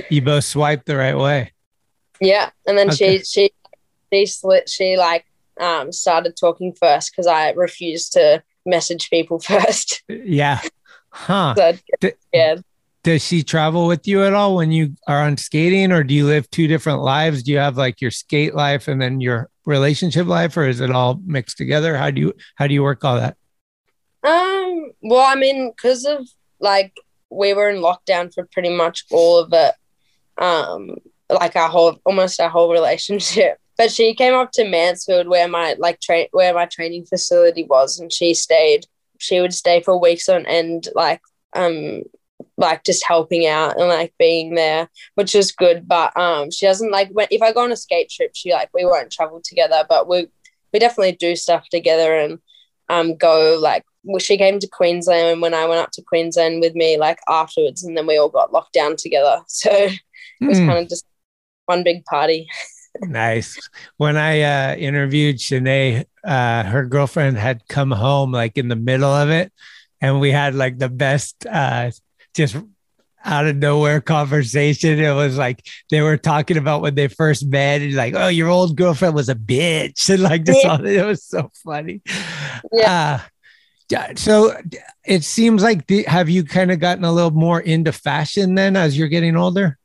[0.10, 1.52] You both swiped the right way.
[2.22, 2.52] Yeah.
[2.66, 3.18] And then Okay.
[3.18, 3.52] she, she,
[4.14, 5.26] she slit, she like,
[5.60, 10.04] um, started talking first because I refused to message people first.
[10.08, 10.62] Yeah.
[11.10, 11.56] Huh.
[11.56, 12.56] so D-.
[13.04, 16.26] Does she travel with you at all when you are on skating, or do you
[16.26, 17.44] live two different lives?
[17.44, 20.90] Do you have like your skate life and then your relationship life, or is it
[20.90, 21.98] all mixed together?
[21.98, 23.36] How do you how do you work all that?
[24.24, 26.28] Um, well, I mean, because of
[26.62, 26.94] like
[27.30, 29.74] we were in lockdown for pretty much all of it,
[30.42, 30.96] um,
[31.30, 33.58] like our whole almost our whole relationship.
[33.78, 38.00] But she came up to Mansfield where my like train where my training facility was,
[38.00, 38.86] and she stayed.
[39.20, 41.22] She would stay for weeks on end, like
[41.56, 42.04] um,
[42.58, 45.88] like just helping out and like being there, which is good.
[45.88, 48.70] But um, she doesn't like when if I go on a skate trip, she like
[48.74, 50.28] we won't travel together, but we
[50.72, 52.40] we definitely do stuff together and
[52.90, 56.76] um go like well, she came to Queensland when I went up to Queensland with
[56.76, 59.40] me like afterwards and then we all got locked down together.
[59.48, 60.00] So it
[60.42, 60.66] was Mm.
[60.68, 61.06] kind of just
[61.66, 62.48] one big party.
[63.02, 63.58] Nice.
[63.98, 69.12] When I uh, interviewed Shanae, uh, her girlfriend had come home like in the middle
[69.12, 69.52] of it,
[70.02, 71.92] and we had like the best, uh,
[72.34, 72.56] just
[73.26, 75.00] out of nowhere conversation.
[75.00, 78.50] It was like they were talking about when they first met, and like, oh, your
[78.50, 82.02] old girlfriend was a bitch, and like just all, it was so funny.
[82.72, 83.22] Yeah.
[83.94, 84.56] Uh, so
[85.06, 88.76] it seems like the, have you kind of gotten a little more into fashion then
[88.76, 89.78] as you're getting older?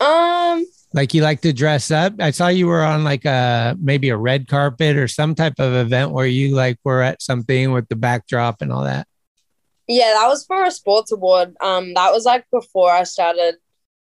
[0.00, 2.14] Um Like you like to dress up.
[2.20, 5.74] I saw you were on like a maybe a red carpet or some type of
[5.74, 9.08] event where you like were at something with the backdrop and all that.
[9.88, 11.56] Yeah, that was for a sports award.
[11.60, 13.56] Um, that was like before I started.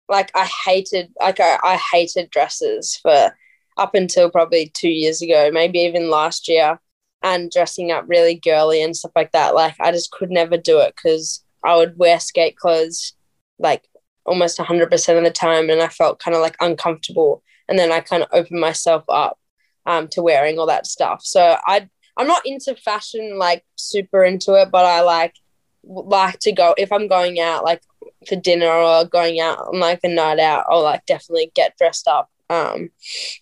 [0.07, 3.35] Like I hated, like I, I hated dresses for
[3.78, 6.78] up until probably two years ago, maybe even last year,
[7.23, 9.55] and dressing up really girly and stuff like that.
[9.55, 13.15] Like I just could never do it because I would wear skate clothes
[13.59, 13.89] like
[14.27, 17.43] almost hundred percent of the time, and I felt kind of like uncomfortable.
[17.69, 19.39] And then I kind of opened myself up
[19.86, 21.23] um, to wearing all that stuff.
[21.24, 25.35] So I, I'm not into fashion like super into it, but I like
[25.82, 27.82] like to go if I'm going out like
[28.28, 32.09] for dinner or going out on like a night out, I'll like definitely get dressed
[32.09, 32.31] up.
[32.48, 32.90] Um,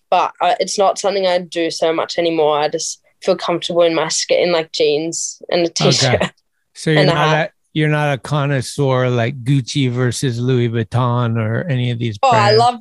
[0.09, 2.59] but uh, it's not something I do so much anymore.
[2.59, 6.15] I just feel comfortable in my skin, in like jeans and a t-shirt.
[6.15, 6.29] Okay.
[6.73, 7.51] So you're And a not hat.
[7.75, 12.17] You're not a connoisseur like Gucci versus Louis Vuitton or any of these.
[12.23, 12.79] Oh, I love,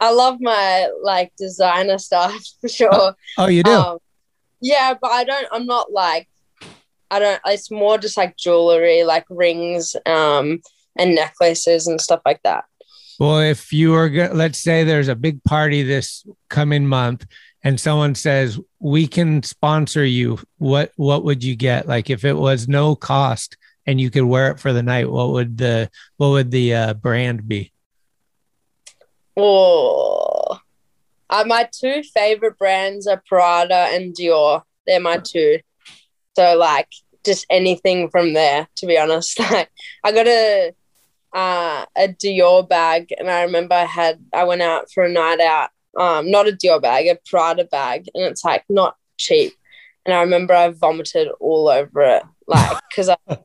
[0.00, 3.14] I love my like designer stuff for sure.
[3.38, 3.70] Oh, you do?
[3.70, 3.98] Um,
[4.60, 5.46] yeah, but I don't.
[5.52, 6.28] I'm not like.
[7.12, 7.40] I don't.
[7.46, 10.60] It's more just like jewelry, like rings, um,
[10.98, 12.64] and necklaces and stuff like that.
[13.20, 17.24] Well, if you were, go- let's say there's a big party this coming month,
[17.62, 21.86] and someone says we can sponsor you, what what would you get?
[21.86, 23.56] Like if it was no cost
[23.86, 26.94] and you could wear it for the night, what would the what would the uh,
[26.94, 27.72] brand be?
[29.36, 30.58] Oh,
[31.30, 34.62] uh, my two favorite brands are Prada and Dior.
[34.86, 35.58] They're my two.
[36.36, 36.88] So like
[37.24, 39.40] just anything from there, to be honest.
[39.50, 39.70] Like
[40.04, 40.72] I got a
[41.32, 45.40] uh, a Dior bag, and I remember I had I went out for a night
[45.40, 45.70] out.
[45.96, 49.52] Um, not a Dior bag, a Prada bag, and it's like not cheap.
[50.06, 53.16] And I remember I vomited all over it, like because I.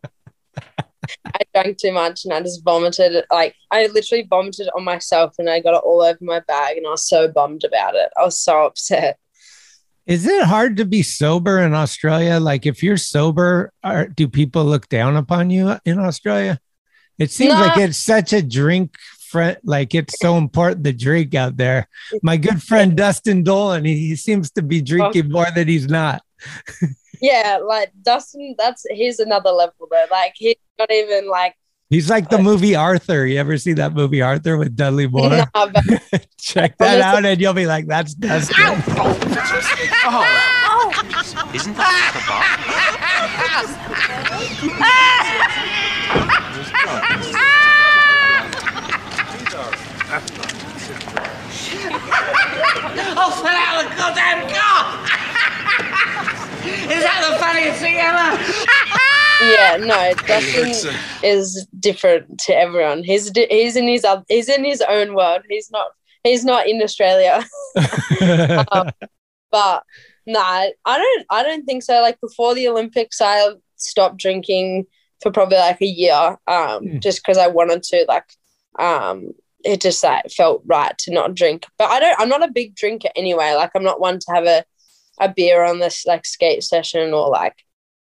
[1.26, 3.24] I drank too much and I just vomited.
[3.32, 6.88] Like I literally vomited on myself and I got it all over my bag and
[6.88, 8.10] I was so bummed about it.
[8.20, 9.18] I was so upset.
[10.06, 12.40] Is it hard to be sober in Australia?
[12.40, 16.60] Like if you're sober, are, do people look down upon you in Australia?
[17.20, 17.60] It seems No.
[17.60, 18.96] like it's such a drink
[19.30, 21.88] friend, like it's so important to drink out there.
[22.24, 25.30] My good friend Dustin Dollin, he, he seems to be drinking oh.
[25.30, 26.24] more than he's not.
[27.22, 30.06] Yeah, like Dustin, that's he's another level though.
[30.12, 31.56] Like he's not even like
[31.90, 33.26] He's like the uh, movie Arthur.
[33.26, 35.30] You ever see that movie Arthur with Dudley Moore?
[35.30, 35.84] nah, but
[36.38, 38.72] Check that out, and you'll be like, "That's Dustin." Oh,
[41.54, 43.30] isn't that
[53.22, 54.86] Oh, fell out of the goddamn car!
[56.70, 58.38] Is that the funniest thing ever?
[59.42, 63.04] yeah, no, Dustin is different to everyone.
[63.04, 65.44] He's he's in his oth- he's in his own world.
[65.50, 65.88] He's not
[66.24, 67.46] he's not in Australia.
[68.72, 68.90] um,
[69.52, 69.84] but
[70.26, 72.02] nah, I don't I don't think so.
[72.02, 74.86] Like before the Olympics, I stopped drinking
[75.22, 78.06] for probably like a year, um, just because I wanted to.
[78.08, 78.26] Like,
[78.78, 79.32] um,
[79.64, 81.66] it just like felt right to not drink.
[81.78, 82.20] But I don't.
[82.20, 83.54] I'm not a big drinker anyway.
[83.54, 84.64] Like, I'm not one to have a
[85.20, 87.56] a beer on this like skate session or like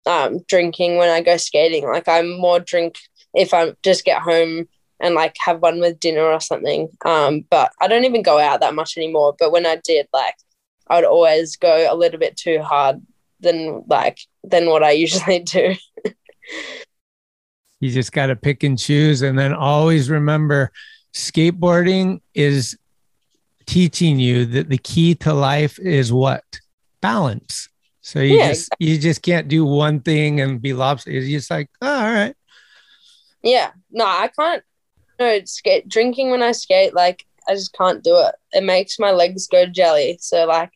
[0.06, 1.84] um drinking when I go skating.
[1.86, 2.98] Like, I'm more drink
[3.34, 4.68] if I just get home
[5.00, 6.88] and like have one with dinner or something.
[7.04, 9.34] Um, but I don't even go out that much anymore.
[9.38, 10.36] But when I did, like,
[10.88, 13.02] I would always go a little bit too hard
[13.40, 15.74] than like than what I usually do.
[17.80, 19.22] You just got to pick and choose.
[19.22, 20.70] And then always remember
[21.12, 22.78] skateboarding is
[23.66, 26.44] teaching you that the key to life is what?
[27.02, 27.68] Balance.
[28.00, 31.22] So you Yeah, just you just can't do one thing and be lopsided.
[31.22, 32.34] It's just like, oh, all right.
[33.42, 34.62] Yeah, no, I can't.
[35.18, 38.34] No, skate drinking when I skate, like I just can't do it.
[38.52, 40.18] It makes my legs go jelly.
[40.20, 40.70] So like,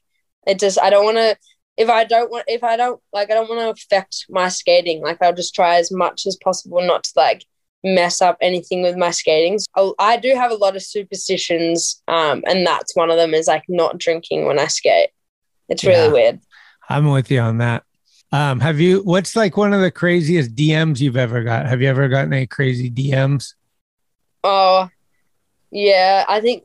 [0.46, 1.36] it just I don't want to.
[1.76, 5.02] If I don't want, if I don't like, I don't want to affect my skating.
[5.02, 7.44] Like I'll just try as much as possible not to like
[7.84, 9.58] mess up anything with my skating.
[9.76, 13.46] So I do have a lot of superstitions, um, and that's one of them is
[13.46, 15.10] like not drinking when I skate.
[15.68, 16.12] It's really Yeah.
[16.12, 16.40] weird.
[16.88, 17.82] I'm with you on that.
[18.32, 19.02] Um, have you?
[19.02, 21.66] What's like one of the craziest DMs you've ever got?
[21.66, 23.54] Have you ever gotten any crazy DMs?
[24.44, 24.88] Oh,
[25.70, 26.24] yeah.
[26.28, 26.64] I think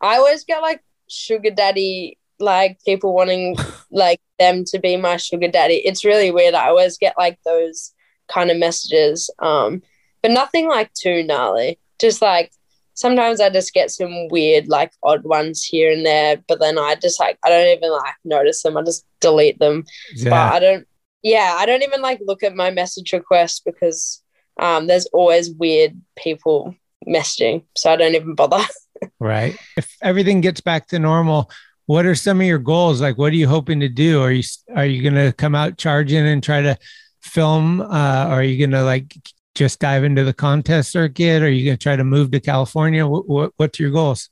[0.00, 3.56] I always get like sugar daddy, like people wanting
[3.90, 5.74] like them to be my sugar daddy.
[5.76, 6.54] It's really weird.
[6.54, 7.92] I always get like those
[8.28, 9.30] kind of messages.
[9.40, 9.82] Um,
[10.22, 11.78] but nothing like too gnarly.
[12.00, 12.52] Just like
[13.00, 16.42] sometimes I just get some weird, like odd ones here and there.
[16.46, 18.76] But then I just like I don't even like notice them.
[18.76, 19.84] I just delete them.
[20.14, 20.30] Yeah.
[20.30, 20.86] But I don't.
[21.22, 24.22] Yeah, I don't even like look at my message requests because
[24.58, 26.74] um, there's always weird people
[27.06, 28.62] messaging, so I don't even bother.
[29.18, 29.56] Right.
[29.78, 31.50] If everything gets back to normal,
[31.86, 33.00] what are some of your goals?
[33.00, 34.20] Like, what are you hoping to do?
[34.20, 34.42] Are you
[34.76, 36.76] are you gonna come out charging and try to
[37.22, 37.80] film?
[37.80, 39.16] Uh, are you gonna like
[39.60, 41.42] just dive into the contest circuit?
[41.42, 43.06] Are you gonna try to move to California?
[43.06, 44.30] What, what what's your goals?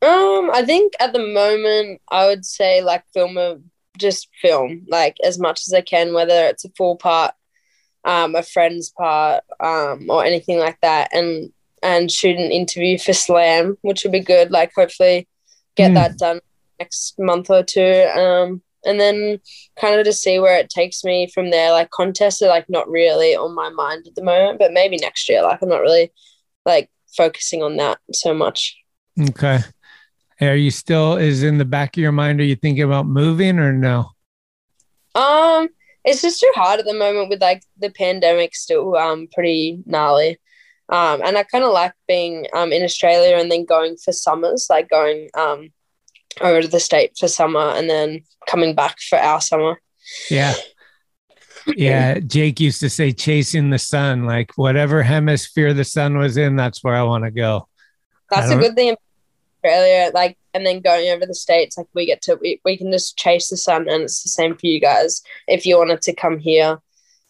[0.00, 3.58] Um, I think at the moment I would say like film a
[3.98, 7.32] just film like as much as I can, whether it's a full part,
[8.04, 11.52] um, a friend's part, um, or anything like that, and
[11.82, 14.52] and shoot an interview for Slam, which would be good.
[14.52, 15.26] Like hopefully
[15.74, 15.94] get Hmm.
[15.94, 16.40] that done
[16.78, 18.06] next month or two.
[18.14, 19.40] Um, and then
[19.80, 21.72] kind of to see where it takes me from there.
[21.72, 25.28] Like contests are like not really on my mind at the moment, but maybe next
[25.28, 25.42] year.
[25.42, 26.12] Like I'm not really
[26.64, 28.76] like focusing on that so much.
[29.20, 29.60] Okay.
[30.40, 32.40] Are you still is in the back of your mind?
[32.40, 34.10] Are you thinking about moving or no?
[35.14, 35.68] Um,
[36.04, 40.38] it's just too hard at the moment with like the pandemic still um pretty gnarly.
[40.90, 44.66] Um, and I kind of like being um in Australia and then going for summers,
[44.68, 45.70] like going um
[46.40, 49.80] over to the state for summer and then coming back for our summer.
[50.30, 50.54] Yeah.
[51.76, 52.18] Yeah.
[52.20, 56.84] Jake used to say chasing the sun, like whatever hemisphere the sun was in, that's
[56.84, 57.68] where I want to go.
[58.30, 58.96] That's a good thing
[59.64, 62.92] Australia, like and then going over the states, like we get to we, we can
[62.92, 65.22] just chase the sun and it's the same for you guys.
[65.48, 66.78] If you wanted to come here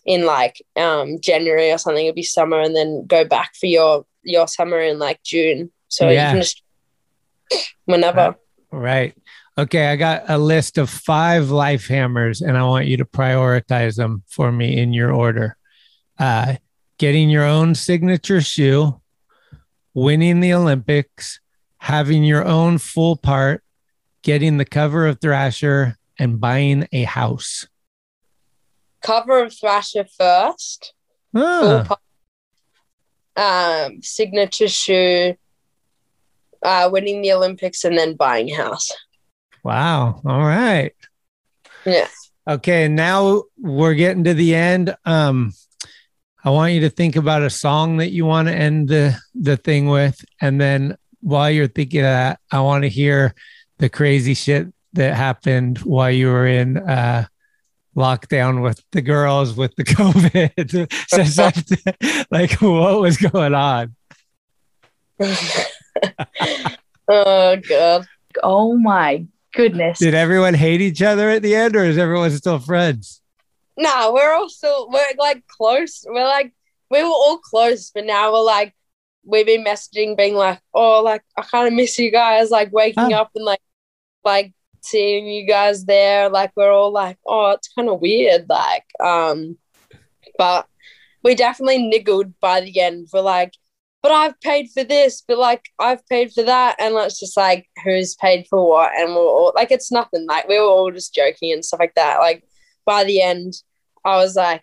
[0.05, 4.05] in like um January or something, it'd be summer and then go back for your
[4.23, 5.71] your summer in like June.
[5.89, 6.29] So Yeah.
[6.29, 6.63] you can just
[7.85, 8.37] whenever.
[8.75, 9.15] Right.
[9.57, 9.87] Okay.
[9.87, 14.25] I got a list of five life hammers and I want you to prioritize them
[14.29, 15.57] for me in your order.
[16.19, 16.57] Uh,
[16.99, 19.01] getting your own signature shoe,
[19.95, 21.41] winning the Olympics,
[21.79, 23.63] having your own full part,
[24.23, 27.67] getting the cover of Thrasher, and buying a house.
[29.03, 30.95] Cover of Thrasher first.
[31.37, 31.85] Ah, Full
[33.37, 35.35] pa- um signature shoe,
[36.65, 38.91] uh winning the Olympics and then buying a house.
[39.63, 40.21] wow.
[40.25, 40.93] All right.
[41.85, 42.09] Yeah.
[42.49, 44.95] Okay, now we're getting to the end.
[45.07, 45.53] Um,
[46.45, 49.57] I want you to think about a song that you want to end the the
[49.57, 53.35] thing with, and then while you're thinking of that, I want to hear
[53.79, 57.27] the crazy shit that happened while you were in uh,
[57.97, 60.93] lockdown with the girls with the COVID.
[61.09, 63.95] So like, what was going on?
[67.09, 68.07] oh god.
[68.43, 69.99] Oh my goodness.
[69.99, 73.21] Did everyone hate each other at the end, or is everyone still friends?
[73.77, 76.05] Nah, we're all still we're like close.
[76.07, 76.53] We're like
[76.91, 78.75] we were all close, but now we're like
[79.25, 83.17] we've been messaging being like, oh like I kinda miss you guys, like waking Oh.
[83.17, 83.61] up and like
[84.25, 84.53] like
[84.83, 86.29] seeing you guys there.
[86.29, 89.57] Like we're all like, oh, it's kinda weird, like um
[90.39, 90.67] but
[91.23, 93.09] we definitely niggled by the end.
[93.13, 93.55] We're like,
[94.05, 97.67] but I've paid for this, but like I've paid for that, and it's just like
[97.83, 100.27] who's paid for what, and we're all like it's nothing.
[100.27, 102.19] Like we were all just joking and stuff like that.
[102.19, 102.45] Like
[102.85, 103.55] by the end,
[104.05, 104.63] I was like,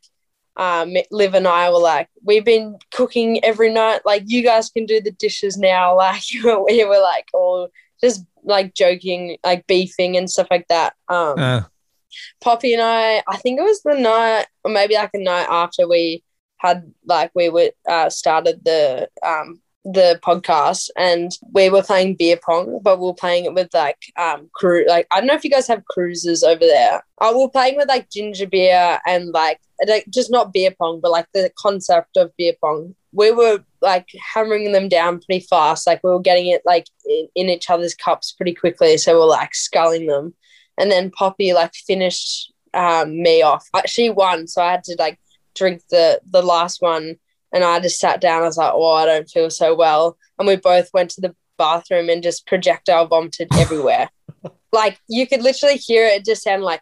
[0.58, 4.02] um, Liv and I were like, we've been cooking every night.
[4.06, 5.96] Like you guys can do the dishes now.
[5.98, 7.70] Like we were like all
[8.00, 10.94] just like joking, like beefing and stuff like that.
[11.10, 11.62] Um, Uh,
[12.42, 15.88] Poppy and I, I think it was the night, or maybe like a night after
[15.88, 16.24] we
[16.62, 22.38] had like we were uh, started the um the podcast and we were playing beer
[22.38, 25.44] pong, but we were playing it with like um crew like I don't know if
[25.44, 27.04] you guys have cruises over there.
[27.20, 31.00] Uh, we were playing with like ginger beer and like like just not beer pong,
[31.02, 32.96] but like the concept of beer pong.
[33.14, 35.88] We were like hammering them down pretty fast.
[35.88, 38.98] Like we were getting it like in, in each other's cups pretty quickly.
[38.98, 40.36] So we're like sculling them
[40.78, 43.68] and then Poppy like finished um, me off.
[43.86, 45.20] She won, so I had to like
[45.56, 47.16] drink the the last one,
[47.54, 48.44] and I just sat down.
[48.44, 51.36] I was like, "Oh, I don't feel so well," and we both went to the
[51.58, 54.10] bathroom and just projectile vomited everywhere.
[54.72, 56.26] like you could literally hear it.
[56.26, 56.82] Just sound like.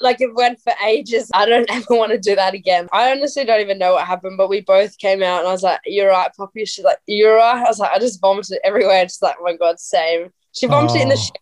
[0.00, 1.30] Like it went for ages.
[1.32, 2.88] I don't ever want to do that again.
[2.92, 5.62] I honestly don't even know what happened, but we both came out and I was
[5.62, 6.64] like, You're right, Poppy.
[6.64, 7.56] She's like, You're right.
[7.64, 9.02] I was like, I just vomited everywhere.
[9.04, 10.32] She's like, Oh my God, same.
[10.52, 11.40] She vomited in the Oh.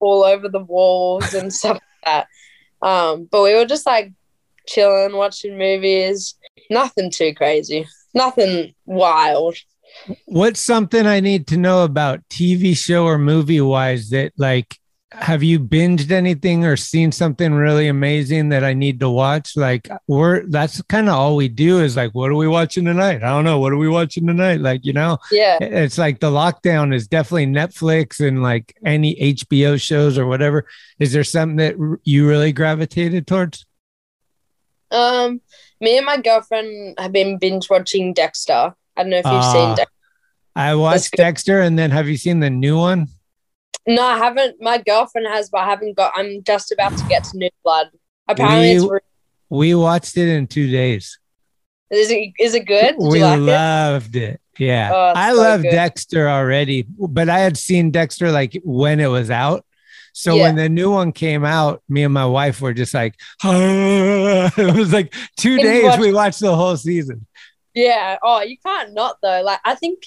[0.00, 2.26] all over the walls and stuff like
[2.82, 2.86] that.
[2.86, 4.12] Um, but we were just like
[4.66, 6.34] chilling, watching movies.
[6.70, 7.86] Nothing too crazy.
[8.14, 9.56] Nothing wild.
[10.26, 14.76] What's something I need to know about TV show or movie wise that like
[15.12, 19.56] have you binged anything or seen something really amazing that I need to watch?
[19.56, 23.22] Like we're that's kind of all we do is like, what are we watching tonight?
[23.22, 23.58] I don't know.
[23.58, 24.60] What are we watching tonight?
[24.60, 25.58] Like, you know, Yeah.
[25.60, 30.66] it's like the lockdown is definitely Netflix and like any HBO shows or whatever.
[30.98, 33.64] Is there something that you really gravitated towards?
[34.96, 35.40] Um,
[35.80, 38.74] me and my girlfriend have been binge watching Dexter.
[38.96, 39.52] I don't know if you've Ah.
[39.52, 39.92] seen Dexter.
[40.56, 43.08] I watched Dexter and then have you seen the new one?
[43.86, 44.56] No, I haven't.
[44.60, 46.12] My girlfriend has, but I haven't got.
[46.16, 47.88] I'm just about to get to New Blood.
[48.26, 48.98] Apparently, it's We-
[49.48, 51.18] We watched it in two days.
[51.90, 52.96] is it is it good?
[52.98, 54.40] Did we you like loved it.
[54.58, 54.90] Yeah.
[54.92, 55.62] Oh, I so love.
[55.62, 59.65] Dexter already, but I had seen Dexter like when it was out.
[60.18, 60.44] So Yeah.
[60.44, 64.90] when the new one came out, me and my wife were just like, it was
[64.90, 65.84] like two days.
[65.84, 67.26] watch- We watched the whole season.
[67.74, 68.16] Yeah.
[68.22, 69.42] Oh, you can't not though.
[69.42, 70.06] Like I think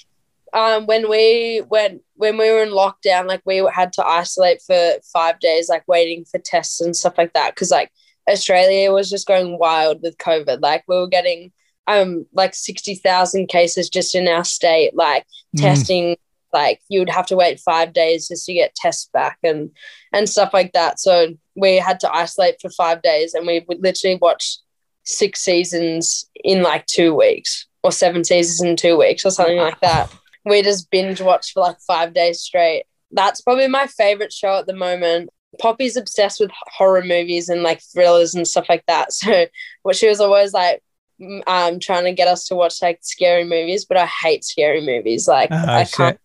[0.52, 4.94] um when we went when we were in lockdown, like we had to isolate for
[5.12, 7.54] five days, like waiting for tests and stuff like that.
[7.54, 7.92] Cause like
[8.28, 10.60] Australia was just going wild with COVID.
[10.60, 11.52] Like we were getting
[11.86, 15.24] um like sixty thousand cases just in our state, like
[15.56, 15.60] Mm.
[15.62, 16.16] testing
[16.52, 19.70] like you would have to wait five days just to get tests back and
[20.12, 20.98] and stuff like that.
[21.00, 24.58] So we had to isolate for five days and we would literally watch
[25.04, 29.80] six seasons in like two weeks or seven seasons in two weeks or something like
[29.80, 30.14] that.
[30.44, 32.84] We just binge watch for like five days straight.
[33.10, 35.30] That's probably my favorite show at the moment.
[35.60, 39.08] Poppy's obsessed with horror movies and like thrillers and stuff like that.
[39.12, 39.46] So
[39.82, 40.82] what she was always like
[41.46, 45.26] um trying to get us to watch like scary movies, but I hate scary movies.
[45.28, 45.94] Like Oh, I shit.
[45.96, 46.20] can't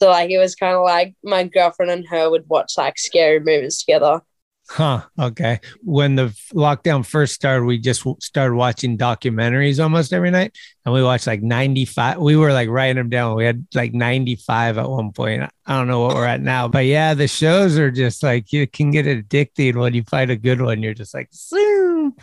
[0.00, 3.38] so like it was kind of like my girlfriend and her would watch like scary
[3.38, 4.22] movies together.
[4.70, 5.02] Huh.
[5.18, 5.58] Okay.
[5.82, 10.56] When the lockdown first started, we just w- started watching documentaries almost every night.
[10.84, 12.18] And we watched like 95.
[12.18, 13.34] We were like writing them down.
[13.36, 15.50] We had like 95 at one point.
[15.66, 16.68] I don't know what we're at now.
[16.68, 20.36] But yeah, the shows are just like you can get addicted when you find a
[20.36, 20.84] good one.
[20.84, 22.14] You're just like, "Zoom."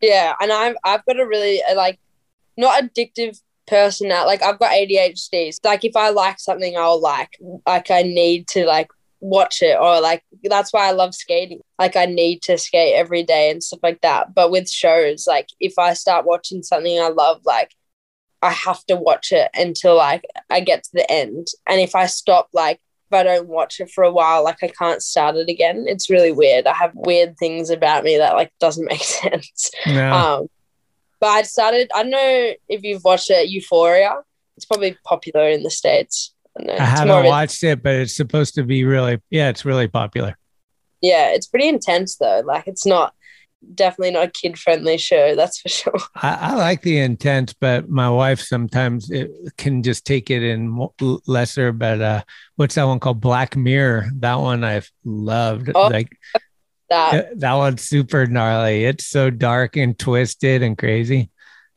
[0.00, 2.00] Yeah, and I've I've got a really like
[2.56, 3.38] not addictive
[3.70, 4.26] person now.
[4.26, 5.54] Like I've got ADHD.
[5.54, 8.88] So, like if I like something, I'll like like I need to like
[9.20, 11.60] watch it or like that's why I love skating.
[11.78, 14.34] Like I need to skate every day and stuff like that.
[14.34, 17.74] But with shows, like if I start watching something I love, like
[18.42, 21.48] I have to watch it until like I get to the end.
[21.66, 22.80] And if I stop, like
[23.10, 25.84] if I don't watch it for a while, like I can't start it again.
[25.86, 26.66] It's really weird.
[26.66, 29.70] I have weird things about me that like doesn't make sense.
[29.86, 30.12] No.
[30.12, 30.48] Um,
[31.20, 31.90] but I started.
[31.94, 34.16] I don't know if you've watched it, Euphoria.
[34.56, 36.34] It's probably popular in the states.
[36.58, 40.36] I, I haven't watched it, but it's supposed to be really, yeah, it's really popular.
[41.00, 42.42] yeah, it's pretty intense though.
[42.44, 43.14] Like it's not
[43.74, 45.34] definitely not a kid friendly show.
[45.34, 45.98] That's for sure.
[46.16, 50.88] I, I like the intense, but my wife sometimes it can just take it in
[51.26, 51.72] lesser.
[51.72, 52.22] But uh,
[52.56, 53.20] what's that one called?
[53.20, 54.10] Black Mirror.
[54.16, 55.70] That one I've loved.
[55.74, 56.08] Oh, like
[56.90, 58.84] That Yeah, that one's super gnarly.
[58.84, 61.30] It's so dark and twisted and crazy.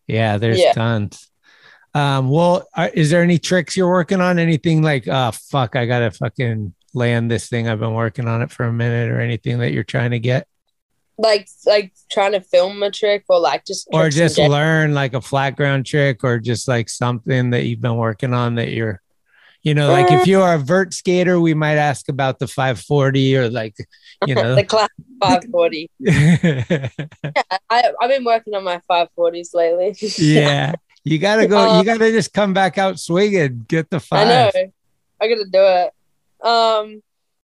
[0.08, 0.74] Yeah, there's Yeah.
[0.74, 1.30] tons.
[1.94, 4.40] Um, well, are, is there any tricks you're working on?
[4.40, 7.68] Anything like, oh fuck, I gotta fucking land this thing.
[7.68, 10.48] I've been working on it for a minute, or anything that you're trying to get,
[11.20, 15.22] like like trying to film a trick or like just or just learn like a
[15.22, 19.00] flat ground trick, or just like something that you've been working on that you're,
[19.64, 23.38] you know, like if you are a vert skater, we might ask about the 540
[23.38, 23.76] or like,
[24.28, 24.90] you know, the class
[25.22, 25.90] 540.
[26.00, 26.90] yeah,
[27.70, 29.96] I I've been working on my 540s lately.
[30.18, 30.74] yeah.
[31.06, 31.58] You gotta go.
[31.58, 33.66] Uh, you gotta just come back out swinging.
[33.68, 34.28] Get the five.
[34.28, 34.72] I know.
[35.22, 35.94] I gotta do it.
[36.46, 37.02] Um,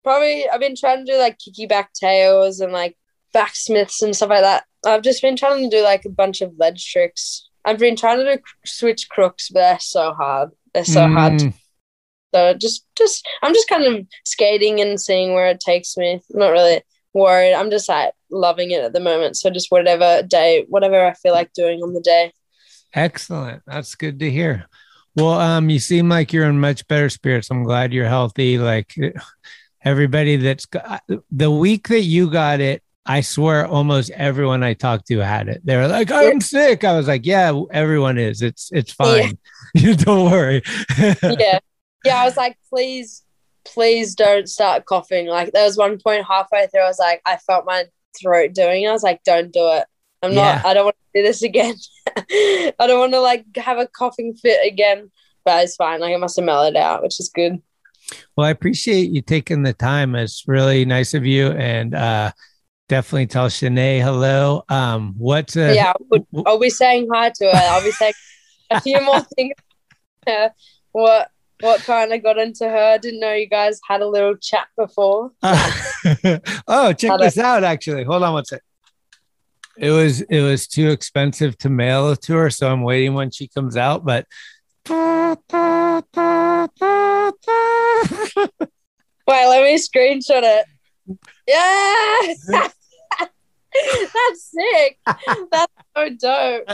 [0.03, 2.97] probably I've been trying to do like kicky back tails and like
[3.33, 4.63] backsmiths and stuff like that.
[4.85, 7.49] I've just been trying to do like a bunch of ledge tricks.
[7.65, 10.51] I've been trying to do switch crooks, but they're so hard.
[10.73, 11.41] They're so hard.
[12.35, 16.19] So just, just I'm just kind of skating and seeing where it takes me.
[16.33, 16.81] I'm not really
[17.13, 17.53] worried.
[17.53, 19.37] I'm just like loving it at the moment.
[19.37, 22.33] So just whatever day, whatever I feel like doing on the day.
[22.93, 23.63] Excellent.
[23.65, 24.65] That's good to hear.
[25.15, 27.49] Well, um, you seem like you're in much better spirits.
[27.49, 28.57] I'm glad you're healthy.
[28.57, 28.93] Like
[29.81, 35.07] everybody that's got the week that you got it, I swear almost everyone I talked
[35.07, 35.61] to had it.
[35.63, 36.83] They were like, I'm sick.
[36.83, 38.41] I was like, Yeah, everyone is.
[38.41, 39.37] It's it's fine.
[39.73, 40.63] You don't worry.
[40.99, 41.59] yeah.
[42.05, 42.21] Yeah.
[42.21, 43.23] I was like, please,
[43.65, 45.27] please don't start coughing.
[45.27, 47.85] Like there was one point halfway through, I was like, I felt my
[48.21, 48.87] throat doing.
[48.87, 49.85] I was like, don't do it.
[50.21, 50.61] I'm not, Yeah.
[50.65, 51.75] I don't want to do this again.
[52.17, 55.11] I don't want to like have a coughing fit again.
[55.43, 55.99] But it's fine.
[55.99, 57.61] Like I must have mellowed out, which is good.
[58.35, 60.15] Well, I appreciate you taking the time.
[60.15, 62.31] It's really nice of you, and uh,
[62.89, 64.63] definitely tell Shanae hello.
[64.69, 65.55] Um, what?
[65.55, 67.51] Uh, yeah, I'll, I'll be saying hi to her.
[67.53, 68.13] I'll be saying
[68.71, 69.53] a few more things.
[70.25, 70.49] Uh,
[70.91, 71.29] what
[71.65, 72.99] what kind of got into her?
[72.99, 75.31] Didn't know you guys had a little chat before.
[75.43, 77.63] oh, check Had this a- out.
[77.63, 78.61] Actually, hold on one sec.
[79.77, 83.31] It was it was too expensive to mail it to her, so I'm waiting when
[83.31, 84.05] she comes out.
[84.05, 84.25] But
[84.89, 85.37] Wait,
[89.47, 90.65] let me screenshot it.
[91.47, 92.33] Yeah,
[94.13, 94.99] that's sick.
[95.51, 96.67] That's so dope.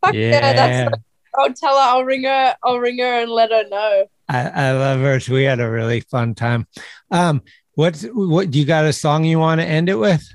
[0.00, 0.94] Fuck yeah, that's.
[0.94, 1.03] So,
[1.38, 1.80] I'll tell her.
[1.80, 2.54] I'll ring her.
[2.62, 4.06] I'll ring her and let her know.
[4.28, 5.20] I, I love her.
[5.32, 6.66] We had a really fun time.
[7.10, 7.42] Um,
[7.74, 8.50] what's what?
[8.50, 10.26] Do you got a song you want to end it with?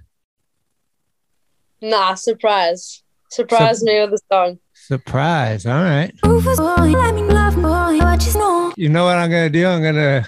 [1.81, 3.03] Nah, surprise.
[3.31, 4.59] Surprise Sup- me with a song.
[4.73, 5.65] Surprise!
[5.65, 6.13] All right.
[8.75, 9.67] You know what I'm gonna do?
[9.67, 10.27] I'm gonna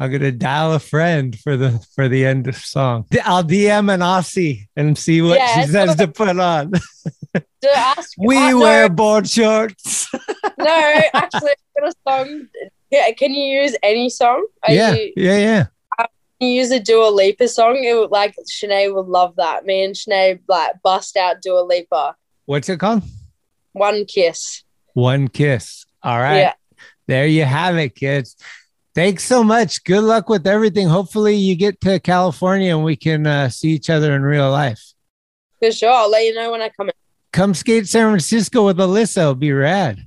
[0.00, 3.04] I'm gonna dial a friend for the for the end of song.
[3.22, 6.72] I'll DM an Aussie and see what Yeah, she says to put on.
[7.34, 10.10] To ask, we uh, wear no, board shorts.
[10.58, 12.48] no, actually, I've got a song.
[12.90, 14.46] Yeah, can you use any song?
[14.62, 15.66] Are yeah, you, yeah, yeah.
[15.98, 17.84] can you use a Dua Lipa song?
[17.84, 19.66] It would like Shanae would love that.
[19.66, 22.16] Me and Shanae like bust out Dua Lipa.
[22.46, 23.02] What's it called?
[23.72, 24.64] One kiss.
[24.94, 25.84] One kiss.
[26.02, 26.38] All right.
[26.38, 26.52] Yeah.
[27.06, 28.36] There you have it, kids.
[28.94, 29.84] Thanks so much.
[29.84, 30.88] Good luck with everything.
[30.88, 34.82] Hopefully, you get to California and we can uh, see each other in real life.
[35.62, 35.90] For sure.
[35.90, 36.94] I'll let you know when I come in.
[37.32, 39.18] Come skate San Francisco with Alyssa.
[39.18, 40.00] It'll be rad.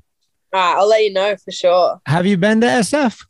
[0.54, 2.02] All right, I'll let you know for sure.
[2.06, 3.26] Have you been to SF?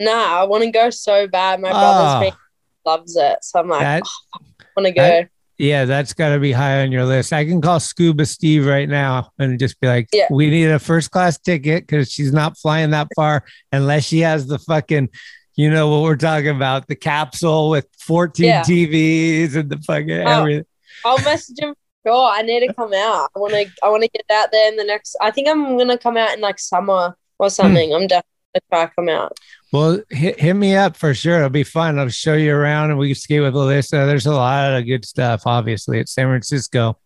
[0.00, 1.60] Nah, I want to go so bad.
[1.60, 2.38] My brother's been
[2.84, 3.38] loves it.
[3.44, 5.02] So I'm like, That- oh, I want to go.
[5.02, 5.28] that-
[5.60, 7.34] Yeah, that's got to be high on your list.
[7.34, 10.26] I can call Scuba Steve right now and just be like, Yeah.
[10.30, 14.46] we need a first class ticket because she's not flying that far unless she has
[14.46, 15.10] the fucking,
[15.56, 18.62] you know what we're talking about, the capsule with 14 Yeah.
[18.62, 20.40] TVs and the fucking Oh.
[20.40, 20.64] everything.
[21.04, 21.74] I'll message him.
[22.06, 23.28] Sure, I need to come out.
[23.36, 23.66] I want to.
[23.82, 25.14] I want to get out there in the next.
[25.20, 27.50] I think I'm gonna come out in like summer or Hmm.
[27.50, 27.92] something.
[27.94, 28.24] I'm definitely
[28.54, 29.36] gonna try to come out.
[29.72, 31.36] Well, hit, hit me up for sure.
[31.38, 31.98] It'll be fun.
[31.98, 34.06] I'll show you around and we can skate with Alyssa.
[34.06, 36.98] There's a lot of good stuff, obviously, at San Francisco.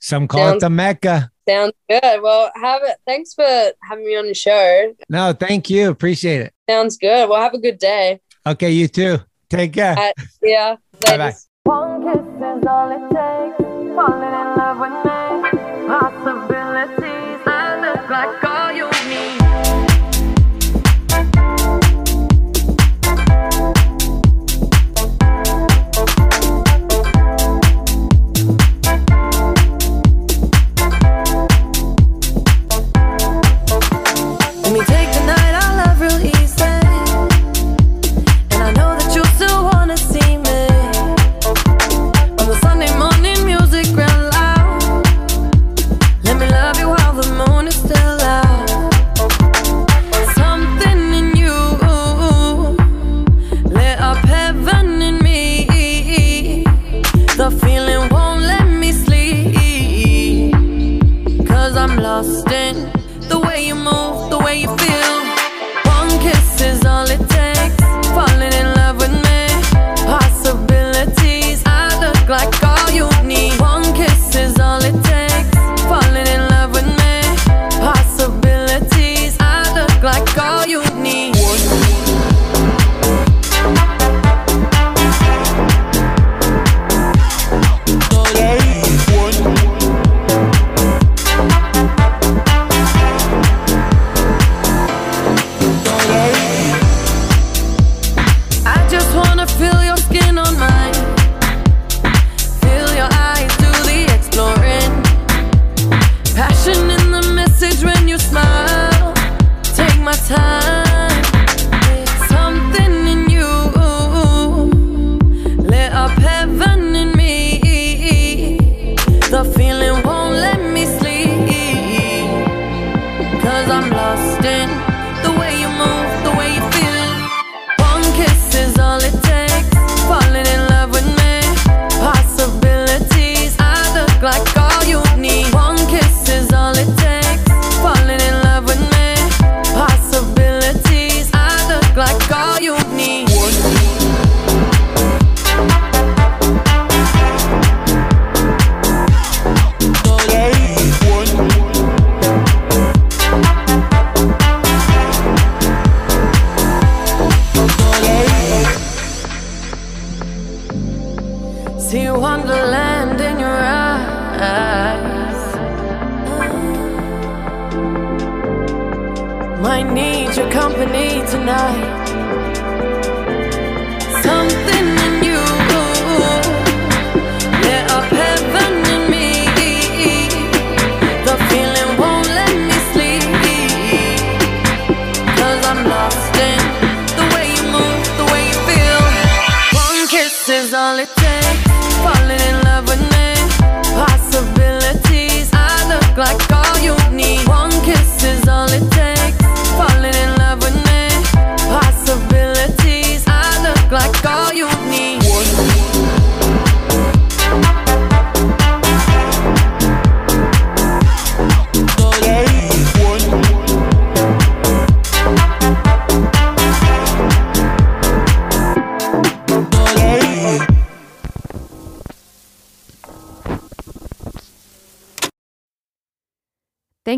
[0.00, 1.30] Some call it the Mecca.
[1.48, 2.20] Sounds good.
[2.22, 2.96] Well, have it.
[3.06, 3.46] Thanks for
[3.82, 4.94] having me on the show.
[5.08, 5.90] No, thank you.
[5.90, 6.52] Appreciate it.
[6.68, 7.28] Sounds good.
[7.28, 8.20] Well, have a good day.
[8.46, 9.18] Okay, you too.
[9.48, 9.96] Take care.
[9.98, 10.12] Uh,
[10.42, 10.76] yeah.
[11.00, 11.34] Bye bye.